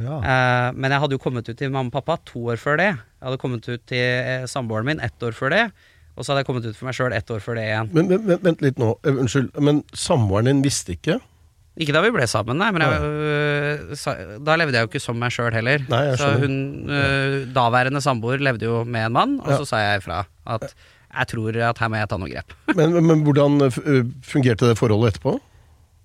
Ja. 0.00 0.18
Eh, 0.18 0.68
men 0.78 0.94
jeg 0.94 1.02
hadde 1.02 1.16
jo 1.18 1.22
kommet 1.22 1.48
ut 1.50 1.58
til 1.58 1.72
mamma 1.72 1.90
og 1.90 1.96
pappa 1.98 2.20
to 2.28 2.46
år 2.52 2.60
før 2.60 2.78
det. 2.80 2.92
Jeg 2.94 3.26
hadde 3.26 3.40
kommet 3.42 3.66
ut 3.68 3.82
til 3.90 3.98
eh, 4.02 4.46
samboeren 4.50 4.88
min 4.88 5.02
ett 5.04 5.26
år 5.26 5.34
før 5.36 5.52
det. 5.54 5.64
Og 6.12 6.24
så 6.24 6.32
hadde 6.32 6.42
jeg 6.42 6.48
kommet 6.50 6.66
ut 6.68 6.76
for 6.76 6.88
meg 6.88 6.96
sjøl 6.98 7.14
ett 7.16 7.30
år 7.32 7.40
før 7.40 7.56
det 7.56 7.66
igjen. 7.68 7.90
Men, 7.96 8.08
men, 8.10 8.24
men 8.28 8.40
vent 8.44 8.64
litt 8.64 8.80
nå. 8.80 8.90
Eh, 9.02 9.20
unnskyld. 9.24 9.52
Men 9.64 9.82
samboeren 9.96 10.50
din 10.50 10.64
visste 10.64 10.96
ikke? 10.96 11.18
Ikke 11.80 11.94
da 11.96 12.02
vi 12.04 12.10
ble 12.12 12.26
sammen, 12.28 12.58
nei, 12.60 12.66
men 12.74 12.82
jeg, 12.84 12.96
øh, 13.00 14.40
da 14.44 14.56
levde 14.60 14.76
jeg 14.76 14.84
jo 14.84 14.90
ikke 14.90 15.00
som 15.00 15.16
meg 15.16 15.32
sjøl 15.32 15.54
heller. 15.56 15.80
Nei, 15.88 16.02
jeg 16.10 16.18
så 16.20 16.34
hun 16.42 16.56
øh, 16.92 17.36
daværende 17.56 18.02
samboer 18.04 18.42
levde 18.44 18.68
jo 18.68 18.82
med 18.84 19.06
en 19.08 19.14
mann, 19.16 19.38
og 19.40 19.54
Ja. 19.54 19.56
så 19.62 19.70
sa 19.70 19.80
jeg 19.80 20.02
ifra 20.02 20.18
at 20.52 20.66
jeg 20.68 21.28
tror 21.32 21.56
at 21.70 21.80
her 21.80 21.88
må 21.92 21.96
jeg 21.96 22.10
ta 22.12 22.18
noen 22.20 22.32
grep. 22.34 22.52
Men, 22.76 22.98
men, 23.04 23.24
hvordan 23.24 23.56
eh, 23.64 23.80
eh, 23.88 24.04
fungerte 24.24 24.68
det 24.68 24.76
forholdet 24.80 25.14
etterpå? 25.14 25.38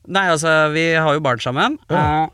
Nei, 0.07 0.23
altså, 0.31 0.69
vi 0.71 0.93
har 0.95 1.13
jo 1.17 1.23
barn 1.23 1.43
sammen. 1.43 1.75
Ja. 1.91 2.27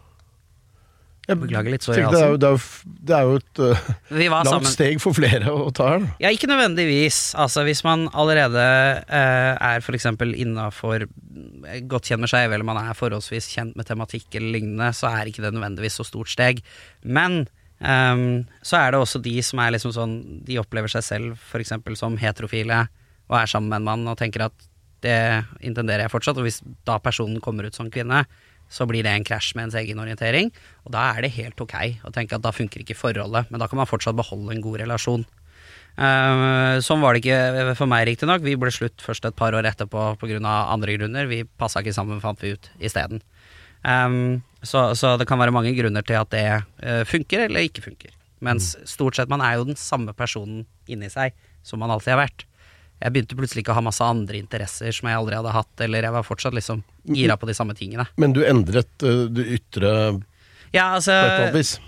Jeg 1.23 1.39
Beklager 1.39 1.71
litt 1.71 1.85
tenkte 1.85 2.09
det 2.11 2.19
er 2.19 2.31
jo, 2.33 2.37
det 2.41 2.47
er 2.49 2.55
jo, 2.57 2.89
det 3.07 3.15
er 3.15 3.27
jo 3.27 3.35
et 3.39 3.59
uh, 3.63 3.83
Vi 4.11 4.25
var 4.27 4.43
langt 4.43 4.51
sammen 4.51 4.71
steg 4.73 4.97
for 4.99 5.15
flere 5.15 5.53
å 5.55 5.69
ta 5.75 5.93
her. 5.93 6.07
Ja, 6.19 6.31
ikke 6.35 6.49
nødvendigvis. 6.51 7.19
Altså, 7.39 7.63
hvis 7.63 7.79
man 7.87 8.09
allerede 8.11 8.65
uh, 9.07 9.53
er 9.55 9.79
f.eks. 9.79 10.09
innafor 10.19 11.07
godt 11.87 12.11
kjent 12.11 12.25
med 12.25 12.31
skeive, 12.31 12.57
eller 12.57 12.67
man 12.67 12.81
er 12.81 12.99
forholdsvis 12.99 13.47
kjent 13.53 13.79
med 13.79 13.87
tematikk 13.87 14.35
eller 14.35 14.57
lignende, 14.57 14.91
så 14.97 15.13
er 15.13 15.31
ikke 15.31 15.45
det 15.45 15.53
nødvendigvis 15.55 16.01
så 16.01 16.07
stort 16.09 16.33
steg. 16.33 16.59
Men 17.07 17.45
um, 17.79 18.43
så 18.59 18.81
er 18.81 18.91
det 18.91 18.99
også 19.05 19.23
de 19.23 19.37
som 19.47 19.63
er 19.63 19.77
liksom 19.77 19.95
sånn 19.95 20.19
De 20.43 20.59
opplever 20.59 20.91
seg 20.91 21.07
selv 21.07 21.39
f.eks. 21.39 21.77
som 22.03 22.19
heterofile 22.19 22.83
og 23.31 23.39
er 23.39 23.47
sammen 23.47 23.71
med 23.71 23.79
en 23.79 23.87
mann 23.87 24.11
og 24.11 24.19
tenker 24.19 24.49
at 24.49 24.67
det 25.03 25.19
intenderer 25.63 26.05
jeg 26.05 26.11
fortsatt, 26.13 26.39
og 26.39 26.47
hvis 26.47 26.61
da 26.87 26.97
personen 27.03 27.39
kommer 27.43 27.67
ut 27.67 27.75
som 27.75 27.89
kvinne, 27.91 28.23
så 28.73 28.87
blir 28.89 29.05
det 29.05 29.13
en 29.13 29.27
krasj 29.27 29.53
med 29.53 29.67
ens 29.67 29.77
egen 29.83 30.01
orientering, 30.01 30.49
og 30.87 30.95
da 30.95 31.05
er 31.13 31.25
det 31.25 31.35
helt 31.37 31.61
ok 31.61 31.77
å 32.07 32.13
tenke 32.15 32.37
at 32.37 32.43
da 32.45 32.53
funker 32.55 32.81
ikke 32.81 32.97
forholdet, 32.97 33.51
men 33.53 33.61
da 33.61 33.69
kan 33.69 33.79
man 33.79 33.89
fortsatt 33.89 34.17
beholde 34.17 34.55
en 34.55 34.63
god 34.65 34.81
relasjon. 34.81 35.25
Uh, 35.93 36.81
sånn 36.81 37.03
var 37.03 37.13
det 37.13 37.21
ikke 37.21 37.75
for 37.77 37.89
meg, 37.89 38.07
riktignok. 38.09 38.41
Vi 38.41 38.55
ble 38.57 38.71
slutt 38.73 39.03
først 39.05 39.27
et 39.29 39.37
par 39.37 39.53
år 39.53 39.67
etterpå 39.69 40.15
pga. 40.17 40.39
andre 40.41 40.95
grunner. 40.97 41.29
Vi 41.29 41.43
passa 41.45 41.83
ikke 41.83 41.93
sammen, 41.93 42.21
fant 42.23 42.41
vi 42.41 42.55
ut 42.55 42.69
isteden. 42.81 43.21
Um, 43.83 44.41
så, 44.63 44.95
så 44.97 45.17
det 45.19 45.27
kan 45.29 45.37
være 45.37 45.53
mange 45.53 45.75
grunner 45.77 46.01
til 46.01 46.17
at 46.17 46.31
det 46.33 46.47
uh, 46.81 47.03
funker 47.05 47.45
eller 47.45 47.67
ikke 47.67 47.85
funker. 47.85 48.15
Mens 48.43 48.73
stort 48.89 49.15
sett 49.15 49.29
man 49.31 49.43
er 49.43 49.59
jo 49.59 49.67
den 49.69 49.77
samme 49.79 50.15
personen 50.17 50.65
inni 50.89 51.11
seg 51.11 51.35
som 51.63 51.79
man 51.79 51.93
alltid 51.93 52.15
har 52.15 52.25
vært. 52.25 52.47
Jeg 53.03 53.11
begynte 53.11 53.35
plutselig 53.35 53.65
ikke 53.65 53.73
å 53.73 53.79
ha 53.79 53.83
masse 53.83 54.05
andre 54.05 54.39
interesser 54.39 54.93
som 54.95 55.09
jeg 55.09 55.19
aldri 55.19 55.35
hadde 55.35 55.51
hatt, 55.51 55.73
eller 55.83 56.05
jeg 56.07 56.15
var 56.15 56.27
fortsatt 56.27 56.55
liksom 56.55 56.83
gira 57.11 57.35
på 57.39 57.49
de 57.49 57.55
samme 57.57 57.75
tingene. 57.75 58.05
Men 58.21 58.35
du 58.35 58.43
endret 58.47 59.03
uh, 59.03 59.25
det 59.27 59.43
ytre 59.57 59.89
Ja, 60.73 60.85
altså, 60.95 61.13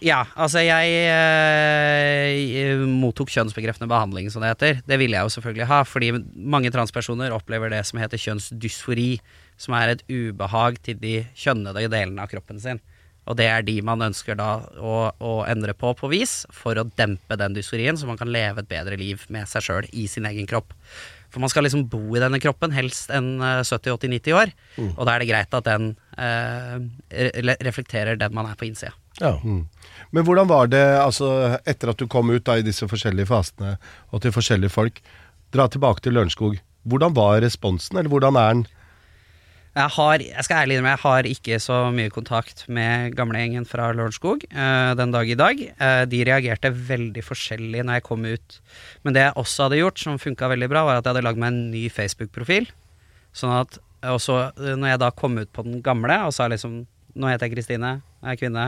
ja, 0.03 0.19
altså 0.35 0.61
jeg, 0.61 0.97
eh, 1.09 2.83
mottok 2.85 3.31
kjønnsbekreftende 3.33 3.89
behandling, 3.89 4.27
som 4.29 4.43
det 4.43 4.51
heter. 4.51 4.83
Det 4.85 4.99
ville 5.01 5.17
jeg 5.17 5.25
jo 5.25 5.33
selvfølgelig 5.37 5.69
ha, 5.71 5.79
fordi 5.87 6.11
mange 6.35 6.69
transpersoner 6.75 7.33
opplever 7.33 7.73
det 7.73 7.81
som 7.89 7.97
heter 8.03 8.21
kjønnsdysfori, 8.21 9.15
som 9.57 9.73
er 9.79 9.95
et 9.95 10.03
ubehag 10.11 10.77
til 10.85 10.99
de 11.01 11.15
kjønnede 11.33 11.87
delene 11.87 12.27
av 12.27 12.29
kroppen 12.35 12.61
sin. 12.61 12.83
Og 13.25 13.37
det 13.39 13.47
er 13.49 13.65
de 13.65 13.79
man 13.85 14.03
ønsker 14.05 14.37
da 14.37 14.49
å, 14.77 14.95
å 15.17 15.33
endre 15.49 15.73
på 15.77 15.93
på 15.97 16.09
vis, 16.11 16.43
for 16.53 16.77
å 16.77 16.87
dempe 16.97 17.37
den 17.39 17.57
dysforien, 17.57 17.97
så 17.97 18.09
man 18.09 18.19
kan 18.19 18.31
leve 18.31 18.61
et 18.61 18.69
bedre 18.69 18.97
liv 19.01 19.25
med 19.33 19.49
seg 19.49 19.65
sjøl 19.65 19.89
i 19.93 20.05
sin 20.11 20.27
egen 20.29 20.49
kropp. 20.49 20.75
For 21.33 21.43
man 21.43 21.51
skal 21.51 21.65
liksom 21.65 21.87
bo 21.91 22.15
i 22.15 22.21
denne 22.21 22.39
kroppen, 22.39 22.71
helst 22.71 23.09
en 23.11 23.41
eh, 23.43 23.63
70-80-90 23.65 24.37
år, 24.37 24.53
og 24.93 25.01
da 25.01 25.15
er 25.15 25.23
det 25.23 25.31
greit 25.31 25.57
at 25.57 25.65
den 25.67 25.89
eh, 26.15 26.77
reflekterer 27.65 28.21
den 28.21 28.35
man 28.37 28.47
er 28.47 28.55
på 28.59 28.69
innsida. 28.69 28.93
Ja. 29.19 29.33
Men 29.43 30.27
hvordan 30.27 30.47
var 30.47 30.69
det, 30.71 30.83
altså, 30.99 31.57
etter 31.67 31.91
at 31.91 31.99
du 31.99 32.07
kom 32.11 32.31
ut 32.31 32.45
da, 32.47 32.59
i 32.59 32.65
disse 32.65 32.87
forskjellige 32.87 33.31
fasene, 33.31 33.75
og 34.11 34.23
til 34.23 34.35
forskjellige 34.35 34.73
folk, 34.75 35.01
dra 35.55 35.67
tilbake 35.71 36.03
til 36.03 36.15
Lørenskog. 36.15 36.57
Hvordan 36.85 37.15
var 37.17 37.41
responsen, 37.43 37.97
eller 37.97 38.11
hvordan 38.11 38.39
er 38.39 38.53
den? 38.53 38.65
Jeg 39.75 39.91
har, 39.91 40.21
jeg 40.23 40.43
skal 40.47 40.61
ærlig 40.61 40.77
innrømme, 40.77 40.93
jeg 40.93 41.03
har 41.03 41.27
ikke 41.27 41.57
så 41.59 41.77
mye 41.91 42.11
kontakt 42.13 42.61
med 42.71 43.15
gamlegjengen 43.17 43.65
fra 43.67 43.89
Lørenskog 43.91 44.45
uh, 44.53 44.93
den 44.95 45.11
dag 45.11 45.27
i 45.27 45.35
dag. 45.35 45.63
Uh, 45.75 46.03
de 46.07 46.21
reagerte 46.27 46.71
veldig 46.71 47.23
forskjellig 47.27 47.83
når 47.83 47.99
jeg 47.99 48.05
kom 48.05 48.23
ut. 48.23 48.59
Men 49.03 49.17
det 49.17 49.25
jeg 49.25 49.35
også 49.41 49.67
hadde 49.67 49.81
gjort, 49.81 49.99
som 49.99 50.21
funka 50.21 50.47
veldig 50.53 50.69
bra, 50.71 50.85
var 50.87 51.01
at 51.01 51.03
jeg 51.03 51.11
hadde 51.11 51.25
lagd 51.27 51.43
meg 51.43 51.51
en 51.51 51.59
ny 51.73 51.83
Facebook-profil. 51.91 52.69
Sånn 53.35 53.51
at 53.57 53.75
og 54.05 54.21
eh, 54.29 54.75
når 54.77 54.93
jeg 54.93 55.01
da 55.01 55.11
kom 55.15 55.37
ut 55.39 55.51
på 55.53 55.65
den 55.65 55.81
gamle 55.85 56.17
og 56.27 56.33
sa 56.35 56.49
liksom 56.51 56.83
Nå 57.15 57.29
heter 57.31 57.47
jeg 57.47 57.55
Kristine, 57.55 58.01
jeg 58.19 58.33
er 58.33 58.39
kvinne. 58.41 58.63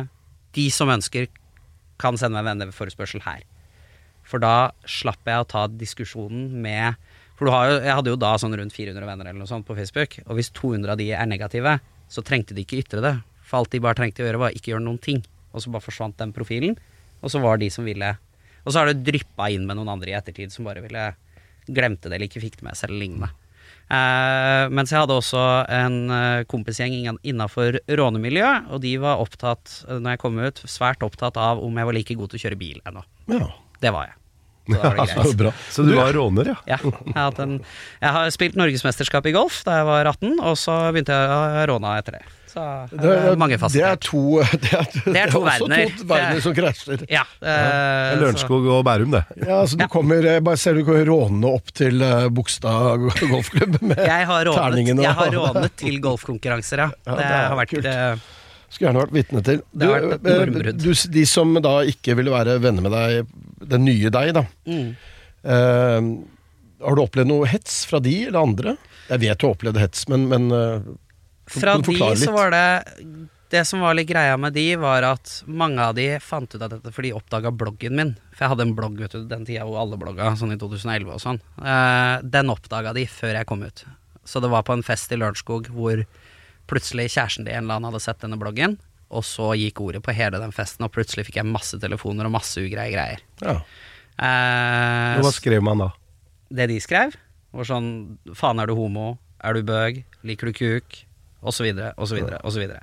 De 0.56 0.70
som 0.72 0.88
ønsker, 0.88 1.26
kan 2.00 2.16
sende 2.16 2.40
meg 2.40 2.54
en 2.54 2.62
venneforespørsel 2.62 3.26
her. 3.26 3.42
For 4.24 4.40
da 4.40 4.70
slapp 4.88 5.28
jeg 5.28 5.44
å 5.44 5.48
ta 5.52 5.66
diskusjonen 5.68 6.54
med 6.64 6.96
For 7.38 7.48
du 7.48 7.54
har 7.54 7.70
jo, 7.70 7.80
jeg 7.86 7.96
hadde 8.00 8.14
jo 8.14 8.20
da 8.20 8.34
sånn 8.42 8.56
rundt 8.58 8.74
400 8.74 9.06
venner 9.06 9.30
eller 9.30 9.42
noe 9.44 9.50
sånt 9.50 9.68
på 9.68 9.78
Facebook, 9.78 10.20
og 10.26 10.40
hvis 10.40 10.50
200 10.58 10.94
av 10.94 11.00
de 11.00 11.12
er 11.14 11.30
negative, 11.30 11.78
så 12.10 12.24
trengte 12.26 12.58
de 12.58 12.64
ikke 12.66 12.82
ytre 12.82 13.04
det. 13.04 13.14
For 13.48 13.62
alt 13.62 13.74
de 13.76 13.82
bare 13.84 13.98
trengte 14.00 14.24
å 14.24 14.28
gjøre, 14.28 14.42
var 14.42 14.58
ikke 14.58 14.74
gjøre 14.74 14.86
noen 14.88 15.02
ting. 15.02 15.22
Og 15.54 15.64
så 15.64 15.72
bare 15.74 15.86
forsvant 15.86 16.18
den 16.20 16.34
profilen, 16.36 16.76
og 17.22 17.34
så 17.34 17.42
var 17.42 17.58
de 17.62 17.70
som 17.74 17.88
ville 17.88 18.12
Og 18.68 18.74
så 18.74 18.82
har 18.82 18.90
det 18.90 19.06
dryppa 19.08 19.48
inn 19.50 19.64
med 19.66 19.78
noen 19.80 19.94
andre 19.94 20.12
i 20.12 20.16
ettertid 20.18 20.52
som 20.52 20.66
bare 20.68 20.82
ville 20.84 21.04
glemte 21.72 22.10
det 22.10 22.18
eller 22.18 22.28
ikke 22.28 22.42
fikk 22.44 22.58
det 22.60 22.66
med 22.68 22.76
seg 22.76 22.90
eller 22.90 23.00
lignende. 23.00 23.30
Uh, 23.88 24.68
mens 24.76 24.92
jeg 24.92 25.00
hadde 25.00 25.16
også 25.16 25.44
en 25.72 25.96
uh, 26.12 26.44
kompisgjeng 26.52 26.98
innafor 27.24 27.80
rånemiljøet, 27.88 28.68
og 28.76 28.84
de 28.84 28.92
var 29.00 29.24
opptatt, 29.24 29.72
uh, 29.88 29.96
når 29.96 30.18
jeg 30.18 30.22
kom 30.26 30.42
ut, 30.44 30.60
svært 30.68 31.06
opptatt 31.08 31.40
av 31.40 31.64
om 31.64 31.80
jeg 31.80 31.88
var 31.88 31.96
like 31.96 32.18
god 32.20 32.34
til 32.34 32.42
å 32.42 32.44
kjøre 32.44 32.60
bil 32.60 32.84
ennå. 32.84 33.06
ja. 33.32 33.48
Det 33.78 33.94
var 33.94 34.10
jeg. 34.10 34.18
Så 34.68 34.78
da 34.78 34.90
var 34.92 34.98
det 35.08 35.16
greit. 35.16 35.38
bra. 35.44 35.52
Så 35.72 35.86
du 35.88 35.94
var 35.96 36.14
råner, 36.18 36.54
ja? 36.54 36.58
Ja, 36.76 36.78
jeg, 36.84 37.40
en, 37.44 37.54
jeg 38.04 38.16
har 38.18 38.34
spilt 38.36 38.58
norgesmesterskap 38.60 39.26
i 39.30 39.36
golf 39.36 39.62
da 39.68 39.80
jeg 39.80 39.88
var 39.88 40.10
18, 40.12 40.36
og 40.44 40.58
så 40.60 40.76
begynte 40.92 41.16
jeg 41.16 41.32
å 41.38 41.64
råne 41.72 41.94
etter 42.02 42.18
det. 42.20 42.24
Så 42.48 42.62
Det, 42.90 42.98
det 43.04 43.10
er 43.28 43.36
mange 43.38 43.58
det 43.76 43.82
er 43.86 43.98
to 44.02 44.22
Det 44.40 44.72
er, 44.74 44.86
det 45.06 45.20
er 45.22 45.32
to 45.34 45.42
også 45.44 45.68
verdener. 45.68 45.92
to 46.00 46.08
verdener 46.10 46.42
som 46.46 46.56
krasjer. 46.58 47.04
Ja, 47.12 47.26
eh, 47.44 48.16
Lørenskog 48.22 48.66
og 48.72 48.86
Bærum, 48.88 49.12
det. 49.14 49.24
Ja, 49.44 49.60
altså 49.62 49.78
du 49.78 49.86
kommer 49.92 50.24
jeg 50.26 50.44
Bare 50.48 50.58
ser 50.58 50.80
du 50.80 50.84
kommer 50.88 51.06
rånende 51.12 51.52
opp 51.60 51.70
til 51.76 52.02
Bogstad 52.34 53.04
golfklubb 53.34 53.78
med 53.84 54.00
jeg 54.00 54.26
har, 54.32 54.46
rånet, 54.48 54.64
terningen 54.64 55.00
og 55.04 55.06
jeg 55.06 55.20
har 55.20 55.36
rånet 55.36 55.76
til 55.84 56.00
golfkonkurranser, 56.02 56.86
ja. 56.88 56.90
Ja, 57.08 57.14
det, 57.20 57.28
det 57.28 57.36
er 57.36 57.48
har 57.52 57.60
vært 57.62 57.76
kult. 57.76 57.86
eh, 57.94 58.34
Skulle 58.68 58.90
gjerne 58.90 59.04
vært 59.06 59.14
vitne 59.16 59.42
til. 59.48 59.62
Du, 59.72 59.84
Det 59.84 59.88
har 59.92 60.08
vært 60.08 60.58
et 60.58 60.72
eh, 60.72 60.74
du, 60.88 60.90
de 61.20 61.26
som 61.30 61.54
da 61.64 61.76
ikke 61.88 62.16
ville 62.20 62.34
være 62.34 62.58
venner 62.64 62.84
med 62.88 62.96
deg, 62.96 63.30
den 63.62 63.86
nye 63.88 64.12
deg, 64.14 64.34
da. 64.38 64.46
mm. 64.70 64.90
Uh, 65.48 66.28
har 66.84 66.98
du 66.98 67.02
opplevd 67.02 67.30
noe 67.30 67.48
hets 67.50 67.86
fra 67.90 68.02
de 68.04 68.14
eller 68.28 68.44
andre? 68.44 68.76
Jeg 69.08 69.24
vet 69.24 69.40
du 69.40 69.48
har 69.48 69.56
opplevd 69.56 69.80
hets, 69.82 70.06
men, 70.12 70.28
men 70.30 70.48
uh, 70.54 70.94
Fra 71.50 71.78
de 71.80 71.96
litt? 71.96 72.22
så 72.22 72.34
var 72.36 72.52
det 72.54 72.66
Det 73.50 73.64
som 73.66 73.82
var 73.82 73.96
litt 73.98 74.10
greia 74.10 74.36
med 74.38 74.54
de, 74.58 74.66
var 74.82 75.06
at 75.08 75.40
mange 75.48 75.82
av 75.82 75.96
de 75.98 76.10
fant 76.22 76.52
ut 76.52 76.62
av 76.62 76.70
dette 76.76 76.92
fordi 76.94 77.14
de 77.14 77.18
oppdaga 77.18 77.54
bloggen 77.56 77.96
min. 77.98 78.14
For 78.34 78.46
jeg 78.46 78.54
hadde 78.54 78.68
en 78.68 78.76
blogg 78.78 79.00
vet 79.02 79.16
du, 79.16 79.24
den 79.30 79.48
tida 79.48 79.66
hvor 79.66 79.80
alle 79.82 80.00
blogga, 80.00 80.34
sånn 80.38 80.54
i 80.54 80.60
2011 80.60 81.14
og 81.16 81.24
sånn. 81.24 81.40
Uh, 81.62 82.20
den 82.28 82.52
oppdaga 82.54 82.94
de 82.98 83.08
før 83.10 83.40
jeg 83.40 83.50
kom 83.50 83.64
ut. 83.64 83.86
Så 84.28 84.44
det 84.44 84.52
var 84.52 84.68
på 84.68 84.76
en 84.76 84.84
fest 84.84 85.14
i 85.16 85.20
Lørenskog 85.20 85.72
hvor 85.72 86.04
plutselig 86.68 87.08
kjæresten 87.14 87.48
til 87.48 87.56
en 87.56 87.64
eller 87.64 87.80
annen 87.80 87.94
hadde 87.94 88.04
sett 88.04 88.20
denne 88.20 88.40
bloggen, 88.40 88.76
og 89.10 89.24
så 89.24 89.52
gikk 89.56 89.80
ordet 89.86 90.02
på 90.04 90.14
hele 90.16 90.40
den 90.42 90.52
festen, 90.56 90.84
og 90.88 90.92
plutselig 90.96 91.26
fikk 91.28 91.38
jeg 91.42 91.48
masse 91.48 91.78
telefoner 91.80 92.28
og 92.28 92.34
masse 92.36 92.60
ugreie 92.62 92.92
greier. 92.94 93.22
ja. 93.44 93.60
Eh, 94.18 95.20
Hva 95.22 95.30
skrev 95.36 95.62
man 95.62 95.78
da? 95.84 95.92
det 96.50 96.66
de 96.72 96.78
skrev, 96.82 97.14
var 97.54 97.68
sånn 97.68 97.90
Faen, 98.34 98.58
er 98.64 98.70
du 98.70 98.74
homo? 98.78 99.18
Er 99.44 99.54
du 99.54 99.62
bøg? 99.68 100.00
Liker 100.26 100.50
du 100.50 100.54
kuk? 100.58 101.04
Og 101.44 101.54
så 101.54 101.66
videre, 101.68 101.92
og 102.02 102.08
så 102.10 102.16
videre, 102.18 102.40
og 102.44 102.52
så 102.56 102.62
videre. 102.64 102.82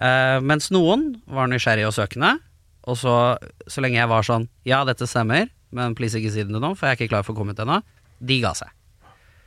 Eh, 0.00 0.38
mens 0.46 0.70
noen 0.70 1.16
var 1.26 1.48
nysgjerrige 1.50 1.88
og 1.90 1.96
søkende, 1.96 2.36
og 2.86 2.96
så, 3.00 3.14
så 3.66 3.82
lenge 3.82 3.98
jeg 3.98 4.08
var 4.12 4.22
sånn 4.24 4.46
Ja, 4.68 4.84
dette 4.88 5.08
stemmer, 5.10 5.50
men 5.74 5.96
please 5.98 6.16
ikke 6.20 6.30
si 6.32 6.44
det 6.46 6.54
nå, 6.54 6.70
for 6.78 6.86
jeg 6.86 6.94
er 6.94 7.00
ikke 7.00 7.10
klar 7.16 7.26
for 7.26 7.34
å 7.34 7.40
komme 7.40 7.52
ut 7.56 7.60
ennå. 7.64 7.80
De 8.20 8.38
ga 8.44 8.54
seg. 8.56 8.70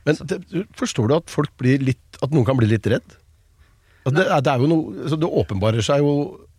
Men 0.04 0.20
det, 0.28 0.42
forstår 0.76 1.08
du 1.08 1.16
at 1.16 1.32
folk 1.32 1.54
blir 1.56 1.80
litt 1.80 2.18
At 2.20 2.34
noen 2.34 2.44
kan 2.44 2.58
bli 2.60 2.68
litt 2.68 2.84
redd? 2.92 3.14
Det, 4.04 4.24
det 4.24 4.52
er 4.52 4.60
jo 4.60 4.68
noe 4.68 5.04
altså 5.06 5.16
Det 5.16 5.28
åpenbarer 5.40 5.84
seg 5.84 6.02
jo 6.04 6.10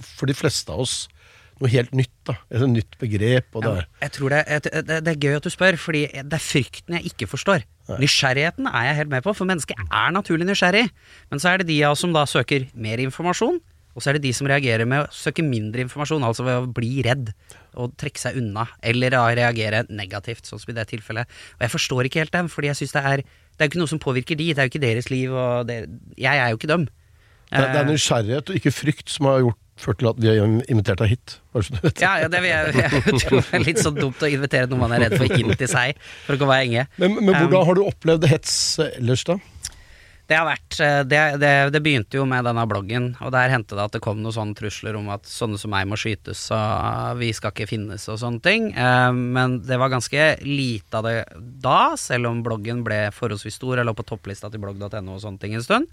for 0.01 0.25
de 0.25 0.33
fleste 0.33 0.73
av 0.73 0.81
oss 0.81 1.03
noe 1.61 1.71
helt 1.71 1.93
nytt. 1.95 2.15
da 2.27 2.35
Et 2.51 2.65
nytt 2.67 2.97
begrep. 2.99 3.47
Og 3.55 3.63
det 3.63 3.75
Ja, 3.75 3.85
jeg 4.01 4.11
tror 4.17 4.33
det, 4.33 4.41
det, 4.65 4.97
det, 5.05 5.13
er 5.13 5.21
gøy 5.21 5.37
at 5.37 5.45
du 5.45 5.51
spør, 5.53 5.77
fordi 5.79 6.07
det 6.11 6.35
er 6.35 6.43
frykten 6.43 6.97
jeg 6.97 7.13
ikke 7.13 7.29
forstår. 7.31 7.63
Nysgjerrigheten 8.01 8.67
er 8.67 8.89
jeg 8.89 8.97
helt 9.01 9.13
med 9.13 9.23
på, 9.23 9.33
for 9.37 9.47
mennesket 9.47 9.77
er 9.85 10.11
naturlig 10.11 10.47
nysgjerrig. 10.49 10.89
Men 11.31 11.39
så 11.39 11.53
er 11.53 11.61
det 11.61 11.69
de 11.69 11.79
av 11.85 11.95
oss 11.95 12.03
som 12.03 12.15
da 12.15 12.25
søker 12.27 12.67
mer 12.73 12.99
informasjon, 13.03 13.61
og 13.95 14.03
så 14.03 14.11
er 14.11 14.17
det 14.17 14.25
de 14.25 14.33
som 14.35 14.47
reagerer 14.49 14.87
med 14.89 15.05
å 15.05 15.11
søke 15.15 15.45
mindre 15.45 15.85
informasjon, 15.85 16.25
altså 16.27 16.43
ved 16.43 16.65
å 16.65 16.71
bli 16.75 16.99
redd 17.05 17.31
og 17.79 17.93
trekke 17.99 18.19
seg 18.19 18.41
unna, 18.41 18.65
eller 18.83 19.15
å 19.15 19.23
reagere 19.37 19.85
negativt, 19.87 20.49
sånn 20.49 20.59
som 20.59 20.73
i 20.73 20.75
det 20.75 20.89
tilfellet. 20.89 21.31
Og 21.55 21.63
jeg 21.63 21.71
forstår 21.77 22.09
ikke 22.09 22.25
helt 22.25 22.35
dem, 22.35 22.51
fordi 22.51 22.73
jeg 22.73 22.81
syns 22.81 22.95
det 22.97 23.05
er 23.05 23.25
Det 23.55 23.63
er 23.63 23.69
jo 23.69 23.71
ikke 23.71 23.79
noe 23.79 23.87
som 23.87 24.03
påvirker 24.03 24.35
de, 24.35 24.49
det 24.51 24.59
er 24.59 24.67
jo 24.67 24.71
ikke 24.73 24.83
deres 24.83 25.07
liv, 25.07 25.31
og 25.31 25.67
det, 25.69 25.85
jeg 26.19 26.35
er 26.35 26.49
jo 26.51 26.57
ikke 26.59 26.67
dem. 26.67 26.89
Det, 27.51 27.61
det 27.61 27.79
er 27.79 27.85
Eh, 27.85 27.91
nysgjerrighet 27.93 28.51
og 28.51 28.59
ikke 28.59 28.73
frykt 28.73 29.13
som 29.13 29.29
har 29.29 29.43
gjort, 29.45 29.61
ført 29.75 29.99
til 29.99 30.07
at 30.07 30.19
vi 30.23 30.29
har 30.31 30.45
invitert 30.71 31.01
deg 31.03 31.09
hit. 31.11 31.33
Så 31.51 31.79
ja, 31.99 32.13
ja, 32.23 32.29
det 32.31 32.39
vil 32.43 32.51
jeg, 32.51 32.75
jeg 32.79 33.19
tror 33.25 33.41
det 33.41 33.57
er 33.59 33.65
litt 33.67 33.81
så 33.83 33.91
dumt 33.95 34.23
å 34.23 34.29
invitere 34.31 34.69
noen 34.71 34.85
man 34.85 34.95
er 34.95 35.05
redd 35.05 35.17
for 35.19 35.35
inn 35.35 35.51
til 35.59 35.67
seg, 35.71 35.99
for 36.25 36.35
å 36.35 36.39
ikke 36.39 36.47
være 36.53 36.69
enge. 36.69 36.87
Men, 37.01 37.19
men 37.19 37.35
Um, 37.35 37.41
hvordan 37.43 37.67
har 37.67 37.77
du 37.77 37.83
opplevd 37.85 38.29
hets 38.31 38.55
ellers, 38.95 39.25
da? 39.27 39.35
Det 40.25 40.33
har 40.39 40.47
vært 40.47 40.79
eh, 40.81 40.99
det, 41.05 41.19
det, 41.37 41.49
det 41.75 41.81
begynte 41.85 42.17
jo 42.17 42.23
med 42.25 42.47
denne 42.47 42.63
bloggen, 42.65 43.11
og 43.21 43.29
der 43.35 43.51
hendte 43.53 43.75
det 43.77 43.83
at 43.83 43.93
det 43.93 44.01
kom 44.01 44.23
noen 44.23 44.33
sånne 44.33 44.57
trusler 44.57 44.97
om 44.97 45.11
at 45.13 45.27
sånne 45.29 45.59
som 45.61 45.69
meg 45.75 45.85
må 45.91 45.99
skytes, 46.01 46.47
og 46.55 47.19
vi 47.19 47.29
skal 47.35 47.53
ikke 47.53 47.67
finnes 47.69 48.07
og 48.09 48.17
sånne 48.23 48.41
ting. 48.47 48.71
Eh, 48.73 49.11
Men 49.13 49.59
det 49.67 49.77
var 49.77 49.93
ganske 49.93 50.31
lite 50.41 50.97
av 50.97 51.05
det 51.05 51.17
da, 51.61 51.93
selv 51.99 52.31
om 52.31 52.41
bloggen 52.47 52.81
ble 52.87 53.03
forholdsvis 53.13 53.59
stor. 53.59 53.77
Jeg 53.77 53.85
lå 53.85 53.93
på 53.99 54.07
topplista 54.07 54.49
til 54.49 54.63
blogg.no 54.65 55.19
og 55.19 55.21
sånne 55.21 55.43
ting 55.43 55.53
en 55.59 55.67
stund. 55.67 55.91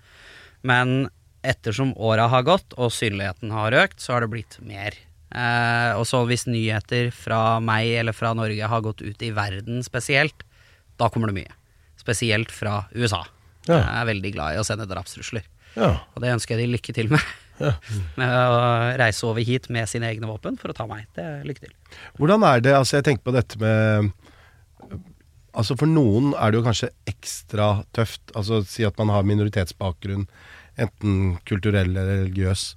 Men 0.64 1.10
ettersom 1.42 1.92
åra 1.98 2.28
har 2.32 2.44
gått 2.46 2.76
og 2.78 2.92
synligheten 2.94 3.52
har 3.54 3.74
økt, 3.82 4.00
så 4.02 4.16
har 4.16 4.24
det 4.24 4.32
blitt 4.32 4.58
mer. 4.64 4.96
Eh, 5.32 5.92
og 5.96 6.04
så 6.08 6.22
hvis 6.28 6.46
nyheter 6.48 7.10
fra 7.14 7.58
meg 7.64 7.88
eller 8.02 8.16
fra 8.16 8.34
Norge 8.36 8.68
har 8.68 8.84
gått 8.84 9.02
ut 9.02 9.22
i 9.24 9.32
verden 9.34 9.82
spesielt, 9.86 10.44
da 11.00 11.08
kommer 11.10 11.32
det 11.32 11.40
mye. 11.40 11.54
Spesielt 12.00 12.52
fra 12.52 12.82
USA. 12.94 13.24
Ja. 13.68 13.78
Jeg 13.78 14.00
er 14.02 14.10
veldig 14.10 14.32
glad 14.34 14.56
i 14.56 14.60
å 14.60 14.66
sende 14.66 14.88
drapstrusler. 14.90 15.46
Ja. 15.76 15.94
Og 16.12 16.24
det 16.24 16.34
ønsker 16.34 16.56
jeg 16.56 16.66
de 16.66 16.74
lykke 16.76 16.94
til 16.96 17.12
med. 17.12 17.30
med 18.20 18.32
å 18.32 18.62
reise 18.98 19.26
over 19.28 19.44
hit 19.46 19.68
med 19.72 19.88
sine 19.90 20.08
egne 20.10 20.28
våpen 20.28 20.58
for 20.60 20.72
å 20.72 20.76
ta 20.76 20.86
meg. 20.90 21.06
Det 21.16 21.24
er 21.24 21.46
lykke 21.46 21.66
til. 21.66 21.74
Hvordan 22.18 22.44
er 22.48 22.64
det, 22.64 22.74
altså 22.76 22.98
jeg 22.98 23.08
tenker 23.08 23.28
på 23.28 23.36
dette 23.36 23.60
med 23.62 24.12
Altså 25.52 25.74
For 25.76 25.84
noen 25.84 26.30
er 26.32 26.48
det 26.48 26.56
jo 26.56 26.64
kanskje 26.64 26.86
ekstra 27.10 27.82
tøft. 27.92 28.22
Altså 28.32 28.62
Si 28.64 28.86
at 28.88 28.96
man 28.96 29.10
har 29.12 29.26
minoritetsbakgrunn, 29.28 30.24
enten 30.78 31.38
kulturell 31.48 31.90
eller 31.96 32.24
religiøs. 32.24 32.72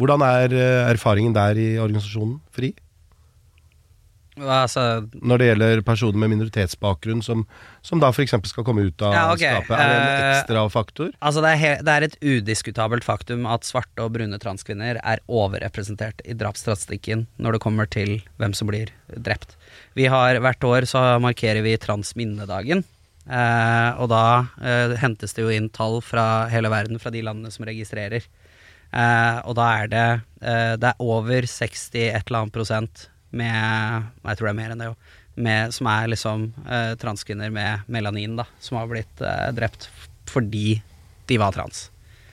Hvordan 0.00 0.22
er 0.24 0.52
eh, 0.56 0.90
erfaringen 0.92 1.34
der 1.36 1.58
i 1.60 1.70
organisasjonen 1.78 2.38
FRI? 2.56 2.74
Altså, 4.40 5.04
Når 5.20 5.36
det 5.42 5.46
gjelder 5.50 5.80
personer 5.84 6.16
med 6.22 6.30
minoritetsbakgrunn 6.32 7.20
som, 7.20 7.42
som 7.84 8.00
da 8.00 8.08
f.eks. 8.14 8.32
skal 8.48 8.64
komme 8.64 8.86
ut 8.88 9.02
av 9.04 9.12
Ja, 9.12 9.24
okay. 9.34 9.50
skapet. 9.58 9.74
Er 9.76 9.90
det 9.90 9.96
en 9.98 10.06
Eh, 10.06 10.28
ekstra 10.38 10.62
faktor? 10.72 11.10
altså 11.20 11.42
det, 11.44 11.50
er 11.60 11.82
det 11.84 11.92
er 11.96 12.06
et 12.06 12.16
udiskutabelt 12.22 13.04
faktum 13.04 13.44
at 13.50 13.66
svarte 13.68 14.00
og 14.00 14.14
brune 14.14 14.38
transkvinner 14.40 14.96
er 15.02 15.20
overrepresentert 15.28 16.22
i 16.24 16.32
drapsstatistikken 16.32 17.26
når 17.38 17.58
det 17.58 17.60
kommer 17.66 17.90
til 17.90 18.22
hvem 18.40 18.54
som 18.56 18.70
blir 18.70 18.88
drept. 19.12 19.56
Vi 19.98 20.06
har 20.08 20.38
Hvert 20.40 20.64
år 20.64 20.86
så 20.88 21.02
markerer 21.20 21.60
vi 21.66 21.76
transminnedagen. 21.76 22.84
Eh, 23.28 23.90
og 24.00 24.08
da 24.10 24.24
eh, 24.64 24.96
hentes 25.00 25.36
det 25.36 25.44
jo 25.44 25.52
inn 25.52 25.68
tall 25.72 26.00
fra 26.04 26.48
hele 26.50 26.70
verden, 26.72 27.00
fra 27.02 27.12
de 27.12 27.22
landene 27.26 27.52
som 27.52 27.66
registrerer. 27.68 28.24
Eh, 28.90 29.38
og 29.46 29.54
da 29.58 29.66
er 29.78 29.90
det 29.90 30.06
eh, 30.42 30.72
Det 30.80 30.88
er 30.88 31.02
over 31.04 31.46
60 31.46 31.92
et 32.08 32.24
eller 32.24 32.40
annet 32.40 32.54
prosent 32.56 33.04
med 33.30 34.08
Jeg 34.24 34.38
tror 34.40 34.48
det 34.48 34.50
er 34.50 34.58
mer 34.58 34.72
enn 34.74 34.82
det 34.82 34.88
òg. 34.90 35.12
Som 35.72 35.88
er 35.88 36.10
liksom 36.10 36.48
eh, 36.66 36.96
transkvinner 37.00 37.52
med 37.54 37.86
melanin, 37.86 38.34
da. 38.40 38.48
Som 38.60 38.80
har 38.80 38.90
blitt 38.90 39.22
eh, 39.22 39.52
drept 39.56 39.88
fordi 40.30 40.80
de 41.30 41.38
var 41.40 41.54
trans. 41.54 41.88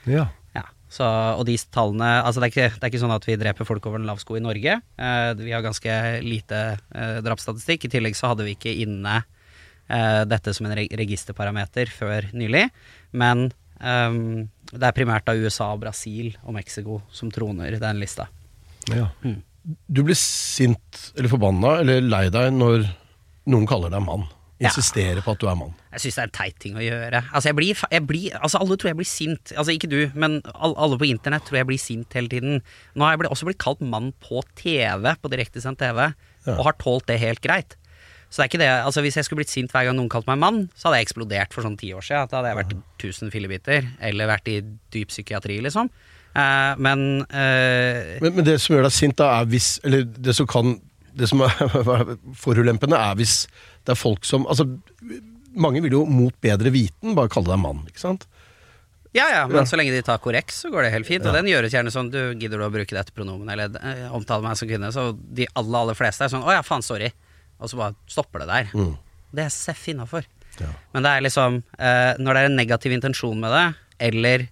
Ja. 0.06 0.28
Ja, 0.54 0.64
så, 0.90 1.06
og 1.38 1.44
de 1.48 1.56
tallene 1.74 2.10
Altså 2.20 2.38
det 2.38 2.48
er, 2.48 2.52
ikke, 2.52 2.76
det 2.76 2.84
er 2.84 2.92
ikke 2.92 3.00
sånn 3.02 3.14
at 3.14 3.26
vi 3.26 3.38
dreper 3.38 3.66
folk 3.66 3.86
over 3.90 4.02
en 4.02 4.06
lav 4.06 4.20
sko 4.22 4.36
i 4.38 4.42
Norge. 4.42 4.80
Eh, 4.82 5.30
vi 5.38 5.54
har 5.54 5.64
ganske 5.64 5.94
lite 6.26 6.62
drapsstatistikk. 7.22 7.86
I 7.86 7.94
tillegg 7.96 8.18
så 8.18 8.32
hadde 8.32 8.46
vi 8.48 8.58
ikke 8.58 8.74
inne 8.82 9.20
dette 9.88 10.52
som 10.52 10.68
en 10.68 10.76
registerparameter 10.76 11.88
før 11.88 12.26
nylig. 12.36 12.66
Men 13.16 13.46
um, 13.80 14.48
det 14.68 14.84
er 14.84 14.96
primært 14.96 15.30
av 15.32 15.40
USA, 15.40 15.70
Brasil 15.80 16.34
og 16.42 16.56
Mexico 16.58 17.00
som 17.14 17.32
troner 17.32 17.78
den 17.80 18.02
lista. 18.02 18.28
ja. 18.92 19.10
Du 19.68 20.00
blir 20.00 20.16
sint 20.16 20.98
eller 21.18 21.28
forbanna 21.28 21.74
eller 21.82 22.00
lei 22.00 22.28
deg 22.32 22.54
når 22.56 22.86
noen 23.52 23.66
kaller 23.68 23.92
deg 23.92 24.00
mann. 24.00 24.22
Ja. 24.58 24.72
Insisterer 24.72 25.20
på 25.22 25.34
at 25.36 25.42
du 25.42 25.46
er 25.46 25.58
mann. 25.58 25.74
Jeg 25.92 26.02
syns 26.02 26.16
det 26.16 26.22
er 26.22 26.28
en 26.28 26.34
teit 26.34 26.56
ting 26.62 26.78
å 26.78 26.82
gjøre. 26.82 27.20
Altså, 27.30 27.50
jeg 27.50 27.56
blir, 27.58 27.82
jeg 27.94 28.04
blir, 28.08 28.38
altså 28.40 28.58
Alle 28.58 28.78
tror 28.78 28.90
jeg 28.90 28.98
blir 28.98 29.08
sint. 29.08 29.52
Altså 29.54 29.74
Ikke 29.74 29.90
du, 29.90 29.98
men 30.18 30.40
alle 30.58 30.98
på 30.98 31.06
internett 31.06 31.46
tror 31.46 31.60
jeg 31.60 31.68
blir 31.68 31.82
sint 31.82 32.16
hele 32.18 32.32
tiden. 32.32 32.62
Nå 32.98 33.06
har 33.06 33.14
jeg 33.14 33.30
også 33.30 33.46
blitt 33.46 33.60
kalt 33.62 33.84
mann 33.84 34.10
på 34.24 34.42
TV, 34.58 35.12
på 35.22 35.30
direktesendt 35.30 35.78
TV, 35.84 36.08
og 36.56 36.64
har 36.66 36.78
tålt 36.82 37.06
det 37.10 37.20
helt 37.22 37.44
greit. 37.44 37.78
Så 38.28 38.40
det 38.40 38.44
er 38.44 38.50
ikke 38.50 38.60
det, 38.60 38.68
altså 38.84 39.00
Hvis 39.04 39.16
jeg 39.16 39.24
skulle 39.24 39.40
blitt 39.40 39.52
sint 39.52 39.72
hver 39.72 39.86
gang 39.88 39.96
noen 39.96 40.10
kalte 40.12 40.28
meg 40.28 40.40
mann, 40.42 40.58
så 40.76 40.88
hadde 40.88 41.00
jeg 41.00 41.08
eksplodert 41.08 41.54
for 41.56 41.64
sånn 41.64 41.78
ti 41.80 41.94
år 41.96 42.04
siden. 42.04 42.28
Da 42.28 42.40
hadde 42.42 42.50
jeg 42.52 42.58
vært 42.60 42.74
1000 43.00 43.32
fillebiter, 43.32 43.88
eller 44.04 44.28
vært 44.28 44.50
i 44.52 44.58
dyp 44.92 45.08
psykiatri, 45.08 45.56
liksom. 45.64 45.88
Eh, 46.36 46.74
men 46.76 47.06
eh, 47.32 48.18
Men, 48.20 48.34
men 48.36 48.44
det 48.44 48.58
som 48.60 48.76
gjør 48.76 48.84
deg 48.84 48.94
sint, 48.94 49.16
da, 49.16 49.30
er 49.40 49.48
hvis 49.48 49.78
Eller 49.82 50.04
det 50.04 50.34
som 50.36 50.46
kan 50.46 50.74
Det 51.16 51.26
som 51.30 51.40
er 51.40 51.54
forulempende, 52.44 52.98
er 53.00 53.16
hvis 53.18 53.46
det 53.88 53.94
er 53.94 53.98
folk 53.98 54.28
som 54.28 54.44
Altså, 54.46 54.66
mange 55.56 55.80
vil 55.82 55.96
jo 55.96 56.02
mot 56.04 56.36
bedre 56.44 56.70
viten 56.74 57.16
bare 57.16 57.32
kalle 57.32 57.48
deg 57.48 57.62
mann, 57.62 57.80
ikke 57.88 58.04
sant? 58.04 58.28
Ja, 59.16 59.24
ja, 59.32 59.46
men 59.48 59.64
så 59.66 59.78
lenge 59.80 59.94
de 59.96 60.02
tar 60.04 60.20
korreks, 60.22 60.60
så 60.62 60.70
går 60.70 60.84
det 60.84 60.90
helt 60.92 61.08
fint. 61.08 61.24
Og 61.26 61.32
den 61.34 61.48
gjøres 61.48 61.72
gjerne 61.72 61.90
sånn 61.90 62.10
Du 62.12 62.20
gidder 62.38 62.60
du 62.60 62.66
å 62.66 62.70
bruke 62.70 62.94
dette 62.94 63.14
pronomen, 63.16 63.48
eller 63.50 63.72
eh, 63.80 64.04
omtale 64.14 64.44
meg 64.44 64.60
som 64.60 64.68
kvinne? 64.68 64.92
Så 64.94 65.08
de 65.16 65.48
aller, 65.56 65.78
aller 65.80 65.96
fleste 65.98 66.28
er 66.28 66.32
sånn 66.34 66.44
Å 66.44 66.58
ja, 66.58 66.62
faen, 66.66 66.84
sorry. 66.84 67.08
Og 67.58 67.70
så 67.70 67.78
bare 67.80 67.96
stopper 68.10 68.44
det 68.44 68.48
der. 68.50 68.72
Det 69.34 69.44
er 69.44 69.54
seff 69.54 69.86
innafor. 69.92 70.26
Men 70.92 71.04
det 71.04 71.10
er 71.12 71.22
liksom 71.22 71.60
eh, 71.78 72.18
Når 72.18 72.34
det 72.34 72.40
er 72.40 72.48
en 72.48 72.56
negativ 72.58 72.94
intensjon 72.94 73.38
med 73.38 73.52
det, 73.54 73.66
eller 74.08 74.46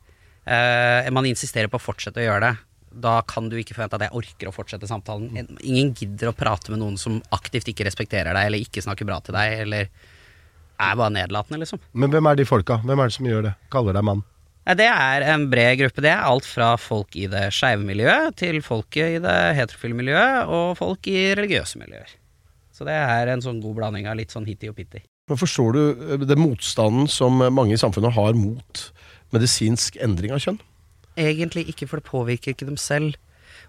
eh, 0.47 1.09
man 1.15 1.27
insisterer 1.27 1.71
på 1.73 1.81
å 1.81 1.83
fortsette 1.83 2.23
å 2.23 2.27
gjøre 2.27 2.45
det, 2.45 2.53
da 2.97 3.17
kan 3.29 3.51
du 3.51 3.57
ikke 3.61 3.75
forvente 3.77 3.99
at 3.99 4.07
jeg 4.07 4.17
orker 4.17 4.49
å 4.49 4.55
fortsette 4.55 4.89
samtalen. 4.89 5.49
Ingen 5.61 5.93
gidder 5.99 6.31
å 6.31 6.37
prate 6.37 6.73
med 6.73 6.81
noen 6.81 6.97
som 7.01 7.19
aktivt 7.35 7.69
ikke 7.73 7.85
respekterer 7.89 8.33
deg, 8.33 8.49
eller 8.49 8.63
ikke 8.65 8.85
snakker 8.85 9.09
bra 9.09 9.19
til 9.25 9.37
deg, 9.37 9.59
eller 9.67 9.91
er 10.77 10.97
bare 10.97 11.13
nedlatende, 11.13 11.61
liksom. 11.65 11.83
Men 11.93 12.13
hvem 12.13 12.31
er 12.31 12.39
de 12.39 12.49
folka? 12.49 12.79
Hvem 12.85 13.03
er 13.03 13.11
det 13.11 13.17
som 13.19 13.29
gjør 13.29 13.47
det? 13.49 13.53
Kaller 13.73 13.97
deg 13.97 14.07
mann? 14.09 14.25
Det 14.77 14.89
er 14.91 15.23
en 15.31 15.45
bred 15.51 15.77
gruppe. 15.79 16.03
Det 16.03 16.11
er 16.11 16.25
alt 16.27 16.47
fra 16.49 16.73
folk 16.81 17.15
i 17.15 17.29
det 17.31 17.45
skeive 17.55 17.85
miljøet 17.87 18.35
til 18.41 18.59
folket 18.67 19.19
i 19.19 19.21
det 19.23 19.37
heterofile 19.61 19.99
miljøet, 19.99 20.49
og 20.51 20.73
folk 20.81 21.07
i 21.13 21.29
religiøse 21.39 21.79
miljøer. 21.83 22.17
Så 22.77 22.85
det 22.85 22.93
er 22.93 23.33
en 23.33 23.41
sånn 23.41 23.63
god 23.65 23.79
blanding 23.79 24.09
av 24.11 24.19
litt 24.19 24.35
sånn 24.35 24.45
hitti 24.49 24.69
og 24.69 24.77
pitti. 24.77 25.01
Men 25.31 25.41
forstår 25.41 25.77
du 25.77 25.83
eh, 25.89 26.25
den 26.29 26.43
motstanden 26.43 27.09
som 27.11 27.41
mange 27.41 27.73
i 27.75 27.81
samfunnet 27.81 28.15
har 28.15 28.37
mot 28.37 28.83
medisinsk 29.35 29.97
endring 30.05 30.35
av 30.37 30.43
kjønn? 30.45 30.61
Egentlig 31.17 31.65
ikke, 31.73 31.89
for 31.89 32.03
det 32.03 32.11
påvirker 32.11 32.53
ikke 32.53 32.69
dem 32.69 32.77
selv. 32.77 33.17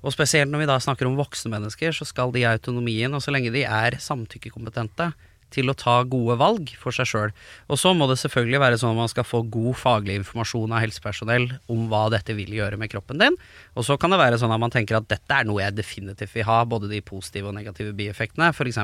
Og 0.04 0.14
spesielt 0.14 0.52
når 0.52 0.66
vi 0.66 0.70
da 0.70 0.76
snakker 0.84 1.08
om 1.08 1.16
voksne 1.18 1.54
mennesker, 1.56 1.96
så 1.96 2.06
skal 2.06 2.34
de 2.36 2.44
ha 2.44 2.52
autonomien, 2.58 3.14
og 3.16 3.24
så 3.24 3.32
lenge 3.34 3.54
de 3.56 3.64
er 3.64 3.98
samtykkekompetente 4.04 5.14
til 5.54 5.72
å 5.72 5.76
ta 5.78 5.96
gode 6.08 6.36
valg 6.40 6.72
for 6.80 6.96
seg 6.96 7.08
sjøl. 7.10 7.34
Og 7.72 7.80
så 7.80 7.94
må 7.96 8.08
det 8.10 8.20
selvfølgelig 8.22 8.62
være 8.64 8.80
sånn 8.82 8.94
at 8.96 9.02
man 9.02 9.12
skal 9.12 9.28
få 9.28 9.44
god 9.54 9.78
faglig 9.80 10.18
informasjon 10.22 10.74
av 10.76 10.84
helsepersonell 10.84 11.48
om 11.72 11.88
hva 11.92 12.08
dette 12.14 12.36
vil 12.38 12.52
gjøre 12.58 12.80
med 12.80 12.92
kroppen 12.92 13.22
din. 13.22 13.38
Og 13.76 13.88
så 13.88 13.98
kan 14.00 14.14
det 14.14 14.22
være 14.22 14.40
sånn 14.42 14.54
at 14.54 14.64
man 14.64 14.74
tenker 14.74 15.00
at 15.00 15.10
dette 15.12 15.40
er 15.40 15.48
noe 15.48 15.64
jeg 15.64 15.78
definitivt 15.78 16.36
vil 16.36 16.48
ha, 16.50 16.62
både 16.68 16.92
de 16.92 17.04
positive 17.06 17.52
og 17.52 17.58
negative 17.58 17.96
bieffektene. 17.98 18.52
F.eks. 18.52 18.82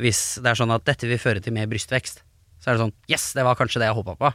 hvis 0.00 0.22
det 0.42 0.52
er 0.52 0.60
sånn 0.60 0.76
at 0.76 0.86
dette 0.88 1.08
vil 1.08 1.22
føre 1.22 1.42
til 1.44 1.56
mer 1.56 1.70
brystvekst. 1.70 2.24
Så 2.60 2.70
er 2.70 2.76
det 2.76 2.84
sånn 2.84 2.96
Yes, 3.10 3.30
det 3.36 3.44
var 3.46 3.58
kanskje 3.58 3.80
det 3.82 3.90
jeg 3.90 4.00
håpa 4.00 4.16
på. 4.20 4.32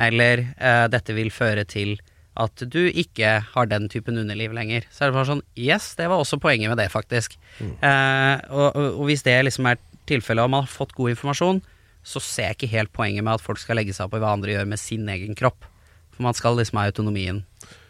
Eller 0.00 0.46
eh, 0.56 0.86
dette 0.92 1.16
vil 1.16 1.32
føre 1.32 1.64
til 1.68 1.96
at 2.40 2.62
du 2.72 2.86
ikke 2.88 3.34
har 3.52 3.68
den 3.68 3.90
typen 3.92 4.16
underliv 4.16 4.54
lenger. 4.56 4.86
Så 4.88 5.04
er 5.04 5.10
det 5.10 5.18
bare 5.18 5.30
sånn 5.34 5.44
Yes, 5.58 5.92
det 5.98 6.08
var 6.08 6.22
også 6.22 6.40
poenget 6.40 6.72
med 6.72 6.80
det, 6.80 6.88
faktisk. 6.92 7.36
Eh, 7.60 8.36
og, 8.48 8.68
og, 8.70 8.86
og 9.02 9.08
hvis 9.10 9.24
det 9.26 9.36
liksom 9.48 9.68
er 9.68 9.80
tilfellet, 10.08 10.44
om 10.44 10.56
man 10.56 10.66
har 10.66 10.72
fått 10.72 10.94
god 10.96 11.14
informasjon, 11.14 11.62
så 12.02 12.22
ser 12.22 12.50
jeg 12.50 12.58
ikke 12.58 12.72
helt 12.72 12.92
poenget 12.94 13.24
med 13.24 13.36
at 13.36 13.44
folk 13.44 13.60
skal 13.62 13.78
legge 13.78 13.94
seg 13.94 14.08
opp 14.08 14.16
i 14.18 14.22
hva 14.22 14.34
andre 14.34 14.56
gjør 14.56 14.68
med 14.72 14.80
sin 14.80 15.06
egen 15.12 15.38
kropp. 15.38 15.68
For 16.12 16.26
man 16.26 16.36
skal 16.36 16.58
liksom 16.58 16.80
ha 16.80 16.88
autonomien 16.90 17.44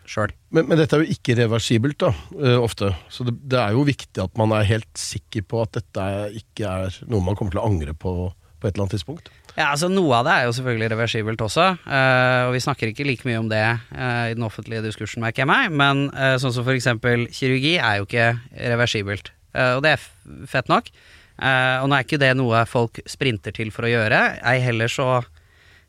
sjøl. 0.09 0.35
Men, 0.53 0.67
men 0.69 0.79
dette 0.81 0.99
er 0.99 1.05
jo 1.05 1.15
ikke 1.15 1.39
reversibelt, 1.39 1.99
da, 2.03 2.13
eh, 2.37 2.59
ofte. 2.61 2.93
Så 3.13 3.25
det, 3.27 3.39
det 3.49 3.61
er 3.63 3.77
jo 3.77 3.87
viktig 3.89 4.23
at 4.23 4.37
man 4.39 4.53
er 4.57 4.69
helt 4.69 4.91
sikker 4.99 5.47
på 5.49 5.63
at 5.65 5.79
dette 5.79 6.07
er, 6.15 6.37
ikke 6.43 6.69
er 6.69 7.03
noe 7.09 7.25
man 7.25 7.39
kommer 7.39 7.55
til 7.55 7.63
å 7.63 7.69
angre 7.71 7.97
på 7.97 8.33
på 8.63 8.69
et 8.69 8.77
eller 8.77 8.85
annet 8.85 8.93
tidspunkt. 8.95 9.27
Ja, 9.57 9.73
altså 9.73 9.89
Noe 9.91 10.21
av 10.21 10.29
det 10.29 10.35
er 10.39 10.45
jo 10.47 10.53
selvfølgelig 10.55 10.89
reversibelt 10.93 11.41
også, 11.43 11.65
eh, 11.83 12.43
og 12.47 12.53
vi 12.55 12.61
snakker 12.63 12.93
ikke 12.93 13.07
like 13.09 13.27
mye 13.27 13.41
om 13.41 13.49
det 13.51 13.65
eh, 13.67 14.29
i 14.31 14.37
den 14.39 14.47
offentlige 14.47 14.85
diskursen, 14.85 15.19
merker 15.25 15.43
jeg 15.43 15.51
meg, 15.51 15.75
men 15.75 16.05
sånn 16.39 16.55
som 16.55 16.71
eksempel 16.71 17.27
kirurgi 17.35 17.75
er 17.75 17.99
jo 17.99 18.07
ikke 18.07 18.29
reversibelt, 18.71 19.33
Eh, 19.53 19.75
og 19.77 19.85
det 19.85 19.97
er 19.97 20.07
fett 20.49 20.71
nok. 20.73 20.91
Eh, 21.39 21.77
og 21.83 21.89
nå 21.89 21.97
er 21.97 22.07
ikke 22.07 22.21
det 22.23 22.35
noe 22.39 22.65
folk 22.69 23.01
sprinter 23.09 23.55
til 23.57 23.73
for 23.75 23.89
å 23.89 23.93
gjøre, 23.93 24.25
ei 24.43 24.59
heller 24.65 24.91
så 24.93 25.23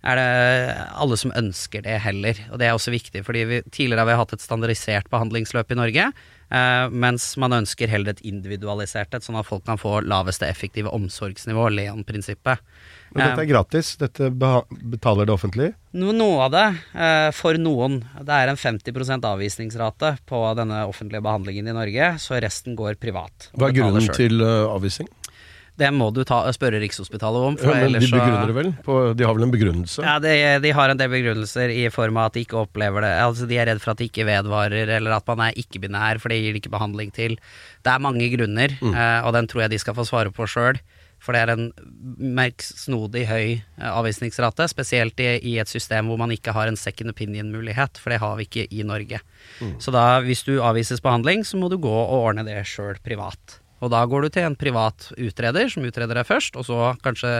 er 0.03 0.19
det 0.19 0.75
alle 0.99 1.15
som 1.19 1.31
ønsker 1.35 1.83
det 1.85 1.95
heller, 2.03 2.39
og 2.51 2.59
det 2.59 2.67
er 2.67 2.75
også 2.75 2.91
viktig, 2.91 3.23
fordi 3.23 3.43
vi, 3.47 3.59
tidligere 3.71 4.03
har 4.03 4.09
vi 4.09 4.17
hatt 4.19 4.33
et 4.35 4.43
standardisert 4.43 5.07
behandlingsløp 5.13 5.71
i 5.71 5.77
Norge, 5.79 6.07
eh, 6.51 6.87
mens 6.91 7.29
man 7.39 7.55
ønsker 7.61 7.91
heller 7.91 8.11
et 8.11 8.25
individualisert 8.27 9.15
et, 9.15 9.23
sånn 9.23 9.39
at 9.39 9.47
folk 9.47 9.63
kan 9.67 9.79
få 9.79 10.01
laveste 10.03 10.49
effektive 10.49 10.91
omsorgsnivå, 10.91 11.69
Leon-prinsippet. 11.77 12.59
Men 13.13 13.29
dette 13.29 13.43
er 13.45 13.49
gratis. 13.51 13.93
Dette 14.01 14.31
betaler 14.33 15.27
det 15.29 15.33
offentlige. 15.35 15.75
Noe, 16.01 16.15
noe 16.17 16.47
av 16.47 16.53
det, 16.53 16.65
eh, 16.97 17.29
for 17.37 17.59
noen. 17.61 17.99
Det 18.25 18.33
er 18.33 18.49
en 18.49 18.59
50% 18.59 19.27
avvisningsrate 19.29 20.15
på 20.27 20.39
denne 20.57 20.83
offentlige 20.89 21.23
behandlingen 21.23 21.69
i 21.69 21.77
Norge, 21.77 22.15
så 22.19 22.41
resten 22.41 22.75
går 22.75 22.97
privat. 22.99 23.51
Hva 23.53 23.69
er 23.69 23.77
grunnen 23.77 24.01
selv. 24.09 24.17
til 24.17 24.41
eh, 24.41 24.65
avvisning? 24.67 25.11
Det 25.79 25.89
må 25.89 26.11
du 26.13 26.19
ta, 26.27 26.43
spørre 26.53 26.77
Rikshospitalet 26.83 27.45
om. 27.47 27.55
Ja, 27.57 27.73
men 27.81 27.95
de 27.97 28.05
begrunner 28.05 28.49
det 28.51 28.55
vel? 28.57 28.71
På, 28.85 28.97
de 29.17 29.25
har 29.25 29.33
vel 29.33 29.47
en 29.47 29.53
begrunnelse? 29.53 30.03
Ja, 30.05 30.19
de, 30.21 30.33
de 30.61 30.73
har 30.77 30.93
en 30.93 30.99
del 30.99 31.09
begrunnelser 31.09 31.73
i 31.73 31.87
form 31.93 32.19
av 32.21 32.29
at 32.29 32.37
de 32.37 32.43
ikke 32.45 32.59
opplever 32.61 33.01
det 33.01 33.13
Altså 33.23 33.47
De 33.49 33.57
er 33.57 33.71
redd 33.71 33.81
for 33.81 33.95
at 33.95 34.01
det 34.01 34.11
ikke 34.11 34.27
vedvarer, 34.29 34.91
eller 34.99 35.17
at 35.17 35.31
man 35.31 35.47
er 35.47 35.57
ikke-binær, 35.63 36.21
for 36.21 36.29
det 36.29 36.41
gir 36.43 36.53
de 36.53 36.61
ikke 36.61 36.73
behandling 36.75 37.09
til. 37.15 37.39
Det 37.81 37.93
er 37.93 38.03
mange 38.05 38.27
grunner, 38.35 38.75
eh, 38.77 39.21
og 39.25 39.33
den 39.33 39.49
tror 39.49 39.65
jeg 39.65 39.73
de 39.73 39.81
skal 39.81 39.97
få 39.97 40.05
svare 40.05 40.33
på 40.35 40.45
sjøl. 40.49 40.77
For 41.23 41.31
det 41.31 41.41
er 41.45 41.53
en 41.53 41.69
merksnodig 42.19 43.23
høy 43.29 43.45
eh, 43.55 43.89
avvisningsrate, 43.89 44.67
spesielt 44.69 45.19
i, 45.23 45.31
i 45.53 45.57
et 45.61 45.71
system 45.71 46.11
hvor 46.11 46.19
man 46.21 46.33
ikke 46.35 46.53
har 46.53 46.69
en 46.69 46.77
second 46.79 47.13
opinion-mulighet, 47.15 47.97
for 47.97 48.13
det 48.13 48.21
har 48.21 48.37
vi 48.37 48.45
ikke 48.49 48.67
i 48.69 48.85
Norge. 48.85 49.23
Så 49.81 49.93
da, 49.95 50.19
hvis 50.21 50.45
du 50.45 50.57
avvises 50.61 51.01
behandling, 51.03 51.45
så 51.47 51.57
må 51.57 51.71
du 51.71 51.79
gå 51.81 51.93
og 51.93 52.27
ordne 52.29 52.45
det 52.45 52.59
sjøl 52.69 52.99
privat. 53.03 53.62
Og 53.83 53.91
da 53.91 54.03
går 54.07 54.23
du 54.23 54.29
til 54.31 54.45
en 54.47 54.55
privat 54.55 55.09
utreder 55.17 55.67
som 55.71 55.83
utreder 55.83 56.15
deg 56.15 56.27
først, 56.27 56.55
og 56.55 56.67
så 56.67 56.93
kanskje 57.03 57.31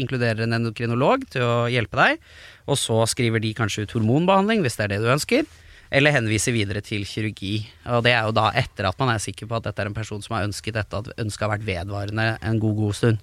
inkluderer 0.00 0.42
en 0.46 0.56
endokrinolog 0.58 1.28
til 1.30 1.44
å 1.46 1.68
hjelpe 1.70 2.00
deg. 2.00 2.24
Og 2.66 2.80
så 2.80 3.04
skriver 3.10 3.42
de 3.42 3.54
kanskje 3.54 3.84
ut 3.86 3.94
hormonbehandling, 3.94 4.64
hvis 4.64 4.78
det 4.80 4.88
er 4.88 4.96
det 4.96 5.04
du 5.04 5.12
ønsker. 5.14 5.46
Eller 5.94 6.16
henviser 6.16 6.56
videre 6.56 6.82
til 6.82 7.04
kirurgi. 7.06 7.60
Og 7.94 8.02
det 8.02 8.16
er 8.16 8.26
jo 8.26 8.34
da 8.34 8.48
etter 8.58 8.88
at 8.88 8.98
man 8.98 9.12
er 9.12 9.22
sikker 9.22 9.46
på 9.46 9.60
at 9.60 9.68
dette 9.68 9.84
er 9.84 9.92
en 9.92 9.94
person 9.94 10.24
som 10.24 10.34
har 10.34 10.48
ønsket 10.48 10.74
dette, 10.74 10.98
at 10.98 11.22
ønsket 11.22 11.46
har 11.46 11.54
vært 11.54 11.68
vedvarende 11.68 12.26
en 12.42 12.58
god, 12.62 12.74
god 12.80 12.98
stund. 12.98 13.22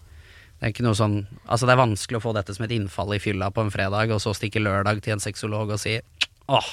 Det 0.63 0.69
er 0.69 0.71
ikke 0.71 0.85
noe 0.85 0.95
sånn 0.95 1.17
Altså, 1.43 1.67
det 1.67 1.73
er 1.73 1.81
vanskelig 1.81 2.21
å 2.21 2.23
få 2.23 2.31
dette 2.37 2.53
som 2.55 2.63
et 2.63 2.71
innfall 2.71 3.11
i 3.17 3.19
fylla 3.19 3.49
på 3.51 3.65
en 3.65 3.73
fredag, 3.73 4.13
og 4.15 4.23
så 4.23 4.31
stikke 4.37 4.63
lørdag 4.63 5.03
til 5.03 5.17
en 5.17 5.23
sexolog 5.23 5.73
og 5.75 5.81
si 5.81 5.97
åh, 6.47 6.69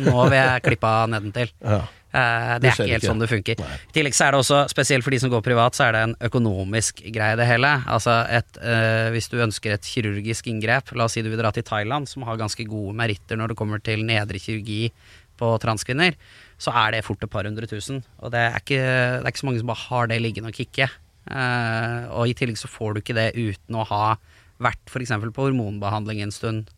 nå 0.00 0.14
vil 0.30 0.38
jeg 0.38 0.62
klippe 0.64 0.88
av 0.88 1.10
nedentil. 1.12 1.52
Ja. 1.60 1.82
Eh, 2.16 2.54
det 2.56 2.60
Det 2.62 2.68
er 2.70 2.72
ikke 2.72 2.88
helt 2.88 3.02
ikke. 3.02 3.10
sånn 3.10 3.20
det 3.20 3.28
funker. 3.28 3.60
I 3.60 3.92
tillegg 3.92 4.14
så 4.16 4.26
er 4.26 4.32
det 4.32 4.40
også, 4.40 4.60
spesielt 4.72 5.04
for 5.04 5.12
de 5.12 5.18
som 5.20 5.30
går 5.30 5.42
privat, 5.44 5.76
så 5.76 5.84
er 5.86 5.92
det 5.92 6.02
en 6.06 6.16
økonomisk 6.28 7.02
greie 7.12 7.36
det 7.36 7.46
hele. 7.46 7.72
Altså 7.86 8.14
et, 8.32 8.58
uh, 8.62 9.12
hvis 9.12 9.28
du 9.28 9.36
ønsker 9.42 9.74
et 9.74 9.84
kirurgisk 9.84 10.48
inngrep, 10.48 10.94
la 10.96 11.04
oss 11.04 11.16
si 11.18 11.22
du 11.22 11.28
vil 11.28 11.40
dra 11.42 11.52
til 11.52 11.66
Thailand, 11.66 12.08
som 12.08 12.24
har 12.24 12.40
ganske 12.40 12.64
gode 12.64 12.96
meritter 12.96 13.36
når 13.36 13.52
det 13.52 13.56
kommer 13.56 13.82
til 13.84 14.04
nedre 14.06 14.40
kirurgi 14.40 14.92
på 15.36 15.50
transkvinner, 15.60 16.16
så 16.56 16.72
er 16.72 16.96
det 16.96 17.04
fort 17.04 17.22
et 17.22 17.30
par 17.30 17.44
hundre 17.44 17.68
tusen. 17.68 18.02
Og 18.24 18.32
det 18.32 18.40
er 18.40 18.56
ikke, 18.56 18.80
det 18.80 19.26
er 19.26 19.28
ikke 19.34 19.44
så 19.44 19.50
mange 19.50 19.60
som 19.60 19.68
bare 19.74 19.84
har 19.90 20.06
det 20.08 20.22
liggende 20.22 20.48
og 20.48 20.56
kikke. 20.56 20.88
Uh, 21.28 22.08
og 22.16 22.30
i 22.30 22.36
tillegg 22.38 22.56
så 22.56 22.70
får 22.70 22.94
du 22.94 23.02
ikke 23.02 23.18
det 23.18 23.34
uten 23.36 23.76
å 23.76 23.84
ha 23.84 24.16
vært 24.56 24.80
f.eks. 24.88 25.12
på 25.36 25.50
hormonbehandling 25.50 26.22
en 26.22 26.32
stund. 26.32 26.70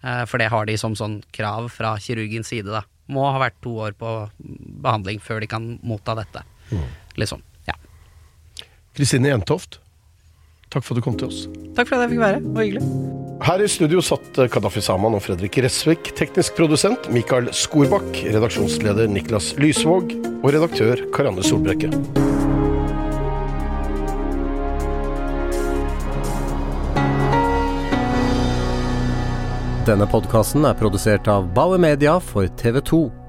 For 0.00 0.40
det 0.40 0.46
har 0.48 0.64
de 0.64 0.74
som 0.80 0.94
sånn 0.96 1.18
krav 1.28 1.66
fra 1.68 1.92
kirurgens 2.00 2.48
side, 2.48 2.72
da. 2.72 2.80
Må 3.10 3.26
ha 3.26 3.40
vært 3.42 3.58
to 3.64 3.74
år 3.86 3.96
på 3.98 4.14
behandling 4.38 5.20
før 5.22 5.42
de 5.42 5.50
kan 5.50 5.70
motta 5.86 6.14
dette. 6.18 6.44
Liksom. 7.18 7.42
Ja. 7.66 7.74
Kristine 8.96 9.32
Jentoft, 9.32 9.80
takk 10.70 10.86
for 10.86 10.94
at 10.94 11.00
du 11.00 11.06
kom 11.08 11.18
til 11.18 11.30
oss. 11.30 11.44
Takk 11.74 11.90
for 11.90 11.98
at 11.98 12.06
jeg 12.06 12.14
fikk 12.14 12.22
være. 12.22 12.44
Det 12.44 12.54
var 12.54 12.68
hyggelig. 12.68 13.18
Her 13.40 13.62
i 13.64 13.68
studio 13.72 14.02
satt 14.04 14.36
Kadafi 14.52 14.82
Saman 14.84 15.16
og 15.16 15.24
Fredrik 15.24 15.56
Resvik, 15.64 16.12
teknisk 16.18 16.58
produsent 16.58 17.08
Mikael 17.14 17.48
Skorbakk, 17.56 18.10
redaksjonsleder 18.28 19.08
Niklas 19.08 19.54
Lysvåg 19.58 20.12
og 20.42 20.50
redaktør 20.52 21.08
Karanne 21.16 21.46
Solbrekke. 21.46 21.88
Denne 29.88 30.04
podkasten 30.04 30.66
er 30.68 30.74
produsert 30.76 31.28
av 31.32 31.46
Bauer 31.56 31.80
Media 31.80 32.18
for 32.20 32.44
TV 32.60 32.82
2. 32.84 33.19